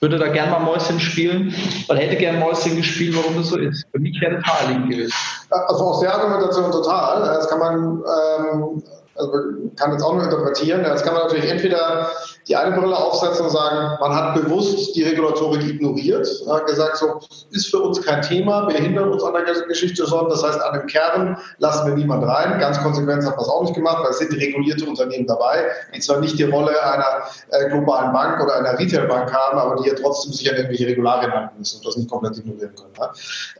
würde 0.00 0.18
da 0.18 0.28
gerne 0.28 0.50
mal 0.50 0.60
Mäuschen 0.60 0.98
spielen, 0.98 1.54
weil 1.86 1.98
hätte 1.98 2.16
gerne 2.16 2.38
Mäuschen 2.38 2.76
gespielt, 2.76 3.14
warum 3.16 3.36
das 3.36 3.48
so 3.48 3.58
ist. 3.58 3.86
Für 3.92 3.98
mich 3.98 4.18
wäre 4.20 4.36
das 4.36 4.46
naheliegend 4.46 4.90
gewesen. 4.90 5.12
Also 5.50 5.84
aus 5.84 6.00
der 6.00 6.14
Argumentation 6.14 6.70
total. 6.72 7.22
Das 7.22 7.48
kann 7.48 7.58
man 7.58 8.02
ähm, 8.48 8.82
also 9.20 9.32
kann 9.76 9.92
jetzt 9.92 10.02
auch 10.02 10.14
nur 10.14 10.24
interpretieren. 10.24 10.84
Jetzt 10.84 11.04
kann 11.04 11.14
man 11.14 11.24
natürlich 11.24 11.50
entweder 11.50 12.10
die 12.48 12.56
eine 12.56 12.76
Brille 12.76 12.96
aufsetzen 12.96 13.44
und 13.44 13.52
sagen, 13.52 13.98
man 14.00 14.14
hat 14.14 14.34
bewusst 14.34 14.96
die 14.96 15.02
Regulatorik 15.02 15.62
ignoriert, 15.68 16.26
gesagt, 16.66 16.96
so 16.96 17.20
ist 17.50 17.70
für 17.70 17.78
uns 17.80 18.02
kein 18.02 18.22
Thema, 18.22 18.68
wir 18.68 18.76
hindern 18.76 19.10
uns 19.10 19.22
an 19.22 19.34
der 19.34 19.44
Geschichte 19.66 20.06
schon. 20.06 20.28
Das 20.28 20.42
heißt, 20.42 20.60
an 20.60 20.78
dem 20.78 20.86
Kern 20.86 21.36
lassen 21.58 21.86
wir 21.86 21.94
niemand 21.94 22.24
rein. 22.24 22.58
Ganz 22.58 22.80
konsequent 22.82 23.24
hat 23.24 23.36
man 23.36 23.44
es 23.44 23.48
auch 23.48 23.62
nicht 23.62 23.74
gemacht, 23.74 23.98
weil 24.02 24.10
es 24.10 24.18
sind 24.18 24.32
regulierte 24.32 24.84
Unternehmen 24.84 25.26
dabei, 25.26 25.66
die 25.94 26.00
zwar 26.00 26.20
nicht 26.20 26.38
die 26.38 26.44
Rolle 26.44 26.72
einer 26.82 27.22
äh, 27.50 27.68
globalen 27.68 28.12
Bank 28.12 28.42
oder 28.42 28.56
einer 28.56 28.78
Retailbank 28.78 29.32
haben, 29.32 29.58
aber 29.58 29.82
die 29.82 29.88
ja 29.88 29.94
trotzdem 29.94 30.32
sich 30.32 30.50
an 30.50 30.56
irgendwelche 30.56 30.86
Regularien 30.86 31.32
halten 31.32 31.58
müssen 31.58 31.78
und 31.78 31.86
das 31.86 31.96
nicht 31.96 32.10
komplett 32.10 32.38
ignorieren 32.38 32.72
können. 32.74 33.10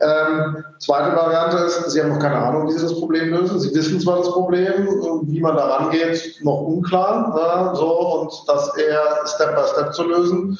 Ähm, 0.01 0.63
zweite 0.79 1.15
Variante 1.15 1.57
ist, 1.57 1.91
Sie 1.91 2.01
haben 2.01 2.09
noch 2.09 2.19
keine 2.19 2.37
Ahnung, 2.37 2.67
wie 2.67 2.73
Sie 2.73 2.81
das 2.81 2.93
Problem 2.93 3.29
lösen. 3.29 3.59
Sie 3.59 3.73
wissen 3.73 3.99
zwar 3.99 4.17
das 4.17 4.31
Problem, 4.31 4.87
wie 5.27 5.39
man 5.39 5.50
da 5.55 5.65
rangeht, 5.75 6.39
noch 6.41 6.61
unklar. 6.61 7.33
Ja, 7.37 7.75
so, 7.75 7.87
und 7.87 8.31
das 8.47 8.75
eher 8.77 9.25
Step 9.25 9.55
by 9.55 9.61
Step 9.73 9.93
zu 9.93 10.03
lösen. 10.03 10.59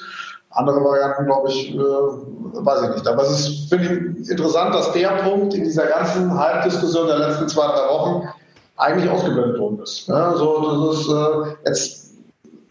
Andere 0.52 0.84
Varianten, 0.84 1.26
glaube 1.26 1.50
ich, 1.50 1.74
äh, 1.74 1.80
weiß 1.80 2.84
ich 2.84 2.90
nicht. 2.90 3.08
Aber 3.08 3.24
es 3.24 3.40
ist, 3.40 3.70
finde 3.70 4.16
ich, 4.20 4.30
interessant, 4.30 4.76
dass 4.76 4.92
der 4.92 5.10
Punkt 5.24 5.54
in 5.54 5.64
dieser 5.64 5.88
ganzen 5.88 6.38
Halbdiskussion 6.38 7.08
der 7.08 7.20
letzten 7.20 7.48
zwei, 7.48 7.68
drei 7.68 7.88
Wochen 7.88 8.28
eigentlich 8.78 9.10
ausgeblendet 9.10 9.60
worden 9.60 9.80
ist. 9.82 10.08
Ja, 10.08 10.34
so, 10.36 10.90
das 10.90 11.00
ist 11.00 11.10
äh, 11.10 11.70
jetzt 11.70 12.02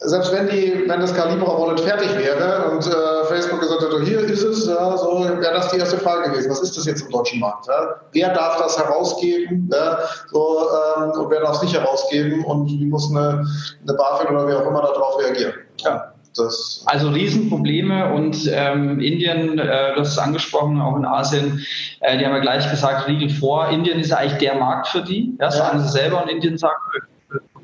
selbst 0.00 0.32
wenn 0.32 0.48
die, 0.48 0.84
wenn 0.86 1.00
das 1.00 1.14
Calibra 1.14 1.60
Wallet 1.60 1.80
fertig 1.80 2.16
wäre 2.16 2.70
und 2.70 2.86
äh, 2.86 3.19
Facebook 3.30 3.60
gesagt 3.60 3.82
hätte, 3.82 4.02
hier 4.02 4.20
ist 4.20 4.42
es, 4.42 4.66
ja, 4.66 4.96
so 4.96 5.20
wäre 5.20 5.54
das 5.54 5.70
die 5.70 5.78
erste 5.78 5.98
Frage 5.98 6.30
gewesen. 6.30 6.50
Was 6.50 6.60
ist 6.60 6.76
das 6.76 6.86
jetzt 6.86 7.02
im 7.02 7.10
deutschen 7.10 7.40
Markt? 7.40 7.66
Ja? 7.68 7.96
Wer 8.12 8.34
darf 8.34 8.58
das 8.58 8.78
herausgeben? 8.78 9.70
Ja? 9.72 9.98
So, 10.30 10.66
ähm, 10.96 11.10
und 11.12 11.30
wer 11.30 11.40
darf 11.40 11.56
es 11.56 11.62
nicht 11.62 11.74
herausgeben? 11.74 12.44
Und 12.44 12.68
wie 12.68 12.86
muss 12.86 13.10
eine, 13.10 13.46
eine 13.82 13.96
BaFin 13.96 14.34
oder 14.34 14.46
wer 14.46 14.58
auch 14.58 14.66
immer 14.66 14.82
darauf 14.82 15.18
reagieren? 15.20 15.54
Ja. 15.78 16.12
Das 16.36 16.84
also 16.86 17.08
Riesenprobleme 17.08 18.12
und 18.12 18.48
ähm, 18.52 19.00
Indien, 19.00 19.58
äh, 19.58 19.96
das 19.96 20.10
ist 20.10 20.18
angesprochen, 20.18 20.80
auch 20.80 20.96
in 20.96 21.04
Asien, 21.04 21.66
äh, 22.00 22.18
die 22.18 22.24
haben 22.24 22.34
ja 22.34 22.38
gleich 22.38 22.70
gesagt, 22.70 23.08
Riegel 23.08 23.30
vor. 23.30 23.68
Indien 23.68 23.98
ist 23.98 24.10
ja 24.10 24.18
eigentlich 24.18 24.38
der 24.38 24.54
Markt 24.54 24.88
für 24.88 25.02
die, 25.02 25.36
ja, 25.40 25.50
sagen 25.50 25.80
sie 25.80 25.88
selber 25.88 26.22
und 26.22 26.28
Indien 26.28 26.56
sagt, 26.56 26.78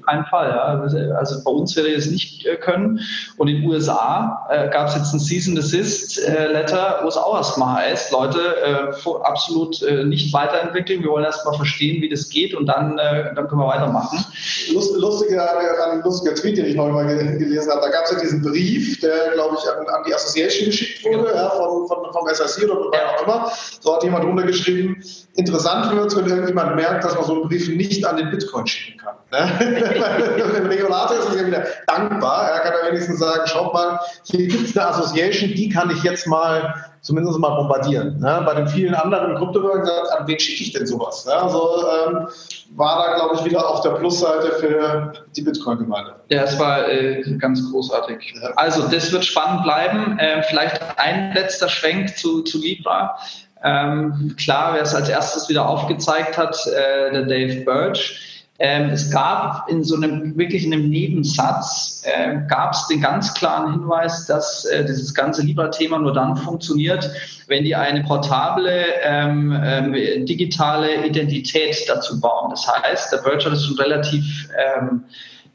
keinen 0.06 0.24
Fall. 0.26 0.50
Ja. 0.50 1.16
Also 1.16 1.42
bei 1.44 1.50
uns 1.50 1.76
werde 1.76 1.90
ich 1.90 1.98
es 1.98 2.10
nicht 2.10 2.46
äh, 2.46 2.56
können. 2.56 3.00
Und 3.36 3.48
in 3.48 3.62
den 3.62 3.70
USA 3.70 4.46
äh, 4.50 4.68
gab 4.70 4.88
es 4.88 4.94
jetzt 4.94 5.12
ein 5.12 5.20
Cease 5.20 5.50
and 5.50 5.58
Desist 5.58 6.22
äh, 6.24 6.46
Letter, 6.46 7.00
wo 7.02 7.08
es 7.08 7.16
auch 7.16 7.36
erstmal 7.36 7.76
heißt, 7.82 8.12
Leute, 8.12 8.38
äh, 8.62 9.10
absolut 9.24 9.82
äh, 9.82 10.04
nicht 10.04 10.32
weiterentwickeln. 10.32 11.02
Wir 11.02 11.10
wollen 11.10 11.24
erstmal 11.24 11.54
verstehen, 11.54 12.02
wie 12.02 12.08
das 12.08 12.28
geht 12.28 12.54
und 12.54 12.66
dann, 12.66 12.98
äh, 12.98 13.34
dann 13.34 13.48
können 13.48 13.60
wir 13.60 13.68
weitermachen. 13.68 14.24
Lust, 14.72 14.96
lustiger, 14.96 15.46
ein 15.92 16.02
lustiger 16.02 16.34
Tweet, 16.34 16.58
den 16.58 16.66
ich 16.66 16.74
noch 16.74 16.88
mal 16.88 17.06
gelesen 17.06 17.70
habe. 17.70 17.80
Da 17.80 17.88
gab 17.88 18.04
es 18.04 18.12
ja 18.12 18.20
diesen 18.20 18.42
Brief, 18.42 19.00
der, 19.00 19.32
glaube 19.34 19.56
ich, 19.58 19.70
an, 19.70 19.86
an, 19.88 20.04
die 20.06 20.14
Association 20.14 20.66
geschickt 20.66 21.04
wurde, 21.04 21.28
genau. 21.28 21.34
ja, 21.34 21.50
von, 21.50 21.88
von, 21.88 22.12
vom 22.12 22.28
SRC 22.28 22.64
oder 22.64 22.76
von 22.76 22.92
ja. 22.92 23.16
auch 23.16 23.22
immer. 23.22 23.52
So 23.80 23.94
hat 23.94 24.04
jemand 24.04 24.24
runtergeschrieben, 24.24 25.02
interessant 25.36 25.94
wird, 25.94 26.16
wenn 26.16 26.26
irgendjemand 26.26 26.76
merkt, 26.76 27.04
dass 27.04 27.14
man 27.14 27.24
so 27.24 27.34
einen 27.34 27.48
Brief 27.48 27.68
nicht 27.68 28.04
an 28.06 28.16
den 28.16 28.30
Bitcoin 28.30 28.66
schicken 28.66 28.98
kann. 28.98 29.14
Ne? 29.30 29.50
Dem 30.56 30.66
Regulator 30.66 31.18
ist 31.18 31.28
es 31.28 31.36
ja 31.36 31.46
wieder 31.46 31.64
dankbar. 31.86 32.50
Er 32.50 32.60
kann 32.60 32.72
ja 32.82 32.90
wenigstens 32.90 33.18
sagen, 33.18 33.42
schaut 33.46 33.74
mal, 33.74 34.00
hier 34.24 34.46
gibt 34.46 34.68
es 34.68 34.76
eine 34.76 34.88
Association, 34.88 35.50
die 35.50 35.68
kann 35.68 35.90
ich 35.90 36.02
jetzt 36.02 36.26
mal 36.26 36.74
zumindest 37.02 37.38
mal 37.38 37.54
bombardieren. 37.56 38.18
Ne? 38.18 38.42
Bei 38.44 38.54
den 38.54 38.66
vielen 38.66 38.94
anderen 38.94 39.36
Kryptowährungen 39.36 39.88
an 39.88 40.26
wen 40.26 40.40
schicke 40.40 40.62
ich 40.62 40.72
denn 40.72 40.86
sowas? 40.86 41.24
Ne? 41.26 41.34
Also 41.34 41.84
ähm, 42.08 42.28
war 42.74 43.06
da, 43.06 43.14
glaube 43.14 43.36
ich, 43.36 43.44
wieder 43.44 43.68
auf 43.68 43.82
der 43.82 43.90
Plusseite 43.90 44.52
für 44.52 45.12
die 45.36 45.42
Bitcoin-Gemeinde. 45.42 46.16
Ja, 46.30 46.42
es 46.42 46.58
war 46.58 46.88
äh, 46.88 47.22
ganz 47.38 47.70
großartig. 47.70 48.34
Also 48.56 48.88
das 48.88 49.12
wird 49.12 49.24
spannend 49.24 49.62
bleiben. 49.62 50.18
Ähm, 50.20 50.42
vielleicht 50.48 50.80
ein 50.98 51.32
letzter 51.34 51.68
Schwenk 51.68 52.16
zu, 52.16 52.42
zu 52.42 52.58
Libra. 52.58 53.16
Ähm, 53.64 54.34
klar, 54.36 54.74
wer 54.74 54.82
es 54.82 54.94
als 54.94 55.08
erstes 55.08 55.48
wieder 55.48 55.68
aufgezeigt 55.68 56.36
hat, 56.36 56.56
äh, 56.66 57.12
der 57.12 57.22
Dave 57.22 57.64
Birch 57.64 58.26
ähm, 58.58 58.90
es 58.90 59.10
gab 59.10 59.68
in 59.68 59.84
so 59.84 59.96
einem, 59.96 60.36
wirklich 60.38 60.64
in 60.64 60.72
einem 60.72 60.88
Nebensatz, 60.88 62.02
äh, 62.06 62.38
gab 62.48 62.72
es 62.72 62.86
den 62.86 63.02
ganz 63.02 63.34
klaren 63.34 63.72
Hinweis, 63.72 64.26
dass 64.26 64.64
äh, 64.64 64.84
dieses 64.84 65.12
ganze 65.12 65.42
Libra-Thema 65.42 65.98
nur 65.98 66.14
dann 66.14 66.36
funktioniert, 66.36 67.10
wenn 67.48 67.64
die 67.64 67.74
eine 67.74 68.02
portable 68.04 68.84
ähm, 69.02 69.52
äh, 69.52 70.24
digitale 70.24 71.04
Identität 71.04 71.84
dazu 71.86 72.18
bauen. 72.18 72.50
Das 72.50 72.66
heißt, 72.66 73.12
der 73.12 73.18
Birch 73.18 73.44
hat 73.44 73.52
es 73.52 73.66
schon 73.66 73.78
relativ 73.78 74.48
ähm, 74.78 75.04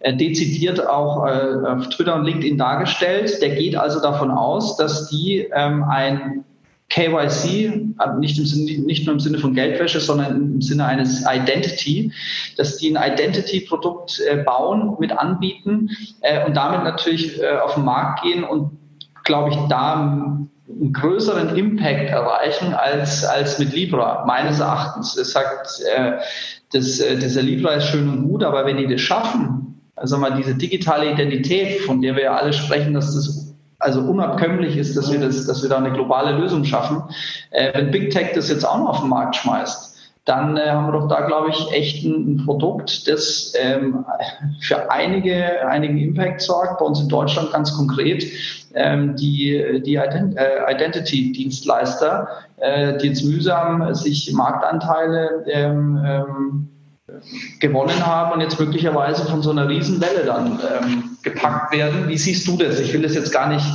äh, 0.02 0.16
dezidiert 0.16 0.88
auch 0.88 1.26
äh, 1.26 1.68
auf 1.68 1.90
Twitter 1.90 2.16
und 2.16 2.26
LinkedIn 2.26 2.58
dargestellt. 2.58 3.42
Der 3.42 3.56
geht 3.56 3.76
also 3.76 4.00
davon 4.00 4.30
aus, 4.30 4.78
dass 4.78 5.10
die 5.10 5.50
ähm, 5.54 5.84
ein 5.90 6.44
KYC, 6.92 7.96
nicht, 8.20 8.38
im 8.38 8.46
Sinne, 8.46 8.82
nicht 8.82 9.06
nur 9.06 9.14
im 9.14 9.20
Sinne 9.20 9.40
von 9.40 9.54
Geldwäsche, 9.54 10.02
sondern 10.02 10.36
im 10.56 10.62
Sinne 10.62 10.86
eines 10.86 11.26
Identity, 11.26 12.12
dass 12.58 12.78
die 12.78 12.96
ein 12.96 13.14
Identity-Produkt 13.14 14.20
äh, 14.20 14.38
bauen, 14.38 14.98
mit 15.00 15.18
anbieten 15.18 15.90
äh, 16.20 16.46
und 16.46 16.56
damit 16.56 16.84
natürlich 16.84 17.42
äh, 17.42 17.58
auf 17.64 17.76
den 17.76 17.86
Markt 17.86 18.24
gehen 18.24 18.44
und, 18.44 18.72
glaube 19.24 19.52
ich, 19.52 19.56
da 19.70 20.50
einen 20.68 20.94
größeren 20.94 21.56
Impact 21.56 22.10
erreichen 22.10 22.74
als, 22.74 23.24
als 23.24 23.58
mit 23.58 23.74
Libra, 23.74 24.26
meines 24.26 24.60
Erachtens. 24.60 25.16
Es 25.16 25.32
sagt, 25.32 25.82
das, 26.74 26.98
dieser 26.98 27.42
Libra 27.42 27.74
ist 27.74 27.88
schön 27.88 28.10
und 28.10 28.24
gut, 28.24 28.44
aber 28.44 28.66
wenn 28.66 28.78
die 28.78 28.88
das 28.88 29.02
schaffen, 29.02 29.82
also 29.96 30.18
mal 30.18 30.34
diese 30.36 30.56
digitale 30.56 31.12
Identität, 31.12 31.82
von 31.82 32.02
der 32.02 32.16
wir 32.16 32.24
ja 32.24 32.36
alle 32.36 32.54
sprechen, 32.54 32.94
dass 32.94 33.14
das 33.14 33.51
also 33.82 34.02
unabkömmlich 34.02 34.78
ist, 34.78 34.96
dass 34.96 35.12
wir, 35.12 35.20
das, 35.20 35.46
dass 35.46 35.62
wir 35.62 35.70
da 35.70 35.78
eine 35.78 35.92
globale 35.92 36.38
Lösung 36.38 36.64
schaffen. 36.64 37.04
Äh, 37.52 37.74
wenn 37.74 37.92
Big 37.92 38.12
Tech 38.12 38.32
das 38.34 38.50
jetzt 38.50 38.64
auch 38.64 38.78
noch 38.78 38.90
auf 38.90 39.00
den 39.02 39.10
Markt 39.10 39.36
schmeißt, 39.36 39.92
dann 40.26 40.56
äh, 40.56 40.70
haben 40.70 40.88
wir 40.88 41.00
doch 41.00 41.08
da, 41.08 41.22
glaube 41.22 41.50
ich, 41.50 41.72
echt 41.72 42.06
ein, 42.06 42.34
ein 42.34 42.46
Produkt, 42.46 43.08
das 43.08 43.54
ähm, 43.60 44.06
für 44.60 44.92
einige, 44.92 45.68
einigen 45.68 45.98
Impact 45.98 46.42
sorgt, 46.42 46.80
bei 46.80 46.86
uns 46.86 47.02
in 47.02 47.10
Deutschland 47.10 47.52
ganz 47.52 47.76
konkret. 47.76 48.24
Ähm, 48.74 49.18
die 49.18 49.82
die 49.86 49.96
Ident 49.96 50.38
äh, 50.38 50.72
Identity-Dienstleister, 50.72 52.28
äh, 52.58 52.98
die 52.98 53.08
jetzt 53.08 53.24
mühsam 53.24 53.94
sich 53.94 54.32
Marktanteile 54.32 55.44
ähm, 55.48 56.02
ähm, 56.06 56.70
gewonnen 57.60 58.06
haben 58.06 58.34
und 58.34 58.42
jetzt 58.42 58.60
möglicherweise 58.60 59.26
von 59.26 59.42
so 59.42 59.52
einer 59.52 59.68
Riesenwelle 59.68 60.26
dann 60.26 60.60
ähm, 60.82 61.18
gepackt 61.24 61.74
werden. 61.74 62.08
Wie 62.08 62.18
siehst 62.18 62.48
du 62.48 62.58
das? 62.58 62.80
Ich 62.80 62.94
will 62.94 63.02
das 63.02 63.16
jetzt 63.16 63.32
gar 63.32 63.50
nicht 63.50 63.66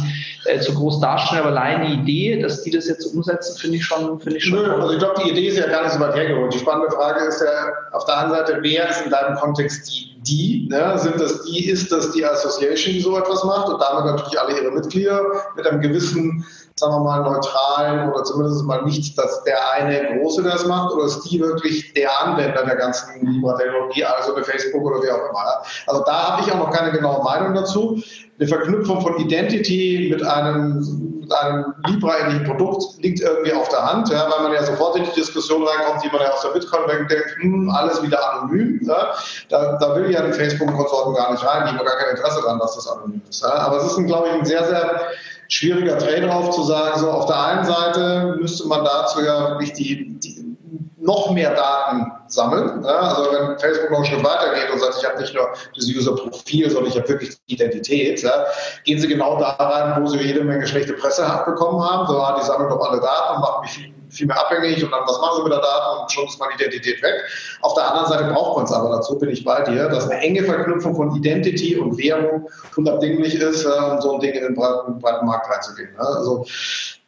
äh, 0.46 0.60
zu 0.60 0.74
groß 0.74 1.00
darstellen, 1.00 1.42
aber 1.42 1.50
allein 1.50 1.86
die 1.86 1.94
Idee, 1.94 2.42
dass 2.42 2.62
die 2.62 2.70
das 2.70 2.86
jetzt 2.88 3.04
umsetzen, 3.06 3.58
finde 3.58 3.76
ich 3.76 3.84
schon, 3.84 4.20
finde 4.20 4.38
ich 4.38 4.44
schon. 4.44 4.58
Nö, 4.58 4.74
also 4.74 4.92
ich 4.92 4.98
glaube, 4.98 5.22
die 5.24 5.30
Idee 5.30 5.48
ist 5.48 5.58
ja 5.58 5.66
gar 5.68 5.82
nicht 5.82 5.92
so 5.92 6.00
weit 6.00 6.14
hergeholt. 6.14 6.54
Die 6.54 6.58
spannende 6.58 6.90
Frage 6.90 7.24
ist 7.24 7.40
ja 7.40 7.72
auf 7.92 8.04
der 8.06 8.18
einen 8.18 8.30
Seite, 8.30 8.58
wer 8.60 8.88
ist 8.88 9.02
in 9.04 9.10
deinem 9.10 9.36
Kontext 9.36 9.88
die 9.88 10.16
die? 10.26 10.66
Ne? 10.70 10.98
Sind 10.98 11.20
das 11.20 11.44
die, 11.44 11.68
ist 11.68 11.92
das 11.92 12.12
die 12.12 12.24
Association, 12.24 12.94
die 12.94 13.00
so 13.00 13.16
etwas 13.16 13.44
macht 13.44 13.68
und 13.68 13.80
damit 13.80 14.06
natürlich 14.06 14.40
alle 14.40 14.60
ihre 14.60 14.72
Mitglieder 14.72 15.22
mit 15.56 15.66
einem 15.66 15.80
gewissen 15.80 16.44
sagen 16.78 16.92
wir 16.92 17.00
mal, 17.00 17.22
neutralen 17.22 18.12
oder 18.12 18.22
zumindest 18.24 18.62
mal 18.64 18.82
nicht, 18.82 19.16
dass 19.16 19.42
der 19.44 19.56
eine 19.72 20.18
Große 20.18 20.42
das 20.42 20.66
macht 20.66 20.92
oder 20.92 21.06
ist 21.06 21.22
die 21.22 21.40
wirklich 21.40 21.94
der 21.94 22.10
Anwender 22.20 22.64
der 22.64 22.76
ganzen 22.76 23.26
Libra-Technologie, 23.26 24.04
also 24.04 24.34
bei 24.34 24.42
Facebook 24.42 24.84
oder 24.84 25.02
wie 25.02 25.10
auch 25.10 25.30
immer. 25.30 25.62
Also 25.86 26.04
da 26.04 26.32
habe 26.32 26.42
ich 26.42 26.52
auch 26.52 26.58
noch 26.58 26.70
keine 26.70 26.92
genaue 26.92 27.24
Meinung 27.24 27.54
dazu. 27.54 27.98
Eine 28.38 28.46
Verknüpfung 28.46 29.00
von 29.00 29.16
Identity 29.16 30.10
mit 30.12 30.22
einem, 30.22 31.20
mit 31.20 31.32
einem 31.32 31.72
Libra-ähnlichen 31.86 32.44
Produkt 32.44 33.02
liegt 33.02 33.20
irgendwie 33.20 33.54
auf 33.54 33.70
der 33.70 33.82
Hand, 33.90 34.10
ja, 34.10 34.30
weil 34.30 34.42
man 34.42 34.52
ja 34.52 34.62
sofort 34.62 34.96
in 34.96 35.04
die 35.04 35.12
Diskussion 35.18 35.66
reinkommt, 35.66 36.04
die 36.04 36.08
man 36.08 36.20
ja 36.20 36.30
aus 36.30 36.42
der 36.42 36.50
Bitcoin 36.50 36.82
denkt, 37.08 37.36
hm, 37.40 37.70
alles 37.70 38.02
wieder 38.02 38.18
anonym. 38.34 38.80
Ja. 38.82 39.14
Da, 39.48 39.78
da 39.78 39.96
will 39.96 40.10
ja 40.10 40.20
ein 40.20 40.34
Facebook-Konsorten 40.34 41.14
gar 41.14 41.32
nicht 41.32 41.42
rein, 41.42 41.62
die 41.64 41.70
haben 41.70 41.86
gar 41.86 41.96
kein 41.96 42.16
Interesse 42.16 42.42
daran, 42.42 42.58
dass 42.58 42.74
das 42.74 42.86
anonym 42.86 43.22
ist. 43.30 43.42
Ja. 43.42 43.54
Aber 43.54 43.78
es 43.78 43.84
ist, 43.84 44.04
glaube 44.04 44.28
ich, 44.28 44.34
ein 44.34 44.44
sehr, 44.44 44.64
sehr 44.64 45.00
schwieriger 45.48 45.98
Trade-off 45.98 46.50
zu 46.50 46.62
sagen, 46.62 46.98
so 46.98 47.10
auf 47.10 47.26
der 47.26 47.42
einen 47.42 47.64
Seite 47.64 48.36
müsste 48.38 48.66
man 48.66 48.84
dazu 48.84 49.20
ja 49.22 49.50
wirklich 49.50 49.72
die, 49.72 50.18
die 50.18 50.56
noch 51.06 51.30
mehr 51.30 51.54
Daten 51.54 52.12
sammeln. 52.26 52.84
Ja, 52.84 52.98
also 52.98 53.30
wenn 53.30 53.58
Facebook 53.58 53.90
noch 53.90 54.04
schon 54.04 54.24
weitergeht 54.24 54.70
und 54.72 54.80
sagt, 54.80 54.96
ich 54.98 55.08
habe 55.08 55.20
nicht 55.20 55.34
nur 55.34 55.48
das 55.74 55.86
User-Profil, 55.86 56.68
sondern 56.68 56.90
ich 56.90 56.98
habe 56.98 57.08
wirklich 57.08 57.36
die 57.48 57.54
Identität, 57.54 58.22
ja, 58.22 58.46
gehen 58.84 58.98
sie 58.98 59.08
genau 59.08 59.38
da 59.38 59.50
rein, 59.50 60.02
wo 60.02 60.08
sie 60.08 60.18
jede 60.18 60.42
Menge 60.42 60.66
schlechte 60.66 60.94
Presse 60.94 61.22
bekommen 61.46 61.82
haben. 61.82 62.06
So, 62.08 62.20
ah, 62.20 62.36
die 62.38 62.44
sammeln 62.44 62.68
doch 62.68 62.90
alle 62.90 63.00
Daten 63.00 63.36
und 63.36 63.40
machen 63.40 63.60
mich 63.62 63.70
viel, 63.70 63.94
viel 64.16 64.26
mehr 64.26 64.38
abhängig 64.38 64.82
und 64.82 64.90
dann, 64.90 65.02
was 65.06 65.20
machen 65.20 65.36
sie 65.36 65.42
mit 65.44 65.52
der 65.52 65.60
Daten 65.60 66.00
und 66.02 66.12
schon 66.12 66.26
ist 66.26 66.38
meine 66.38 66.54
Identität 66.54 67.02
weg. 67.02 67.14
Auf 67.62 67.74
der 67.74 67.90
anderen 67.90 68.08
Seite 68.08 68.32
braucht 68.32 68.56
man 68.56 68.64
es 68.66 68.72
aber, 68.72 68.90
dazu 68.90 69.18
bin 69.18 69.30
ich 69.30 69.44
bei 69.44 69.62
dir, 69.62 69.88
dass 69.88 70.08
eine 70.08 70.20
enge 70.20 70.42
Verknüpfung 70.42 70.94
von 70.94 71.14
Identity 71.16 71.76
und 71.76 71.96
Währung 71.98 72.48
unabdinglich 72.76 73.34
ist, 73.36 73.64
äh, 73.64 73.68
um 73.68 74.00
so 74.00 74.14
ein 74.14 74.20
Ding 74.20 74.32
in 74.32 74.42
den 74.42 74.54
breiten, 74.54 74.98
breiten 74.98 75.26
Markt 75.26 75.50
reinzugehen. 75.50 75.92
Ne? 75.92 76.00
Also 76.00 76.44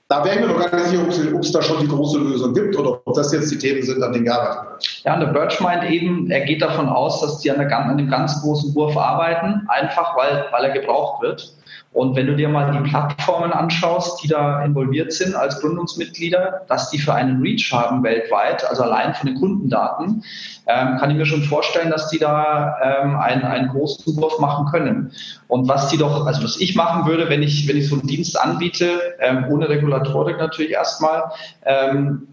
da 0.09 0.24
wäre 0.24 0.36
ich 0.36 0.40
mir 0.40 0.46
noch 0.48 0.59
gar 0.59 0.74
nicht 0.74 0.88
sicher, 0.88 1.34
ob 1.34 1.42
es 1.42 1.52
da 1.52 1.61
schon 1.61 1.80
die 1.80 1.88
große 1.88 2.18
Lösung 2.18 2.54
gibt 2.54 2.76
oder 2.78 2.98
ob 3.04 3.14
das 3.14 3.30
jetzt 3.30 3.50
die 3.50 3.59
Themen 3.59 3.82
sind, 3.82 4.02
an 4.02 4.14
denen 4.14 4.24
gearbeitet 4.24 4.70
wird. 4.70 5.02
Ja, 5.04 5.14
und 5.14 5.20
der 5.20 5.26
Birch 5.26 5.61
meint 5.61 5.84
eben, 5.84 6.30
er 6.30 6.40
geht 6.46 6.62
davon 6.62 6.88
aus, 6.88 7.20
dass 7.20 7.40
die 7.40 7.50
an, 7.50 7.59
der, 7.59 7.78
an 7.78 7.90
einem 7.90 8.09
ganz 8.09 8.40
großen 8.40 8.74
Wurf 8.74 8.96
arbeiten, 8.96 9.66
einfach 9.68 10.16
weil, 10.16 10.46
weil 10.50 10.64
er 10.64 10.70
gebraucht 10.70 11.20
wird. 11.20 11.52
Und 11.93 12.16
wenn 12.16 12.26
du 12.26 12.36
dir 12.36 12.49
mal 12.49 12.70
die 12.70 12.89
Plattformen 12.89 13.51
anschaust, 13.53 14.22
die 14.22 14.28
da 14.28 14.62
involviert 14.62 15.12
sind 15.12 15.34
als 15.34 15.61
Gründungsmitglieder, 15.61 16.62
dass 16.68 16.91
die 16.91 16.99
für 16.99 17.14
einen 17.14 17.41
Reach 17.41 17.72
haben 17.72 18.03
weltweit, 18.03 18.68
also 18.68 18.82
allein 18.82 19.14
von 19.14 19.26
den 19.26 19.41
Kundendaten, 19.41 20.22
ähm, 20.66 20.99
kann 20.99 21.11
ich 21.11 21.16
mir 21.16 21.24
schon 21.24 21.43
vorstellen, 21.43 21.91
dass 21.91 22.11
die 22.11 22.18
da 22.18 22.76
ähm, 22.82 23.16
einen, 23.18 23.43
einen 23.43 23.68
großen 23.68 24.16
Wurf 24.16 24.39
machen 24.39 24.66
können. 24.66 25.12
Und 25.49 25.66
was 25.66 25.89
die 25.89 25.97
doch, 25.97 26.26
also 26.26 26.45
was 26.45 26.61
ich 26.61 26.76
machen 26.76 27.07
würde, 27.07 27.30
wenn 27.30 27.43
ich, 27.43 27.66
wenn 27.66 27.78
ich 27.78 27.89
so 27.89 27.99
einen 27.99 28.07
Dienst 28.07 28.39
anbiete, 28.39 29.16
ähm, 29.20 29.47
ohne 29.49 29.68
Regulatorik 29.68 30.39
natürlich 30.39 30.72
erstmal, 30.72 31.32
ähm, 31.64 32.28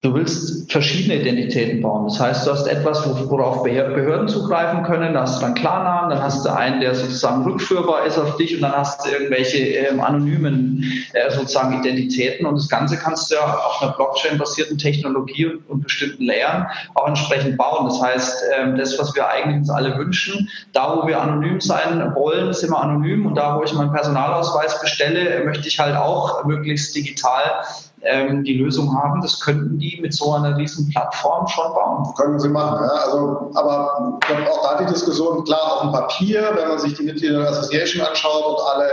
Du 0.00 0.14
willst 0.14 0.70
verschiedene 0.70 1.20
Identitäten 1.20 1.82
bauen. 1.82 2.06
Das 2.06 2.20
heißt, 2.20 2.46
du 2.46 2.52
hast 2.52 2.68
etwas, 2.68 3.04
worauf 3.28 3.64
Behörden 3.64 4.28
zugreifen 4.28 4.84
können. 4.84 5.14
Da 5.14 5.22
hast 5.22 5.38
du 5.38 5.40
dann 5.40 5.54
Klarnamen, 5.54 6.10
dann 6.10 6.22
hast 6.22 6.46
du 6.46 6.54
einen, 6.54 6.80
der 6.80 6.94
sozusagen 6.94 7.42
rückführbar 7.42 8.06
ist 8.06 8.16
auf 8.16 8.36
dich 8.36 8.54
und 8.54 8.62
dann 8.62 8.76
hast 8.76 9.04
du 9.04 9.10
irgendwelche 9.10 9.58
ähm, 9.58 9.98
anonymen 9.98 10.84
äh, 11.14 11.32
sozusagen 11.32 11.80
Identitäten. 11.80 12.46
Und 12.46 12.54
das 12.54 12.68
Ganze 12.68 12.96
kannst 12.96 13.28
du 13.28 13.34
ja 13.34 13.40
auf 13.40 13.82
einer 13.82 13.90
Blockchain-basierten 13.90 14.78
Technologie 14.78 15.46
und, 15.66 15.82
bestimmten 15.82 16.26
Layern 16.26 16.68
auch 16.94 17.08
entsprechend 17.08 17.56
bauen. 17.56 17.86
Das 17.86 18.00
heißt, 18.00 18.44
ähm, 18.56 18.76
das, 18.76 18.96
was 19.00 19.16
wir 19.16 19.28
eigentlich 19.28 19.56
uns 19.56 19.70
alle 19.70 19.98
wünschen, 19.98 20.48
da, 20.74 20.96
wo 20.96 21.08
wir 21.08 21.20
anonym 21.20 21.60
sein 21.60 22.14
wollen, 22.14 22.52
sind 22.52 22.70
wir 22.70 22.80
anonym 22.80 23.26
und 23.26 23.34
da, 23.34 23.58
wo 23.58 23.64
ich 23.64 23.72
meinen 23.72 23.90
Personalausweis 23.90 24.80
bestelle, 24.80 25.44
möchte 25.44 25.66
ich 25.66 25.80
halt 25.80 25.96
auch 25.96 26.44
möglichst 26.44 26.94
digital 26.94 27.42
ähm, 28.02 28.44
die 28.44 28.54
Lösung 28.54 28.94
haben. 28.94 29.20
Das 29.20 29.40
könnten 29.40 29.78
die 29.78 29.98
mit 30.00 30.14
so 30.14 30.32
einer 30.32 30.56
riesen 30.56 30.88
Plattform 30.90 31.46
schon 31.48 31.72
bauen. 31.74 32.14
Können 32.16 32.38
sie 32.38 32.48
machen. 32.48 32.84
Ja. 32.84 33.04
Also, 33.04 33.50
aber 33.54 34.18
auch 34.50 34.62
da 34.62 34.84
die 34.84 34.92
Diskussion, 34.92 35.44
klar, 35.44 35.74
auf 35.74 35.80
dem 35.82 35.92
Papier, 35.92 36.50
wenn 36.54 36.68
man 36.68 36.78
sich 36.78 36.94
die 36.94 37.04
Mitglieder 37.04 37.40
der 37.40 37.50
Association 37.50 38.06
anschaut 38.06 38.44
und 38.46 38.66
alle 38.74 38.90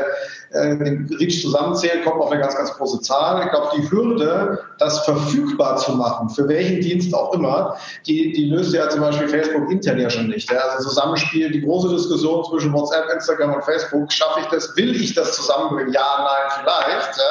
äh, 0.52 0.78
den 0.78 1.10
Reach 1.20 1.42
zusammenzählt, 1.42 2.04
kommt 2.06 2.22
auf 2.22 2.32
eine 2.32 2.42
ganz, 2.42 2.56
ganz 2.56 2.72
große 2.74 3.02
Zahl. 3.02 3.44
Ich 3.44 3.52
glaube, 3.52 3.70
die 3.76 3.92
Hürde, 3.92 4.60
das 4.80 5.00
verfügbar 5.06 5.78
zu 5.78 5.94
machen, 5.94 6.30
für 6.30 6.48
welchen 6.48 6.82
Dienst 6.82 7.14
auch 7.14 7.34
immer, 7.34 7.76
die, 8.06 8.32
die 8.34 8.50
löst 8.50 8.74
ja 8.74 8.90
zum 8.90 9.02
Beispiel 9.02 9.28
Facebook 9.28 9.72
intern 9.72 10.00
ja 10.00 10.10
schon 10.10 10.28
nicht. 10.28 10.52
Ja. 10.52 10.60
Also 10.60 10.90
Zusammenspiel, 10.90 11.52
die 11.52 11.62
große 11.62 11.90
Diskussion 11.90 12.44
zwischen 12.46 12.74
WhatsApp, 12.74 13.10
Instagram 13.14 13.56
und 13.56 13.64
Facebook, 13.64 14.12
schaffe 14.12 14.42
ich 14.42 14.46
das, 14.48 14.76
will 14.76 14.96
ich 14.96 15.14
das 15.14 15.36
zusammenbringen? 15.36 15.94
Ja, 15.94 16.18
nein, 16.20 16.64
vielleicht. 16.64 17.18
Ja. 17.18 17.24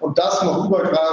Und 0.00 0.18
das 0.18 0.42
noch 0.42 0.64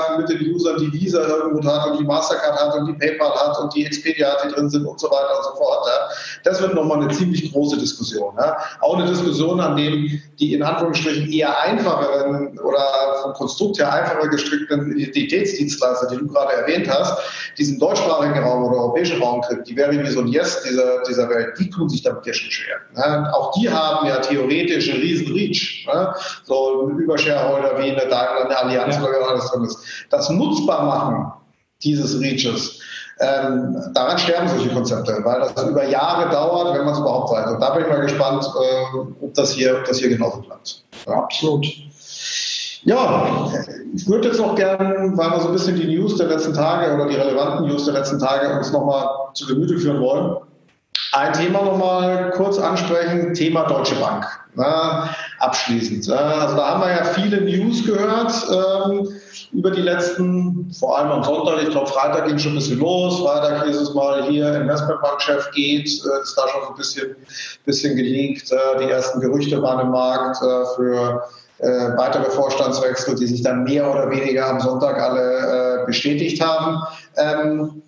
übergreifen 0.05 0.17
mit 0.17 0.29
den 0.29 0.53
Usern, 0.53 0.77
die 0.79 0.93
Visa 0.93 1.21
irgendwo 1.21 1.63
hat 1.67 1.91
und 1.91 1.99
die 1.99 2.03
Mastercard 2.03 2.59
hat 2.59 2.75
und 2.75 2.87
die 2.87 2.93
PayPal 2.93 3.33
hat 3.33 3.59
und 3.59 3.73
die 3.73 3.85
Expedia 3.85 4.31
hat, 4.31 4.43
die 4.45 4.53
drin 4.53 4.69
sind 4.69 4.85
und 4.85 4.99
so 4.99 5.07
weiter 5.07 5.37
und 5.37 5.43
so 5.43 5.63
fort. 5.63 5.87
Ja. 5.87 6.09
Das 6.43 6.61
wird 6.61 6.73
nochmal 6.73 7.01
eine 7.01 7.11
ziemlich 7.13 7.51
große 7.51 7.77
Diskussion. 7.77 8.33
Ja. 8.37 8.57
Auch 8.81 8.97
eine 8.97 9.07
Diskussion, 9.07 9.59
an 9.59 9.75
dem 9.75 10.21
die 10.39 10.53
in 10.53 10.63
Anführungsstrichen 10.63 11.31
eher 11.31 11.57
einfacheren 11.61 12.57
oder 12.59 12.79
vom 13.21 13.33
Konstrukt 13.33 13.79
her 13.79 13.91
einfacher 13.91 14.27
gestrickten 14.27 14.91
Identitätsdienstleister, 14.97 16.07
die 16.07 16.17
du 16.17 16.27
gerade 16.27 16.53
erwähnt 16.53 16.89
hast, 16.89 17.17
diesen 17.57 17.79
deutschsprachigen 17.79 18.37
Raum 18.43 18.65
oder 18.65 18.77
europäischen 18.77 19.21
Raum 19.21 19.41
kriegt, 19.41 19.67
die 19.67 19.75
wäre 19.75 19.91
wie 19.91 20.09
so 20.09 20.19
ein 20.19 20.27
Yes 20.27 20.61
dieser, 20.63 21.01
dieser 21.03 21.29
Welt, 21.29 21.57
die 21.57 21.69
tun 21.69 21.89
sich 21.89 22.03
damit 22.03 22.25
ja 22.25 22.33
schon 22.33 22.51
schwer. 22.51 22.77
Ne? 22.95 23.33
Auch 23.33 23.51
die 23.53 23.69
haben 23.69 24.07
ja 24.07 24.17
theoretisch 24.17 24.89
einen 24.89 25.01
riesen 25.01 25.31
Reach. 25.33 25.87
Ne? 25.87 26.13
So 26.43 26.89
Übershareholder 26.97 27.77
wie 27.79 27.91
eine 27.91 28.01
Daimler, 28.01 28.45
eine 28.45 28.57
Allianz 28.57 28.95
ja. 28.95 29.03
oder 29.03 29.29
alles 29.29 29.49
drin 29.51 29.63
ist. 29.63 29.79
Das 30.09 30.29
nutzbar 30.29 30.85
machen 30.85 31.31
dieses 31.83 32.19
Reaches, 32.19 32.79
ähm, 33.19 33.81
daran 33.93 34.17
sterben 34.17 34.47
solche 34.49 34.69
Konzepte, 34.69 35.21
weil 35.23 35.39
das 35.39 35.69
über 35.69 35.87
Jahre 35.87 36.29
dauert, 36.29 36.77
wenn 36.77 36.83
man 36.83 36.93
es 36.93 36.99
überhaupt 36.99 37.31
weiß. 37.31 37.51
Und 37.51 37.61
da 37.61 37.69
bin 37.71 37.83
ich 37.83 37.89
mal 37.89 38.01
gespannt, 38.01 38.43
äh, 38.43 38.97
ob, 39.21 39.33
das 39.33 39.53
hier, 39.53 39.77
ob 39.77 39.85
das 39.85 39.99
hier 39.99 40.09
genauso 40.09 40.41
bleibt. 40.41 40.83
Ja, 41.07 41.13
absolut. 41.13 41.65
Ja, 42.83 43.49
ich 43.95 44.07
würde 44.07 44.27
jetzt 44.27 44.39
noch 44.39 44.53
gerne, 44.55 45.11
weil 45.15 45.31
wir 45.31 45.39
so 45.39 45.47
ein 45.47 45.53
bisschen 45.53 45.75
die 45.75 45.95
News 45.95 46.17
der 46.17 46.27
letzten 46.27 46.53
Tage 46.53 46.93
oder 46.93 47.07
die 47.07 47.15
relevanten 47.15 47.67
News 47.67 47.85
der 47.85 47.95
letzten 47.95 48.19
Tage 48.19 48.55
uns 48.57 48.71
nochmal 48.71 49.07
zu 49.33 49.47
Gemüte 49.47 49.77
führen 49.77 50.01
wollen, 50.01 50.37
ein 51.13 51.33
Thema 51.33 51.63
nochmal 51.63 52.31
kurz 52.31 52.59
ansprechen, 52.59 53.33
Thema 53.33 53.63
Deutsche 53.63 53.95
Bank. 53.95 54.25
Na, 54.55 55.09
abschließend. 55.39 56.09
Also 56.09 56.55
da 56.55 56.67
haben 56.67 56.81
wir 56.81 56.91
ja 56.91 57.03
viele 57.03 57.41
News 57.41 57.85
gehört 57.85 58.33
ähm, 58.51 59.09
über 59.51 59.71
die 59.71 59.81
letzten, 59.81 60.71
vor 60.77 60.97
allem 60.97 61.11
am 61.11 61.23
Sonntag, 61.23 61.61
ich 61.63 61.69
glaube 61.69 61.87
Freitag 61.87 62.27
ging 62.27 62.37
schon 62.37 62.53
ein 62.53 62.55
bisschen 62.55 62.79
los, 62.79 63.19
Freitag 63.19 63.65
hieß 63.65 63.75
es 63.75 63.93
mal 63.93 64.23
hier, 64.29 64.53
Investmentbankchef 64.55 65.51
geht, 65.51 65.87
äh, 65.87 66.21
ist 66.21 66.35
da 66.37 66.47
schon 66.47 66.69
ein 66.69 66.75
bisschen, 66.75 67.15
bisschen 67.65 67.95
geleakt. 67.95 68.51
Äh, 68.51 68.79
die 68.79 68.89
ersten 68.89 69.19
Gerüchte 69.19 69.61
waren 69.61 69.79
im 69.79 69.91
Markt 69.91 70.41
äh, 70.41 70.65
für 70.75 71.23
äh, 71.59 71.97
weitere 71.97 72.29
Vorstandswechsel, 72.31 73.15
die 73.15 73.27
sich 73.27 73.41
dann 73.41 73.63
mehr 73.63 73.89
oder 73.89 74.09
weniger 74.09 74.49
am 74.49 74.59
Sonntag 74.59 74.99
alle 74.99 75.81
äh, 75.81 75.85
bestätigt 75.85 76.41
haben. 76.41 76.81
Ähm, 77.17 77.81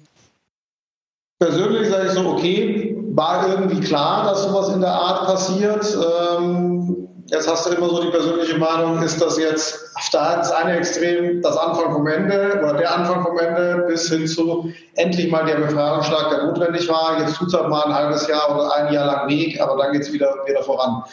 persönlich 1.40 1.90
sage 1.90 2.08
ich 2.08 2.12
so, 2.14 2.28
okay, 2.30 2.98
war 3.12 3.50
irgendwie 3.50 3.82
klar, 3.82 4.26
dass 4.26 4.44
sowas 4.44 4.70
in 4.70 4.82
der 4.82 4.94
Art 4.94 5.26
passiert. 5.26 5.98
Ähm, 6.38 6.97
jetzt 7.28 7.48
hast 7.48 7.66
du 7.66 7.76
immer 7.76 7.90
so 7.90 8.02
die 8.02 8.10
persönliche 8.10 8.58
Meinung, 8.58 9.02
ist 9.02 9.22
das 9.22 9.38
jetzt 9.38 9.96
auf 9.96 10.10
der 10.10 10.38
das 10.38 10.52
eine 10.52 10.78
Extrem 10.78 11.42
das 11.42 11.58
Anfang 11.58 11.94
vom 11.94 12.08
Ende 12.08 12.60
oder 12.60 12.74
der 12.74 12.94
Anfang 12.94 13.24
vom 13.24 13.38
Ende 13.38 13.86
bis 13.88 14.10
hin 14.10 14.28
zu 14.28 14.72
endlich 14.96 15.32
mal 15.32 15.46
der 15.46 15.56
Befreiungsschlag, 15.56 16.30
der 16.30 16.46
notwendig 16.46 16.88
war. 16.90 17.20
Jetzt 17.20 17.36
tut 17.38 17.48
es 17.48 17.54
halt 17.54 17.70
mal 17.70 17.84
ein 17.84 17.94
halbes 17.94 18.28
Jahr 18.28 18.54
oder 18.54 18.74
ein 18.76 18.94
Jahr 18.94 19.06
lang 19.06 19.30
Weg, 19.30 19.60
aber 19.60 19.78
dann 19.78 19.94
geht 19.94 20.04
es 20.04 20.14
wieder, 20.14 20.34
wieder 20.46 20.64
voran. 20.64 21.04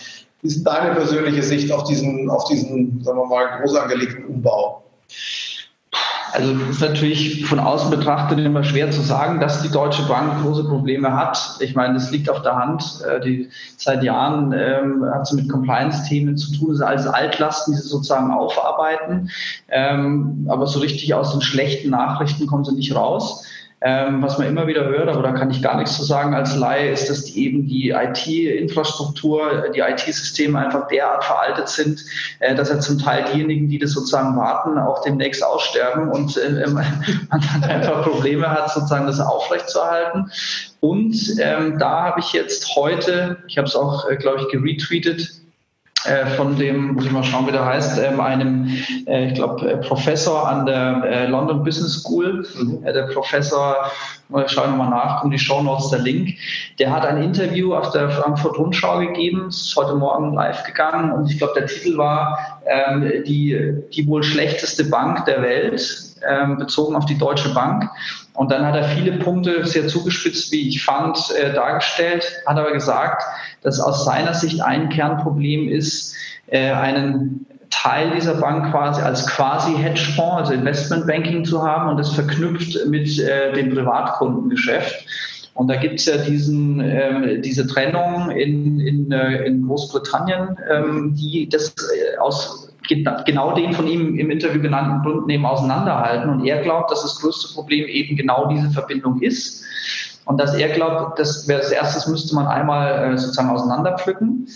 Wie 0.43 0.49
ist 0.49 0.63
deine 0.65 0.95
persönliche 0.95 1.43
Sicht 1.43 1.73
auf 1.73 1.85
diesen, 1.85 2.29
auf 2.31 2.45
diesen, 2.45 3.03
sagen 3.03 3.19
wir 3.19 3.27
mal, 3.27 3.61
groß 3.61 3.77
angelegten 3.77 4.27
Umbau? 4.27 4.83
Also 6.33 6.53
es 6.53 6.77
ist 6.77 6.81
natürlich 6.81 7.47
von 7.47 7.61
außen 7.61 7.91
betrachtet 7.91 8.41
immer 8.41 8.65
schwer 8.65 8.91
zu 8.91 9.03
sagen, 9.03 9.39
dass 9.39 9.63
die 9.63 9.71
Deutsche 9.71 10.03
Bank 10.03 10.43
große 10.43 10.65
Probleme 10.65 11.17
hat. 11.17 11.39
Ich 11.61 11.77
meine, 11.77 11.95
das 11.95 12.11
liegt 12.11 12.29
auf 12.29 12.43
der 12.43 12.57
Hand. 12.57 12.83
Äh, 13.09 13.21
die, 13.21 13.49
seit 13.77 14.03
Jahren 14.03 14.53
ähm, 14.53 15.05
hat 15.15 15.29
sie 15.29 15.37
mit 15.37 15.49
Compliance-Themen 15.49 16.37
zu 16.37 16.53
tun. 16.57 16.71
Das 16.71 16.79
sind 16.79 16.87
alles 16.87 17.07
Altlasten, 17.07 17.75
die 17.75 17.81
sie 17.81 17.89
sozusagen 17.89 18.33
aufarbeiten. 18.33 19.31
Ähm, 19.69 20.49
aber 20.51 20.67
so 20.67 20.81
richtig 20.81 21.15
aus 21.15 21.31
den 21.31 21.41
schlechten 21.41 21.91
Nachrichten 21.91 22.49
kommen 22.49 22.65
sie 22.65 22.75
nicht 22.75 22.97
raus. 22.97 23.44
Ähm, 23.87 24.23
was 24.23 24.39
man 24.39 24.47
immer 24.47 24.67
wieder 24.67 24.87
hört, 24.87 25.11
aber 25.11 25.23
da 25.23 25.33
kann 25.33 25.51
ich 25.51 25.61
gar 25.61 25.77
nichts 25.77 25.95
zu 25.95 26.05
sagen 26.05 26.35
als 26.35 26.57
Laie, 26.57 26.91
ist, 26.91 27.11
dass 27.11 27.27
die 27.27 27.45
eben 27.45 27.67
die 27.67 27.91
IT-Infrastruktur, 27.91 29.69
die 29.75 29.81
IT-Systeme 29.81 30.59
einfach 30.59 30.89
derart 30.89 31.23
veraltet 31.23 31.69
sind, 31.69 32.03
äh, 32.41 32.55
dass 32.55 32.71
ja 32.71 32.81
zum 32.81 32.99
Teil 32.99 33.27
diejenigen, 33.31 33.69
die 33.69 33.79
das 33.79 33.91
sozusagen 33.91 34.39
warten, 34.39 34.79
auch 34.79 35.03
demnächst 35.03 35.45
aussterben 35.45 36.09
und 36.09 36.35
äh, 36.39 36.67
man 36.71 36.87
dann 37.31 37.71
einfach 37.71 38.05
Probleme 38.05 38.51
hat, 38.51 38.71
sozusagen 38.71 39.07
das 39.07 39.21
aufrechtzuerhalten. 39.21 40.31
Und 40.81 41.37
ähm, 41.39 41.79
da 41.79 42.05
habe 42.05 42.21
ich 42.21 42.33
jetzt 42.33 42.75
heute, 42.77 43.37
ich 43.49 43.59
habe 43.59 43.69
es 43.69 43.77
auch, 43.77 44.09
äh, 44.09 44.17
glaube 44.17 44.41
ich, 44.41 44.49
geretweetet, 44.49 45.44
von 46.37 46.57
dem, 46.57 46.95
muss 46.95 47.07
ich 47.07 47.13
mal 47.13 47.25
schauen, 47.25 47.47
wie 47.47 47.53
der 47.53 47.65
heißt, 47.65 47.99
ähm, 47.99 48.21
einem, 48.21 48.69
äh, 49.07 49.29
ich 49.29 49.35
glaube, 49.35 49.71
äh, 49.71 49.77
Professor 49.79 50.47
an 50.47 50.67
der 50.67 51.29
London 51.29 51.65
Business 51.65 52.03
School. 52.03 52.47
Mhm. 52.55 52.83
der 52.83 53.09
Professor, 53.13 53.91
ich 54.45 54.51
schaue 54.51 54.69
nochmal 54.69 54.91
nach, 54.91 55.21
kommt 55.21 55.33
die 55.33 55.39
Show 55.39 55.63
Notes, 55.63 55.91
der 55.91 56.01
Link. 56.01 56.37
Der 56.79 56.93
hat 56.93 57.07
ein 57.07 57.23
Interview 57.23 57.75
auf 57.75 57.91
der 57.93 58.11
Frankfurt 58.11 58.59
Rundschau 58.59 58.99
gegeben, 58.99 59.49
ist 59.49 59.75
heute 59.77 59.95
Morgen 59.95 60.35
live 60.35 60.65
gegangen 60.65 61.13
und 61.13 61.31
ich 61.31 61.39
glaube, 61.39 61.55
der 61.57 61.67
Titel 61.67 61.97
war 61.97 62.61
ähm, 62.67 63.25
die, 63.27 63.75
die 63.93 64.07
wohl 64.07 64.23
schlechteste 64.23 64.85
Bank 64.85 65.25
der 65.25 65.43
Welt, 65.43 65.81
ähm, 66.29 66.59
bezogen 66.59 66.97
auf 66.97 67.07
die 67.07 67.19
Deutsche 67.19 67.53
Bank. 67.55 67.89
Und 68.35 68.51
dann 68.51 68.67
hat 68.67 68.75
er 68.75 68.85
viele 68.85 69.13
Punkte 69.13 69.65
sehr 69.65 69.87
zugespitzt, 69.87 70.51
wie 70.51 70.69
ich 70.69 70.85
fand, 70.85 71.19
äh, 71.39 71.53
dargestellt, 71.53 72.25
hat 72.47 72.59
aber 72.59 72.73
gesagt, 72.73 73.23
dass 73.63 73.81
aus 73.81 74.05
seiner 74.05 74.35
Sicht 74.35 74.61
ein 74.61 74.89
Kernproblem 74.89 75.69
ist, 75.69 76.17
äh, 76.49 76.73
einen 76.73 77.47
Teil 77.71 78.11
dieser 78.15 78.35
Bank 78.35 78.71
quasi 78.71 79.01
als 79.03 79.27
quasi 79.27 79.75
Hedgefonds, 79.77 80.37
also 80.37 80.53
Investmentbanking 80.53 81.45
zu 81.45 81.63
haben 81.63 81.91
und 81.91 81.97
das 81.97 82.13
verknüpft 82.13 82.87
mit 82.87 83.19
äh, 83.19 83.53
dem 83.53 83.75
Privatkundengeschäft. 83.75 85.07
Und 85.55 85.69
da 85.69 85.77
gibt 85.77 86.01
es 86.01 86.07
ja 86.07 86.17
diesen, 86.17 86.81
ähm, 86.81 87.41
diese 87.43 87.67
Trennung 87.67 88.31
in, 88.31 88.81
in, 88.81 89.13
äh, 89.13 89.45
in 89.45 89.67
Großbritannien, 89.67 90.57
ähm, 90.69 91.15
die 91.15 91.49
das 91.49 91.69
äh, 91.69 92.19
aus 92.19 92.64
genau 92.89 93.55
den 93.55 93.73
von 93.73 93.87
ihm 93.87 94.17
im 94.17 94.31
Interview 94.31 94.61
genannten 94.61 95.03
Gründen 95.03 95.31
eben 95.31 95.47
auseinanderhalten. 95.47 96.31
Und 96.31 96.45
er 96.45 96.63
glaubt, 96.63 96.91
dass 96.91 97.03
das 97.03 97.21
größte 97.21 97.55
Problem 97.55 97.87
eben 97.87 98.17
genau 98.17 98.47
diese 98.47 98.71
Verbindung 98.71 99.21
ist. 99.21 99.65
Und 100.27 100.41
dass 100.41 100.55
er 100.55 100.71
glaubt, 100.71 101.19
das 101.19 101.47
wäre 101.49 101.61
das 101.61 101.71
erstes 101.71 102.07
müsste 102.07 102.35
man 102.35 102.47
einmal 102.47 103.13
äh, 103.13 103.19
sozusagen 103.19 103.51
auseinanderpflücken. 103.51 104.49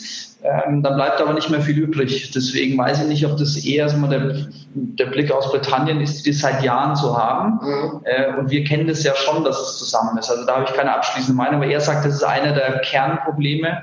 Ähm, 0.43 0.83
dann 0.83 0.95
bleibt 0.95 1.20
aber 1.20 1.35
nicht 1.35 1.51
mehr 1.51 1.61
viel 1.61 1.76
übrig. 1.76 2.31
Deswegen 2.31 2.79
weiß 2.79 3.03
ich 3.03 3.09
nicht, 3.09 3.26
ob 3.26 3.37
das 3.37 3.57
eher 3.57 3.89
so 3.89 3.99
der, 4.07 4.47
der 4.74 5.07
Blick 5.07 5.31
aus 5.31 5.51
Britannien 5.51 6.01
ist, 6.01 6.24
die 6.24 6.31
das 6.31 6.41
seit 6.41 6.62
Jahren 6.62 6.97
zu 6.97 7.18
haben. 7.18 7.59
Mhm. 7.61 8.01
Äh, 8.05 8.39
und 8.39 8.51
wir 8.51 8.64
kennen 8.64 8.87
das 8.87 9.03
ja 9.03 9.14
schon, 9.14 9.45
dass 9.45 9.61
es 9.61 9.79
zusammen 9.79 10.16
ist. 10.16 10.31
Also 10.31 10.47
da 10.47 10.57
habe 10.57 10.64
ich 10.64 10.74
keine 10.74 10.95
abschließende 10.95 11.37
Meinung. 11.37 11.57
Aber 11.57 11.70
er 11.70 11.81
sagt, 11.81 12.07
das 12.07 12.14
ist 12.14 12.24
einer 12.24 12.53
der 12.53 12.79
Kernprobleme 12.79 13.83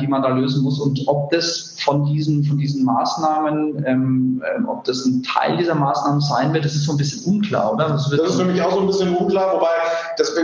die 0.00 0.06
man 0.06 0.22
da 0.22 0.28
lösen 0.28 0.62
muss 0.62 0.80
und 0.80 1.00
ob 1.06 1.30
das 1.30 1.76
von 1.84 2.04
diesen, 2.06 2.42
von 2.44 2.56
diesen 2.56 2.84
Maßnahmen, 2.84 3.84
ähm, 3.86 4.42
ähm, 4.56 4.68
ob 4.68 4.84
das 4.84 5.04
ein 5.04 5.22
Teil 5.22 5.58
dieser 5.58 5.74
Maßnahmen 5.74 6.20
sein 6.20 6.54
wird, 6.54 6.64
das 6.64 6.74
ist 6.74 6.84
so 6.84 6.92
ein 6.92 6.96
bisschen 6.96 7.34
unklar, 7.34 7.74
oder? 7.74 7.88
Das, 7.90 8.08
das 8.08 8.20
ist 8.30 8.40
für 8.40 8.46
mich 8.46 8.62
auch 8.62 8.72
so 8.72 8.80
ein 8.80 8.86
bisschen 8.86 9.14
unklar, 9.16 9.56
wobei 9.56 9.68
das 10.16 10.34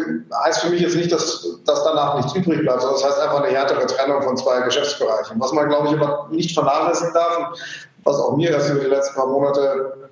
heißt 0.45 0.61
für 0.61 0.71
mich 0.71 0.83
jetzt 0.83 0.97
nicht, 0.97 1.11
dass, 1.11 1.47
dass 1.65 1.85
danach 1.85 2.17
nichts 2.17 2.35
übrig 2.35 2.61
bleibt, 2.61 2.83
sondern 2.83 3.01
das 3.01 3.09
heißt 3.09 3.21
einfach 3.21 3.43
eine 3.43 3.53
härtere 3.53 3.87
Trennung 3.87 4.23
von 4.23 4.37
zwei 4.37 4.61
Geschäftsbereichen. 4.61 5.41
Was 5.41 5.53
man, 5.53 5.69
glaube 5.69 5.89
ich, 5.89 5.95
aber 5.95 6.29
nicht 6.31 6.53
vernachlässigen 6.53 7.15
darf, 7.15 7.59
was 8.05 8.17
auch 8.17 8.37
mir 8.37 8.51
erst 8.51 8.71
über 8.71 8.81
die 8.81 8.91
letzten 8.91 9.15
paar 9.15 9.27
Monate 9.27 10.04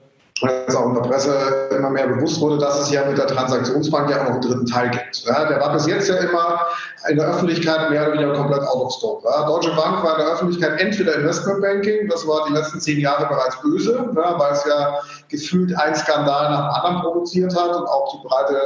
jetzt 0.51 0.77
auch 0.77 0.87
in 0.87 0.95
der 0.95 1.03
Presse 1.03 1.69
immer 1.77 1.91
mehr 1.91 2.09
bewusst 2.09 2.41
wurde, 2.41 2.59
dass 2.59 2.81
es 2.81 2.91
ja 2.91 3.05
mit 3.05 3.19
der 3.19 3.27
Transaktionsbank 3.27 4.11
ja 4.11 4.21
auch 4.21 4.25
noch 4.25 4.33
einen 4.33 4.41
dritten 4.41 4.67
Teil 4.67 4.91
gibt. 4.91 5.25
Ja, 5.25 5.45
der 5.45 5.61
war 5.61 5.73
bis 5.73 5.87
jetzt 5.87 6.09
ja 6.09 6.17
immer 6.17 6.61
in 7.09 7.17
der 7.17 7.29
Öffentlichkeit 7.29 7.91
mehr 7.91 8.03
oder 8.03 8.13
weniger 8.13 8.33
komplett 8.35 8.63
out 8.63 8.83
of 8.83 8.93
scope. 8.93 9.29
Ja, 9.29 9.47
Deutsche 9.47 9.71
Bank 9.75 10.03
war 10.05 10.19
in 10.19 10.25
der 10.25 10.33
Öffentlichkeit 10.35 10.81
entweder 10.81 11.17
Investmentbanking, 11.17 12.09
das 12.09 12.27
war 12.27 12.47
die 12.49 12.55
letzten 12.55 12.81
zehn 12.81 13.01
Jahre 13.01 13.27
bereits 13.27 13.61
böse, 13.61 14.11
ja, 14.15 14.39
weil 14.39 14.53
es 14.53 14.65
ja 14.65 14.99
gefühlt 15.29 15.77
ein 15.79 15.95
Skandal 15.95 16.51
nach 16.51 16.69
dem 16.69 16.85
anderen 16.85 17.03
provoziert 17.03 17.55
hat 17.57 17.75
und 17.77 17.87
auch 17.87 18.13
die 18.13 18.29
breite 18.29 18.57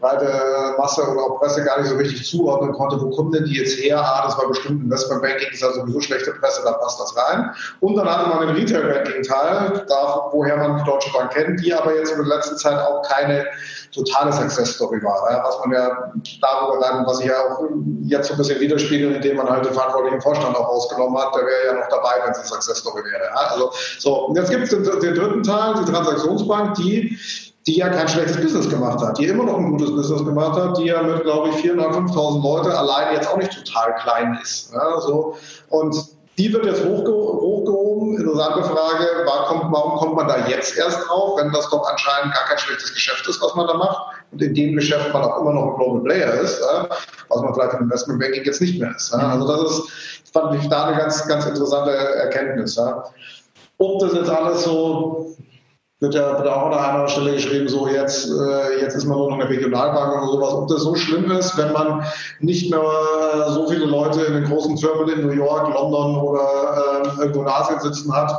breite 0.00 0.74
Masse 0.78 1.02
oder 1.02 1.22
auch 1.22 1.40
Presse 1.40 1.64
gar 1.64 1.80
nicht 1.80 1.90
so 1.90 1.96
richtig 1.96 2.24
zuordnen 2.24 2.72
konnte, 2.72 3.00
wo 3.00 3.10
kommen 3.10 3.32
denn 3.32 3.44
die 3.44 3.54
jetzt 3.54 3.78
her? 3.78 4.00
Ah, 4.00 4.26
das 4.26 4.38
war 4.38 4.48
bestimmt 4.48 4.84
Investmentbanking, 4.84 5.48
ist 5.52 5.62
ja 5.62 5.72
sowieso 5.72 6.00
schlechte 6.00 6.32
Presse, 6.32 6.62
da 6.64 6.72
passt 6.72 7.00
das 7.00 7.16
rein. 7.16 7.50
Und 7.80 7.96
dann 7.96 8.08
hatte 8.08 8.28
man 8.28 8.46
den 8.46 8.56
Retail-Banking-Teil, 8.56 9.86
woher 10.32 10.56
man 10.56 10.78
die 10.78 10.84
Deutsche 10.84 11.07
Bank 11.12 11.32
kennt, 11.32 11.64
die 11.64 11.72
aber 11.72 11.94
jetzt 11.94 12.12
in 12.12 12.18
der 12.18 12.26
letzten 12.26 12.56
Zeit 12.56 12.78
auch 12.78 13.02
keine 13.02 13.46
totale 13.92 14.32
Success-Story 14.32 15.02
war. 15.02 15.30
Ja, 15.30 15.44
was 15.44 15.58
man 15.60 15.72
ja 15.72 16.12
darüber 16.40 16.80
dann, 16.80 17.06
was 17.06 17.20
ich 17.20 17.26
ja 17.26 17.34
auch 17.40 17.64
jetzt 18.02 18.28
so 18.28 18.34
ein 18.34 18.38
bisschen 18.38 18.60
widerspiegelt, 18.60 19.16
indem 19.16 19.36
man 19.36 19.48
halt 19.48 19.64
den 19.64 19.72
verantwortlichen 19.72 20.20
Vorstand 20.20 20.56
auch 20.56 20.68
ausgenommen 20.68 21.18
hat, 21.18 21.34
der 21.34 21.42
wäre 21.42 21.66
ja 21.66 21.72
noch 21.74 21.88
dabei, 21.88 22.22
wenn 22.24 22.32
es 22.32 22.38
eine 22.38 22.46
Success-Story 22.46 23.02
wäre. 23.04 23.24
Ja, 23.24 23.50
also, 23.50 23.72
so. 23.98 24.26
Und 24.26 24.36
jetzt 24.36 24.50
gibt 24.50 24.64
es 24.64 24.70
den, 24.70 24.84
den 24.84 25.14
dritten 25.14 25.42
Teil, 25.42 25.74
die 25.74 25.90
Transaktionsbank, 25.90 26.74
die 26.74 27.18
die 27.68 27.76
ja 27.76 27.90
kein 27.90 28.08
schlechtes 28.08 28.40
Business 28.40 28.68
gemacht 28.70 28.98
hat, 29.00 29.18
die 29.18 29.26
immer 29.26 29.44
noch 29.44 29.58
ein 29.58 29.70
gutes 29.72 29.90
Business 29.90 30.24
gemacht 30.24 30.58
hat, 30.58 30.78
die 30.78 30.84
ja 30.84 31.02
mit, 31.02 31.22
glaube 31.22 31.50
ich, 31.50 31.56
4.500, 31.56 32.14
5.000 32.14 32.42
Leute 32.42 32.78
allein 32.78 33.14
jetzt 33.14 33.28
auch 33.28 33.36
nicht 33.36 33.52
total 33.52 33.94
klein 33.96 34.38
ist. 34.42 34.72
Ja, 34.72 34.98
so. 35.00 35.36
Und 35.68 35.94
die 36.38 36.50
wird 36.50 36.64
jetzt 36.64 36.82
hochge 36.84 37.12
hochgehoben. 37.12 37.87
Interessante 38.00 38.64
Frage, 38.64 39.24
warum, 39.24 39.96
kommt 39.98 40.16
man 40.16 40.28
da 40.28 40.46
jetzt 40.48 40.76
erst 40.76 41.08
drauf, 41.08 41.38
wenn 41.38 41.50
das 41.52 41.68
doch 41.70 41.88
anscheinend 41.88 42.34
gar 42.34 42.44
kein 42.44 42.58
schlechtes 42.58 42.92
Geschäft 42.92 43.26
ist, 43.28 43.42
was 43.42 43.54
man 43.54 43.66
da 43.66 43.74
macht 43.74 44.14
und 44.30 44.42
in 44.42 44.54
dem 44.54 44.74
Geschäft 44.74 45.12
man 45.12 45.22
auch 45.22 45.40
immer 45.40 45.52
noch 45.52 45.68
ein 45.68 45.74
Global 45.76 46.02
Player 46.02 46.34
ist, 46.40 46.60
was 47.28 47.40
man 47.40 47.54
vielleicht 47.54 47.74
im 47.74 47.80
Investment 47.82 48.20
Banking 48.20 48.44
jetzt 48.44 48.60
nicht 48.60 48.80
mehr 48.80 48.94
ist. 48.94 49.12
Also 49.12 49.46
das 49.46 49.70
ist, 49.70 50.30
fand 50.32 50.54
ich 50.54 50.68
da 50.68 50.86
eine 50.86 50.98
ganz, 50.98 51.26
ganz 51.26 51.46
interessante 51.46 51.90
Erkenntnis. 51.92 52.78
Ob 53.78 54.00
das 54.00 54.12
jetzt 54.12 54.30
alles 54.30 54.64
so 54.64 55.36
wird 56.00 56.14
ja 56.14 56.38
wird 56.38 56.46
auch 56.46 56.66
an 56.66 56.74
einer 56.74 57.08
Stelle 57.08 57.32
geschrieben, 57.32 57.68
so 57.68 57.88
jetzt, 57.88 58.28
äh, 58.28 58.80
jetzt 58.80 58.94
ist 58.94 59.04
man 59.04 59.18
nur 59.18 59.30
noch 59.30 59.38
eine 59.38 59.48
Regionalbank 59.48 60.22
oder 60.22 60.32
sowas. 60.32 60.54
Ob 60.54 60.68
das 60.68 60.82
so 60.82 60.94
schlimm 60.94 61.30
ist, 61.32 61.58
wenn 61.58 61.72
man 61.72 62.04
nicht 62.40 62.70
mehr 62.70 62.80
so 63.48 63.68
viele 63.68 63.86
Leute 63.86 64.22
in 64.22 64.34
den 64.34 64.44
großen 64.44 64.78
Firmen 64.78 65.08
in 65.08 65.26
New 65.26 65.32
York, 65.32 65.74
London 65.74 66.16
oder 66.16 67.02
äh, 67.02 67.20
irgendwo 67.20 67.42
in 67.42 67.48
Asien 67.48 67.80
sitzen 67.80 68.14
hat. 68.14 68.32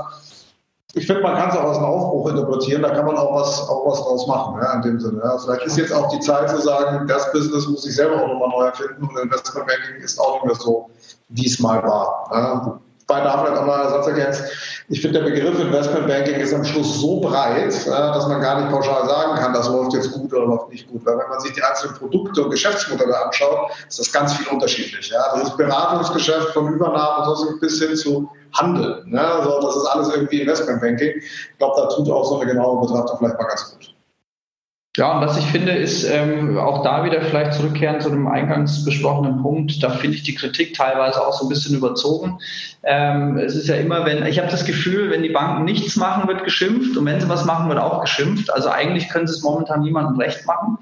Ich 0.93 1.05
finde, 1.05 1.22
man 1.22 1.36
kann 1.36 1.49
es 1.49 1.55
auch 1.55 1.66
als 1.66 1.78
einen 1.78 1.86
Aufbruch 1.86 2.30
interpretieren, 2.30 2.82
da 2.82 2.89
kann 2.89 3.05
man 3.05 3.16
auch 3.16 3.36
was, 3.36 3.70
auch 3.70 3.86
was 3.86 4.01
draus 4.01 4.26
machen, 4.26 4.60
ja, 4.60 4.74
in 4.74 4.82
dem 4.82 4.99
Sinne. 4.99 5.22
Ja. 5.24 5.38
Vielleicht 5.38 5.66
ist 5.66 5.78
jetzt 5.78 5.93
auch 5.93 6.10
die 6.10 6.20
Zeit 6.20 6.49
zu 6.49 6.60
sagen, 6.62 7.07
das 7.07 7.32
Business 7.32 7.68
muss 7.68 7.86
ich 7.86 7.95
selber 7.95 8.24
auch 8.24 8.28
nochmal 8.28 8.49
neu 8.49 8.66
erfinden 8.66 9.03
und 9.03 9.18
Investmentbanking 9.20 10.01
ist 10.01 10.20
auch 10.20 10.36
nicht 10.36 10.45
mehr 10.45 10.55
so, 10.55 10.89
wie 11.28 11.45
es 11.45 11.60
mal 11.60 11.84
war. 11.84 12.30
Ja 12.32 12.80
bei 13.10 13.20
da 13.22 13.43
vielleicht 13.43 13.57
auch 13.57 13.66
noch 13.66 13.74
einen 13.74 13.89
Satz 13.89 14.07
ergänzt. 14.07 14.43
Ich 14.88 15.01
finde, 15.01 15.20
der 15.20 15.30
Begriff 15.30 15.60
Investmentbanking 15.60 16.36
ist 16.36 16.53
am 16.53 16.64
Schluss 16.64 17.01
so 17.01 17.20
breit, 17.20 17.74
dass 17.86 18.28
man 18.28 18.39
gar 18.39 18.62
nicht 18.62 18.72
pauschal 18.72 19.05
sagen 19.07 19.36
kann, 19.36 19.53
das 19.53 19.68
läuft 19.68 19.93
jetzt 19.93 20.12
gut 20.14 20.32
oder 20.32 20.45
läuft 20.45 20.70
nicht 20.70 20.88
gut. 20.88 21.05
Weil 21.05 21.18
wenn 21.18 21.28
man 21.28 21.39
sich 21.41 21.51
die 21.51 21.62
einzelnen 21.62 21.95
Produkte 21.95 22.43
und 22.43 22.51
Geschäftsmodelle 22.51 23.26
anschaut, 23.26 23.72
ist 23.88 23.99
das 23.99 24.12
ganz 24.12 24.34
viel 24.34 24.47
unterschiedlich. 24.47 25.10
Ja? 25.10 25.24
Das 25.34 25.49
ist 25.49 25.57
Beratungsgeschäft 25.57 26.49
von 26.49 26.74
Übernahmen 26.74 27.60
bis 27.60 27.82
hin 27.82 27.95
zu 27.95 28.30
Handel. 28.53 29.03
Ne? 29.05 29.22
Also 29.22 29.60
das 29.62 29.76
ist 29.76 29.86
alles 29.86 30.10
irgendwie 30.16 30.41
Investmentbanking. 30.41 31.14
Ich 31.18 31.57
glaube, 31.57 31.82
da 31.82 31.88
tut 31.88 32.10
auch 32.10 32.26
so 32.26 32.39
eine 32.39 32.51
genaue 32.51 32.82
Betrachtung 32.82 33.18
vielleicht 33.18 33.38
mal 33.38 33.47
ganz 33.47 33.72
gut. 33.72 33.99
Ja, 35.00 35.14
und 35.14 35.26
was 35.26 35.38
ich 35.38 35.45
finde, 35.45 35.72
ist 35.72 36.04
ähm, 36.04 36.58
auch 36.58 36.84
da 36.84 37.06
wieder 37.06 37.22
vielleicht 37.22 37.54
zurückkehren 37.54 38.02
zu 38.02 38.10
dem 38.10 38.28
eingangs 38.28 38.84
besprochenen 38.84 39.41
Punkt, 39.41 39.82
da 39.82 39.91
finde 39.91 40.18
ich 40.18 40.24
die 40.24 40.36
Kritik 40.36 40.74
teilweise 40.74 41.26
auch 41.26 41.32
so 41.32 41.45
ein 41.45 41.47
bisschen 41.47 41.78
überzogen. 41.78 42.38
Ähm, 42.84 43.38
es 43.38 43.56
ist 43.56 43.70
ja 43.70 43.76
immer, 43.76 44.06
wenn, 44.06 44.26
ich 44.26 44.39
habe 44.39 44.52
das 44.52 44.66
Gefühl, 44.66 45.10
wenn 45.10 45.24
die 45.24 45.30
Banken 45.30 45.64
nichts 45.64 45.95
machen, 45.95 46.28
wird 46.28 46.43
geschimpft 46.43 46.97
und 46.97 47.06
wenn 47.06 47.22
sie 47.22 47.30
was 47.30 47.45
machen, 47.45 47.70
wird 47.70 47.80
auch 47.80 48.02
geschimpft. 48.02 48.52
Also 48.54 48.68
eigentlich 48.68 49.08
können 49.08 49.26
sie 49.26 49.36
es 49.36 49.41
momentan 49.41 49.84
niemandem 49.84 50.20
recht 50.20 50.45
machen. 50.45 50.78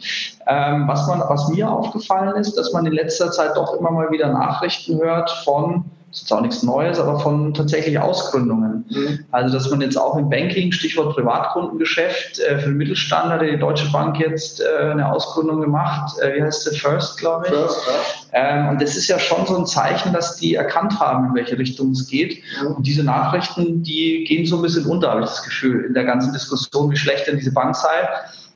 Ähm, 0.48 0.88
was, 0.88 1.06
man, 1.06 1.20
was 1.20 1.50
mir 1.50 1.70
aufgefallen 1.70 2.38
ist, 2.38 2.56
dass 2.58 2.74
man 2.74 2.88
in 2.88 2.94
letzter 2.94 3.30
Zeit 3.30 3.56
doch 3.56 3.80
immer 3.80 3.92
mal 3.92 4.10
wieder 4.10 4.34
Nachrichten 4.34 5.00
hört 5.00 5.30
von 5.30 5.86
das 6.12 6.22
ist 6.22 6.32
auch 6.32 6.42
nichts 6.42 6.64
Neues, 6.64 7.00
aber 7.00 7.20
von 7.20 7.54
tatsächlich 7.54 8.00
Ausgründungen. 8.00 8.86
Mhm. 8.90 9.26
Also, 9.32 9.54
dass 9.54 9.70
man 9.70 9.82
jetzt 9.82 9.98
auch 9.98 10.16
im 10.18 10.30
Banking, 10.30 10.72
Stichwort 10.72 11.16
Privatkundengeschäft, 11.16 12.40
äh, 12.40 12.60
für 12.60 12.70
den 12.70 12.78
Mittelstand 12.78 13.30
hat 13.30 13.42
die 13.42 13.60
Deutsche 13.60 13.92
Bank 13.92 14.18
jetzt 14.20 14.62
äh, 14.62 14.92
eine 14.92 15.12
Ausgründung 15.12 15.60
gemacht. 15.60 16.18
Äh, 16.20 16.38
wie 16.38 16.44
heißt 16.44 16.64
sie? 16.64 16.78
First, 16.78 17.18
glaube 17.18 17.48
ich. 17.48 17.54
First, 17.54 17.82
ja. 17.88 18.40
Ähm, 18.40 18.70
und 18.70 18.82
das 18.82 18.96
ist 18.96 19.08
ja 19.10 19.20
schon 19.20 19.46
so 19.46 19.58
ein 19.58 19.66
Zeichen, 19.66 20.14
dass 20.14 20.38
die 20.38 20.56
erkannt 20.56 21.00
haben, 21.00 21.28
in 21.30 21.36
welche 21.36 21.58
Richtung 21.58 21.92
es 21.92 22.08
geht. 22.08 22.42
Mhm. 22.62 22.68
Und 22.78 22.88
diese 22.88 23.04
Nachrichten, 23.04 23.84
die 23.84 24.24
gehen 24.26 24.46
so 24.46 24.56
ein 24.56 24.62
bisschen 24.62 24.86
unter, 24.86 25.12
habe 25.12 25.22
ich 25.22 25.28
das 25.28 25.44
Gefühl, 25.44 25.86
in 25.86 25.94
der 25.94 26.06
ganzen 26.06 26.32
Diskussion, 26.32 26.90
wie 26.90 26.98
schlecht 26.98 27.28
denn 27.28 27.38
diese 27.38 27.52
Bank 27.52 27.76
sei. 27.76 28.08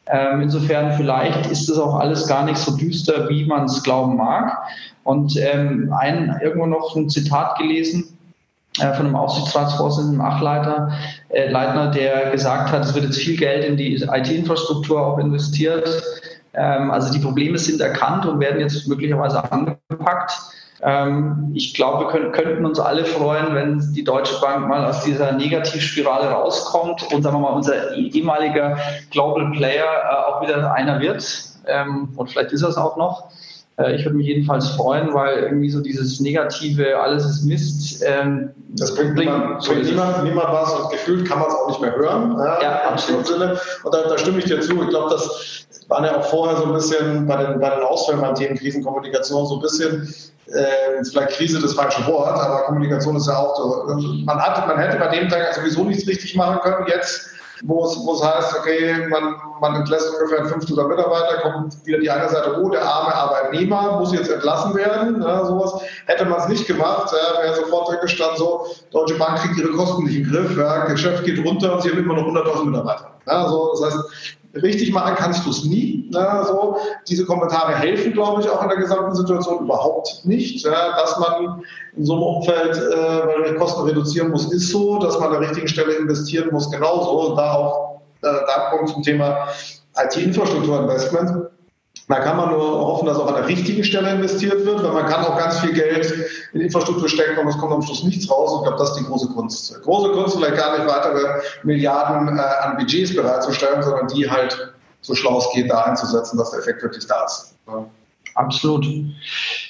Ähm, 0.08 0.42
insofern 0.42 0.94
vielleicht 0.94 1.50
ist 1.52 1.70
das 1.70 1.78
auch 1.78 1.96
alles 1.96 2.28
gar 2.28 2.44
nicht 2.44 2.58
so 2.58 2.76
düster, 2.76 3.30
wie 3.30 3.46
man 3.46 3.66
es 3.66 3.84
glauben 3.84 4.18
mag. 4.18 4.58
Und 5.04 5.38
ähm, 5.38 5.94
ein, 5.98 6.40
irgendwo 6.42 6.66
noch 6.66 6.96
ein 6.96 7.10
Zitat 7.10 7.58
gelesen 7.58 8.18
äh, 8.80 8.94
von 8.94 9.06
einem 9.06 9.16
Aufsichtsratsvorsitzenden, 9.16 10.22
Achleiter, 10.22 10.92
äh, 11.30 11.50
Leitner, 11.50 11.92
der 11.92 12.32
gesagt 12.32 12.72
hat, 12.72 12.86
es 12.86 12.94
wird 12.94 13.06
jetzt 13.06 13.20
viel 13.20 13.38
Geld 13.38 13.66
in 13.66 13.78
die 13.78 13.96
IT-Infrastruktur 13.96 15.06
auch 15.06 15.18
investiert. 15.18 16.04
Ähm, 16.54 16.92
also 16.92 17.12
die 17.12 17.20
Probleme 17.20 17.58
sind 17.58 17.82
erkannt 17.82 18.26
und 18.26 18.40
werden 18.40 18.60
jetzt 18.60 18.88
möglicherweise 18.88 19.52
angepackt. 19.52 20.32
Ähm, 20.84 21.52
ich 21.54 21.74
glaube, 21.74 22.12
wir 22.12 22.32
könnten 22.32 22.66
uns 22.66 22.80
alle 22.80 23.06
freuen, 23.06 23.54
wenn 23.54 23.94
die 23.94 24.04
Deutsche 24.04 24.40
Bank 24.42 24.68
mal 24.68 24.86
aus 24.86 25.04
dieser 25.04 25.32
Negativspirale 25.32 26.30
rauskommt 26.30 27.04
und 27.14 27.22
sagen 27.22 27.36
wir 27.36 27.40
mal, 27.40 27.54
unser 27.54 27.94
ehemaliger 27.94 28.78
Global 29.12 29.52
Player 29.52 29.86
äh, 29.86 30.16
auch 30.28 30.42
wieder 30.42 30.74
einer 30.74 31.00
wird. 31.00 31.24
Ähm, 31.68 32.10
und 32.16 32.30
vielleicht 32.32 32.52
ist 32.52 32.64
er 32.64 32.70
es 32.70 32.78
auch 32.78 32.98
noch. 32.98 33.32
Äh, 33.78 33.96
ich 33.96 34.06
würde 34.06 34.18
mich 34.18 34.28
jedenfalls 34.28 34.70
freuen, 34.70 35.14
weil 35.14 35.38
irgendwie 35.44 35.70
so 35.70 35.82
dieses 35.82 36.20
negative, 36.20 37.00
alles 37.00 37.26
ist 37.26 37.46
Mist. 37.46 38.04
Ähm, 38.06 38.52
das 38.70 38.96
bringt, 38.96 39.16
niemand, 39.16 39.66
bringt 39.66 39.86
niemand, 39.86 40.24
niemand 40.24 40.48
was 40.50 40.74
und 40.74 40.92
gefühlt 40.92 41.28
kann 41.28 41.40
man 41.40 41.50
es 41.50 41.56
auch 41.56 41.68
nicht 41.68 41.82
mehr 41.82 41.96
hören. 41.96 42.36
Ja, 42.38 42.62
ja 42.62 42.82
absolut. 42.90 43.28
Sinne. 43.28 43.60
Und 43.84 43.94
da, 43.94 44.08
da, 44.08 44.18
stimme 44.18 44.40
ich 44.40 44.46
dir 44.46 44.62
zu. 44.62 44.82
Ich 44.82 44.90
glaube, 44.90 45.10
das 45.10 45.66
waren 45.88 46.06
ja 46.06 46.18
auch 46.18 46.26
vorher 46.26 46.58
so 46.58 46.66
ein 46.66 46.74
bisschen 46.74 47.28
bei 47.28 47.44
den, 47.44 47.60
bei 47.60 47.70
den 47.70 47.84
Ausfällen 47.84 48.22
beim 48.22 48.36
Themen 48.36 48.58
Krisenkommunikation 48.58 49.46
so 49.46 49.56
ein 49.56 49.62
bisschen 49.62 50.14
äh, 50.48 51.04
vielleicht 51.04 51.32
Krise 51.32 51.62
das 51.62 51.74
falsche 51.74 52.06
Wort, 52.08 52.40
aber 52.40 52.64
Kommunikation 52.64 53.16
ist 53.16 53.28
ja 53.28 53.38
auch 53.38 53.56
so. 53.56 53.94
Man, 54.26 54.40
hat, 54.40 54.68
man 54.68 54.78
hätte 54.78 54.98
bei 54.98 55.08
dem 55.08 55.30
Tag 55.30 55.54
sowieso 55.54 55.84
nichts 55.84 56.08
richtig 56.08 56.36
machen 56.36 56.60
können. 56.62 56.86
Jetzt 56.88 57.30
wo 57.64 57.86
es, 57.86 58.24
heißt, 58.24 58.60
okay, 58.60 59.08
man, 59.10 59.36
man 59.60 59.76
entlässt 59.76 60.14
ungefähr 60.14 60.46
500 60.46 60.88
Mitarbeiter, 60.88 61.42
kommt 61.42 61.86
wieder 61.86 62.00
die 62.00 62.10
eine 62.10 62.30
Seite, 62.30 62.60
oh, 62.62 62.70
der 62.70 62.84
arme 62.84 63.14
Arbeitnehmer 63.14 64.00
muss 64.00 64.14
jetzt 64.14 64.30
entlassen 64.30 64.76
werden, 64.76 65.22
ja, 65.22 65.46
sowas. 65.46 65.82
Hätte 66.06 66.26
man 66.26 66.40
es 66.40 66.48
nicht 66.48 66.68
gemacht, 66.68 67.12
ja, 67.12 67.44
wäre 67.44 67.56
sofort 67.56 68.02
gestanden, 68.02 68.38
so, 68.38 68.66
Deutsche 68.92 69.16
Bank 69.16 69.40
kriegt 69.40 69.58
ihre 69.58 69.72
Kosten 69.72 70.06
nicht 70.06 70.18
in 70.18 70.24
den 70.24 70.32
Griff, 70.32 70.58
ja, 70.58 70.86
Geschäft 70.86 71.24
geht 71.24 71.46
runter 71.46 71.74
und 71.74 71.84
sie 71.84 71.90
haben 71.90 72.00
immer 72.00 72.16
noch 72.16 72.28
100.000 72.28 72.66
Mitarbeiter. 72.66 73.12
Ja, 73.28 73.48
so, 73.48 73.72
das 73.74 73.94
heißt, 73.94 74.38
richtig 74.56 74.92
machen 74.92 75.16
kannst 75.16 75.46
du 75.46 75.50
es 75.50 75.64
nie. 75.64 76.10
Ja, 76.14 76.44
so. 76.44 76.78
Diese 77.08 77.26
Kommentare 77.26 77.76
helfen, 77.76 78.14
glaube 78.14 78.42
ich, 78.42 78.50
auch 78.50 78.62
in 78.64 78.70
der 78.70 78.78
gesamten 78.78 79.16
Situation 79.16 79.64
überhaupt 79.64 80.26
nicht. 80.26 80.66
Ja, 80.66 80.98
dass 80.98 81.18
man 81.20 81.64
in 81.96 82.06
so 82.06 82.14
einem 82.14 82.24
Umfeld 82.24 82.76
äh, 82.76 83.44
weil 83.44 83.56
Kosten 83.56 83.82
reduzieren 83.84 84.30
muss, 84.32 84.52
ist 84.52 84.70
so. 84.70 85.00
Dass 85.00 85.20
man 85.20 85.34
an 85.34 85.40
der 85.40 85.50
richtigen 85.50 85.68
Stelle 85.68 85.94
investieren 85.94 86.50
muss, 86.52 86.70
genauso. 86.70 87.30
Und 87.30 87.38
da 87.38 87.54
auch 87.54 87.92
äh, 88.24 88.28
da 88.46 88.70
kommt 88.70 88.90
zum 88.90 89.04
Thema 89.04 89.48
IT-Infrastrukturinvestment. 89.98 91.51
Da 92.12 92.20
kann 92.20 92.36
man 92.36 92.50
nur 92.50 92.62
hoffen, 92.62 93.06
dass 93.06 93.18
auch 93.18 93.28
an 93.28 93.36
der 93.36 93.48
richtigen 93.48 93.86
Stelle 93.86 94.12
investiert 94.12 94.66
wird, 94.66 94.84
weil 94.84 94.92
man 94.92 95.06
kann 95.06 95.24
auch 95.24 95.38
ganz 95.38 95.60
viel 95.60 95.72
Geld 95.72 96.14
in 96.52 96.60
Infrastruktur 96.60 97.08
stecken 97.08 97.40
und 97.40 97.48
es 97.48 97.58
kommt 97.58 97.72
am 97.72 97.82
Schluss 97.82 98.04
nichts 98.04 98.30
raus. 98.30 98.52
Ich 98.58 98.68
glaube, 98.68 98.78
das 98.78 98.90
ist 98.90 99.00
die 99.00 99.06
große 99.06 99.30
Kunst. 99.30 99.82
Große 99.84 100.12
Kunst, 100.12 100.36
vielleicht 100.36 100.58
gar 100.58 100.78
nicht 100.78 100.90
weitere 100.90 101.42
Milliarden 101.64 102.38
äh, 102.38 102.42
an 102.42 102.76
Budgets 102.76 103.16
bereitzustellen, 103.16 103.82
sondern 103.82 104.08
die 104.10 104.30
halt 104.30 104.74
so 105.00 105.16
schlau 105.16 105.38
es 105.38 105.50
geht, 105.54 105.72
da 105.72 105.84
einzusetzen, 105.84 106.38
dass 106.38 106.52
der 106.52 106.60
Effekt 106.60 106.84
wirklich 106.84 107.08
da 107.08 107.24
ist. 107.24 107.56
Ja. 107.68 107.86
Absolut. 108.36 108.86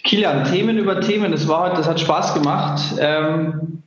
Kilian, 0.03 0.43
Themen 0.45 0.77
über 0.77 0.99
Themen, 0.99 1.31
das 1.31 1.47
war 1.47 1.73
das 1.73 1.87
hat 1.87 1.99
Spaß 1.99 2.33
gemacht. 2.33 2.81
Ähm, 2.99 3.83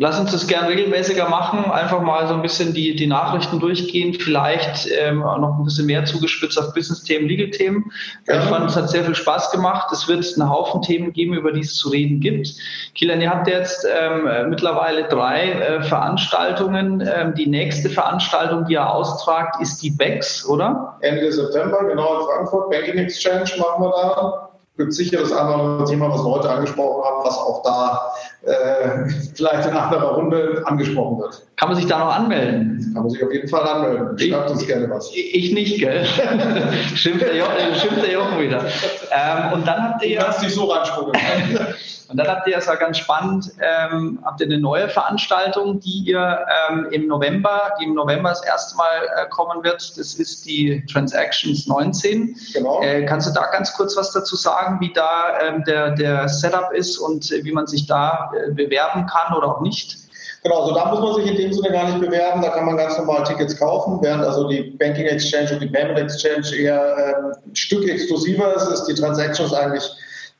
lass 0.00 0.18
uns 0.18 0.32
das 0.32 0.46
gern 0.46 0.64
regelmäßiger 0.64 1.28
machen, 1.28 1.70
einfach 1.70 2.00
mal 2.00 2.26
so 2.26 2.32
ein 2.32 2.40
bisschen 2.40 2.72
die, 2.72 2.96
die 2.96 3.06
Nachrichten 3.06 3.60
durchgehen, 3.60 4.14
vielleicht 4.14 4.88
ähm, 4.98 5.18
noch 5.18 5.58
ein 5.58 5.64
bisschen 5.64 5.84
mehr 5.84 6.06
zugespitzt 6.06 6.58
auf 6.58 6.72
Business-Themen, 6.72 7.28
Legal-Themen. 7.28 7.92
Ja. 8.26 8.42
Ich 8.42 8.48
fand, 8.48 8.70
es 8.70 8.76
hat 8.76 8.88
sehr 8.88 9.04
viel 9.04 9.14
Spaß 9.14 9.50
gemacht. 9.50 9.92
Es 9.92 10.08
wird 10.08 10.24
einen 10.38 10.48
Haufen 10.48 10.80
Themen 10.80 11.12
geben, 11.12 11.34
über 11.34 11.52
die 11.52 11.60
es 11.60 11.76
zu 11.76 11.90
reden 11.90 12.18
gibt. 12.18 12.48
Kilian, 12.94 13.20
ihr 13.20 13.28
habt 13.28 13.46
jetzt 13.46 13.86
ähm, 13.94 14.48
mittlerweile 14.48 15.04
drei 15.04 15.52
äh, 15.52 15.82
Veranstaltungen. 15.82 17.06
Ähm, 17.06 17.34
die 17.34 17.46
nächste 17.46 17.90
Veranstaltung, 17.90 18.64
die 18.64 18.74
ihr 18.74 18.88
austragt, 18.88 19.60
ist 19.60 19.82
die 19.82 19.90
BEX, 19.90 20.48
oder? 20.48 20.96
Ende 21.00 21.30
September, 21.30 21.84
genau 21.84 22.20
in 22.20 22.26
Frankfurt. 22.26 22.70
Banking 22.70 22.96
Exchange 22.96 23.50
machen 23.58 23.82
wir 23.82 23.90
da 23.90 24.49
gibt 24.80 24.94
sicher 24.94 25.20
das 25.20 25.32
andere 25.32 25.84
Thema, 25.84 26.10
was 26.10 26.24
wir 26.24 26.30
heute 26.30 26.48
angesprochen 26.48 27.04
haben, 27.04 27.24
was 27.24 27.36
auch 27.36 27.62
da 27.62 28.12
äh, 28.42 29.10
vielleicht 29.34 29.68
in 29.68 29.76
anderer 29.76 30.14
Runde 30.14 30.62
angesprochen 30.64 31.18
wird. 31.18 31.42
Kann 31.56 31.68
man 31.68 31.76
sich 31.76 31.86
da 31.86 31.98
noch 31.98 32.16
anmelden? 32.16 32.90
Kann 32.94 33.02
man 33.02 33.10
sich 33.10 33.22
auf 33.22 33.30
jeden 33.30 33.48
Fall 33.48 33.62
anmelden. 33.62 34.18
Schreibt 34.18 34.50
uns 34.50 34.66
gerne 34.66 34.88
was. 34.88 35.10
Ich 35.14 35.52
nicht, 35.52 35.78
gell? 35.78 36.06
schimpft, 36.94 37.20
der 37.20 37.36
Jochen, 37.36 37.74
schimpft 37.78 38.02
der 38.02 38.12
Jochen 38.12 38.40
wieder. 38.40 38.64
Ähm, 39.12 39.52
und 39.52 39.66
dann 39.66 39.82
habt 39.82 40.02
ihr 40.04 40.18
du 40.18 40.24
kannst 40.24 40.42
dich 40.42 40.54
so 40.54 40.64
reinschmuggeln. 40.64 41.18
Und 42.10 42.16
dann 42.16 42.26
habt 42.26 42.46
ihr, 42.48 42.56
das 42.56 42.66
war 42.66 42.76
ganz 42.76 42.98
spannend, 42.98 43.52
ähm, 43.60 44.18
habt 44.24 44.40
ihr 44.40 44.46
eine 44.46 44.58
neue 44.58 44.88
Veranstaltung, 44.88 45.78
die 45.78 46.02
ihr 46.06 46.44
ähm, 46.68 46.88
im 46.90 47.06
November, 47.06 47.72
die 47.80 47.84
im 47.84 47.94
November 47.94 48.30
das 48.30 48.44
erste 48.44 48.76
Mal 48.76 49.08
äh, 49.16 49.28
kommen 49.28 49.62
wird. 49.62 49.96
Das 49.96 50.14
ist 50.14 50.44
die 50.44 50.84
Transactions 50.92 51.68
19. 51.68 52.36
Genau. 52.52 52.82
Äh, 52.82 53.04
kannst 53.06 53.28
du 53.28 53.32
da 53.32 53.46
ganz 53.52 53.72
kurz 53.74 53.96
was 53.96 54.12
dazu 54.12 54.34
sagen, 54.34 54.80
wie 54.80 54.92
da 54.92 55.38
ähm, 55.40 55.62
der, 55.64 55.92
der 55.92 56.28
Setup 56.28 56.72
ist 56.72 56.98
und 56.98 57.30
äh, 57.30 57.44
wie 57.44 57.52
man 57.52 57.68
sich 57.68 57.86
da 57.86 58.32
äh, 58.34 58.50
bewerben 58.50 59.06
kann 59.06 59.36
oder 59.36 59.56
auch 59.56 59.60
nicht? 59.60 59.98
Genau, 60.42 60.62
also 60.62 60.74
da 60.74 60.86
muss 60.86 61.00
man 61.00 61.14
sich 61.16 61.30
in 61.30 61.36
dem 61.36 61.52
Sinne 61.52 61.70
gar 61.70 61.84
nicht 61.84 62.00
bewerben, 62.00 62.40
da 62.40 62.48
kann 62.48 62.64
man 62.64 62.76
ganz 62.76 62.96
normal 62.96 63.24
Tickets 63.24 63.58
kaufen, 63.58 63.98
während 64.00 64.24
also 64.24 64.48
die 64.48 64.74
Banking 64.78 65.04
Exchange 65.04 65.52
und 65.52 65.60
die 65.60 65.66
Payment 65.66 65.98
Exchange 65.98 66.56
eher 66.56 66.96
ähm, 66.96 67.32
ein 67.46 67.54
Stück 67.54 67.86
exklusiver 67.86 68.54
ist, 68.54 68.68
ist 68.68 68.86
die 68.86 68.94
Transactions 68.94 69.52
eigentlich 69.52 69.84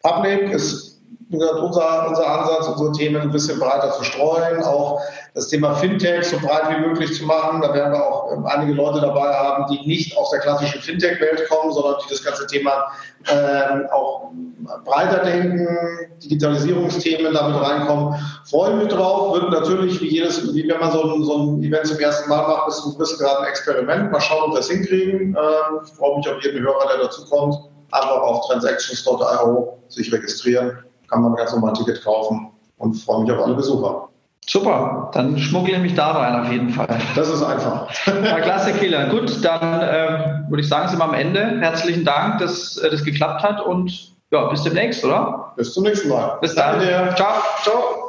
public. 0.02 0.52
Unser, 1.32 1.62
unser 2.08 2.26
Ansatz, 2.26 2.66
unsere 2.66 2.90
Themen 2.92 3.22
ein 3.22 3.30
bisschen 3.30 3.60
breiter 3.60 3.92
zu 3.92 4.02
streuen, 4.02 4.64
auch 4.64 5.00
das 5.34 5.46
Thema 5.46 5.74
Fintech 5.74 6.24
so 6.24 6.38
breit 6.38 6.68
wie 6.70 6.88
möglich 6.88 7.14
zu 7.16 7.24
machen. 7.24 7.60
Da 7.60 7.72
werden 7.72 7.92
wir 7.92 8.04
auch 8.04 8.32
ähm, 8.32 8.44
einige 8.46 8.72
Leute 8.72 9.00
dabei 9.00 9.32
haben, 9.32 9.66
die 9.70 9.86
nicht 9.86 10.16
aus 10.18 10.30
der 10.30 10.40
klassischen 10.40 10.80
Fintech-Welt 10.80 11.48
kommen, 11.48 11.72
sondern 11.72 11.94
die 12.04 12.10
das 12.10 12.24
ganze 12.24 12.48
Thema 12.48 12.90
ähm, 13.30 13.86
auch 13.92 14.32
breiter 14.84 15.24
denken, 15.24 15.68
Digitalisierungsthemen 16.20 17.32
damit 17.32 17.62
reinkommen. 17.62 18.14
Freue 18.44 18.74
mich 18.74 18.88
drauf, 18.88 19.34
wird 19.34 19.50
natürlich 19.52 20.00
wie 20.00 20.08
jedes, 20.08 20.52
wie 20.52 20.68
wenn 20.68 20.80
man 20.80 20.90
so 20.90 21.14
ein, 21.14 21.22
so 21.22 21.36
ein 21.38 21.62
Event 21.62 21.86
zum 21.86 22.00
ersten 22.00 22.28
Mal 22.28 22.48
macht, 22.48 22.68
ist 22.68 22.84
ein 22.84 22.98
bisschen 22.98 23.18
gerade 23.18 23.42
ein 23.42 23.48
Experiment. 23.48 24.10
Mal 24.10 24.20
schauen, 24.20 24.46
ob 24.46 24.50
wir 24.50 24.56
das 24.56 24.68
hinkriegen. 24.68 25.36
Ähm, 25.38 25.86
freue 25.96 26.16
mich 26.16 26.28
auf 26.28 26.42
jeden 26.42 26.60
Hörer, 26.60 26.88
der 26.88 27.04
dazu 27.04 27.24
kommt. 27.26 27.54
Einfach 27.92 28.20
auf 28.20 28.48
transactions.io 28.48 29.78
sich 29.88 30.12
registrieren 30.12 30.89
kann 31.10 31.22
man 31.22 31.34
ganz 31.34 31.52
normal 31.52 31.70
ein 31.70 31.74
Ticket 31.74 32.02
kaufen 32.04 32.50
und 32.78 32.94
freue 32.94 33.22
mich 33.22 33.32
auf 33.32 33.44
alle 33.44 33.54
Besucher. 33.54 34.08
Super, 34.46 35.10
dann 35.12 35.38
schmuggle 35.38 35.74
ich 35.74 35.80
mich 35.80 35.94
da 35.94 36.12
rein 36.12 36.40
auf 36.40 36.50
jeden 36.50 36.70
Fall. 36.70 36.88
Das 37.14 37.28
ist 37.28 37.42
einfach. 37.42 37.88
Ja, 38.06 38.40
klasse, 38.40 38.72
Killer. 38.72 39.08
Gut, 39.08 39.44
dann 39.44 39.82
ähm, 39.82 40.46
würde 40.48 40.62
ich 40.62 40.68
sagen, 40.68 40.88
sind 40.88 40.98
wir 40.98 41.04
am 41.04 41.14
Ende. 41.14 41.60
Herzlichen 41.60 42.04
Dank, 42.04 42.38
dass 42.38 42.76
äh, 42.78 42.90
das 42.90 43.04
geklappt 43.04 43.42
hat 43.42 43.64
und 43.64 44.12
ja, 44.32 44.48
bis 44.48 44.62
demnächst, 44.62 45.04
oder? 45.04 45.52
Bis 45.56 45.74
zum 45.74 45.84
nächsten 45.84 46.08
Mal. 46.08 46.38
Bis 46.40 46.54
dann. 46.54 46.80
Ciao. 47.16 47.34
Ciao. 47.62 47.99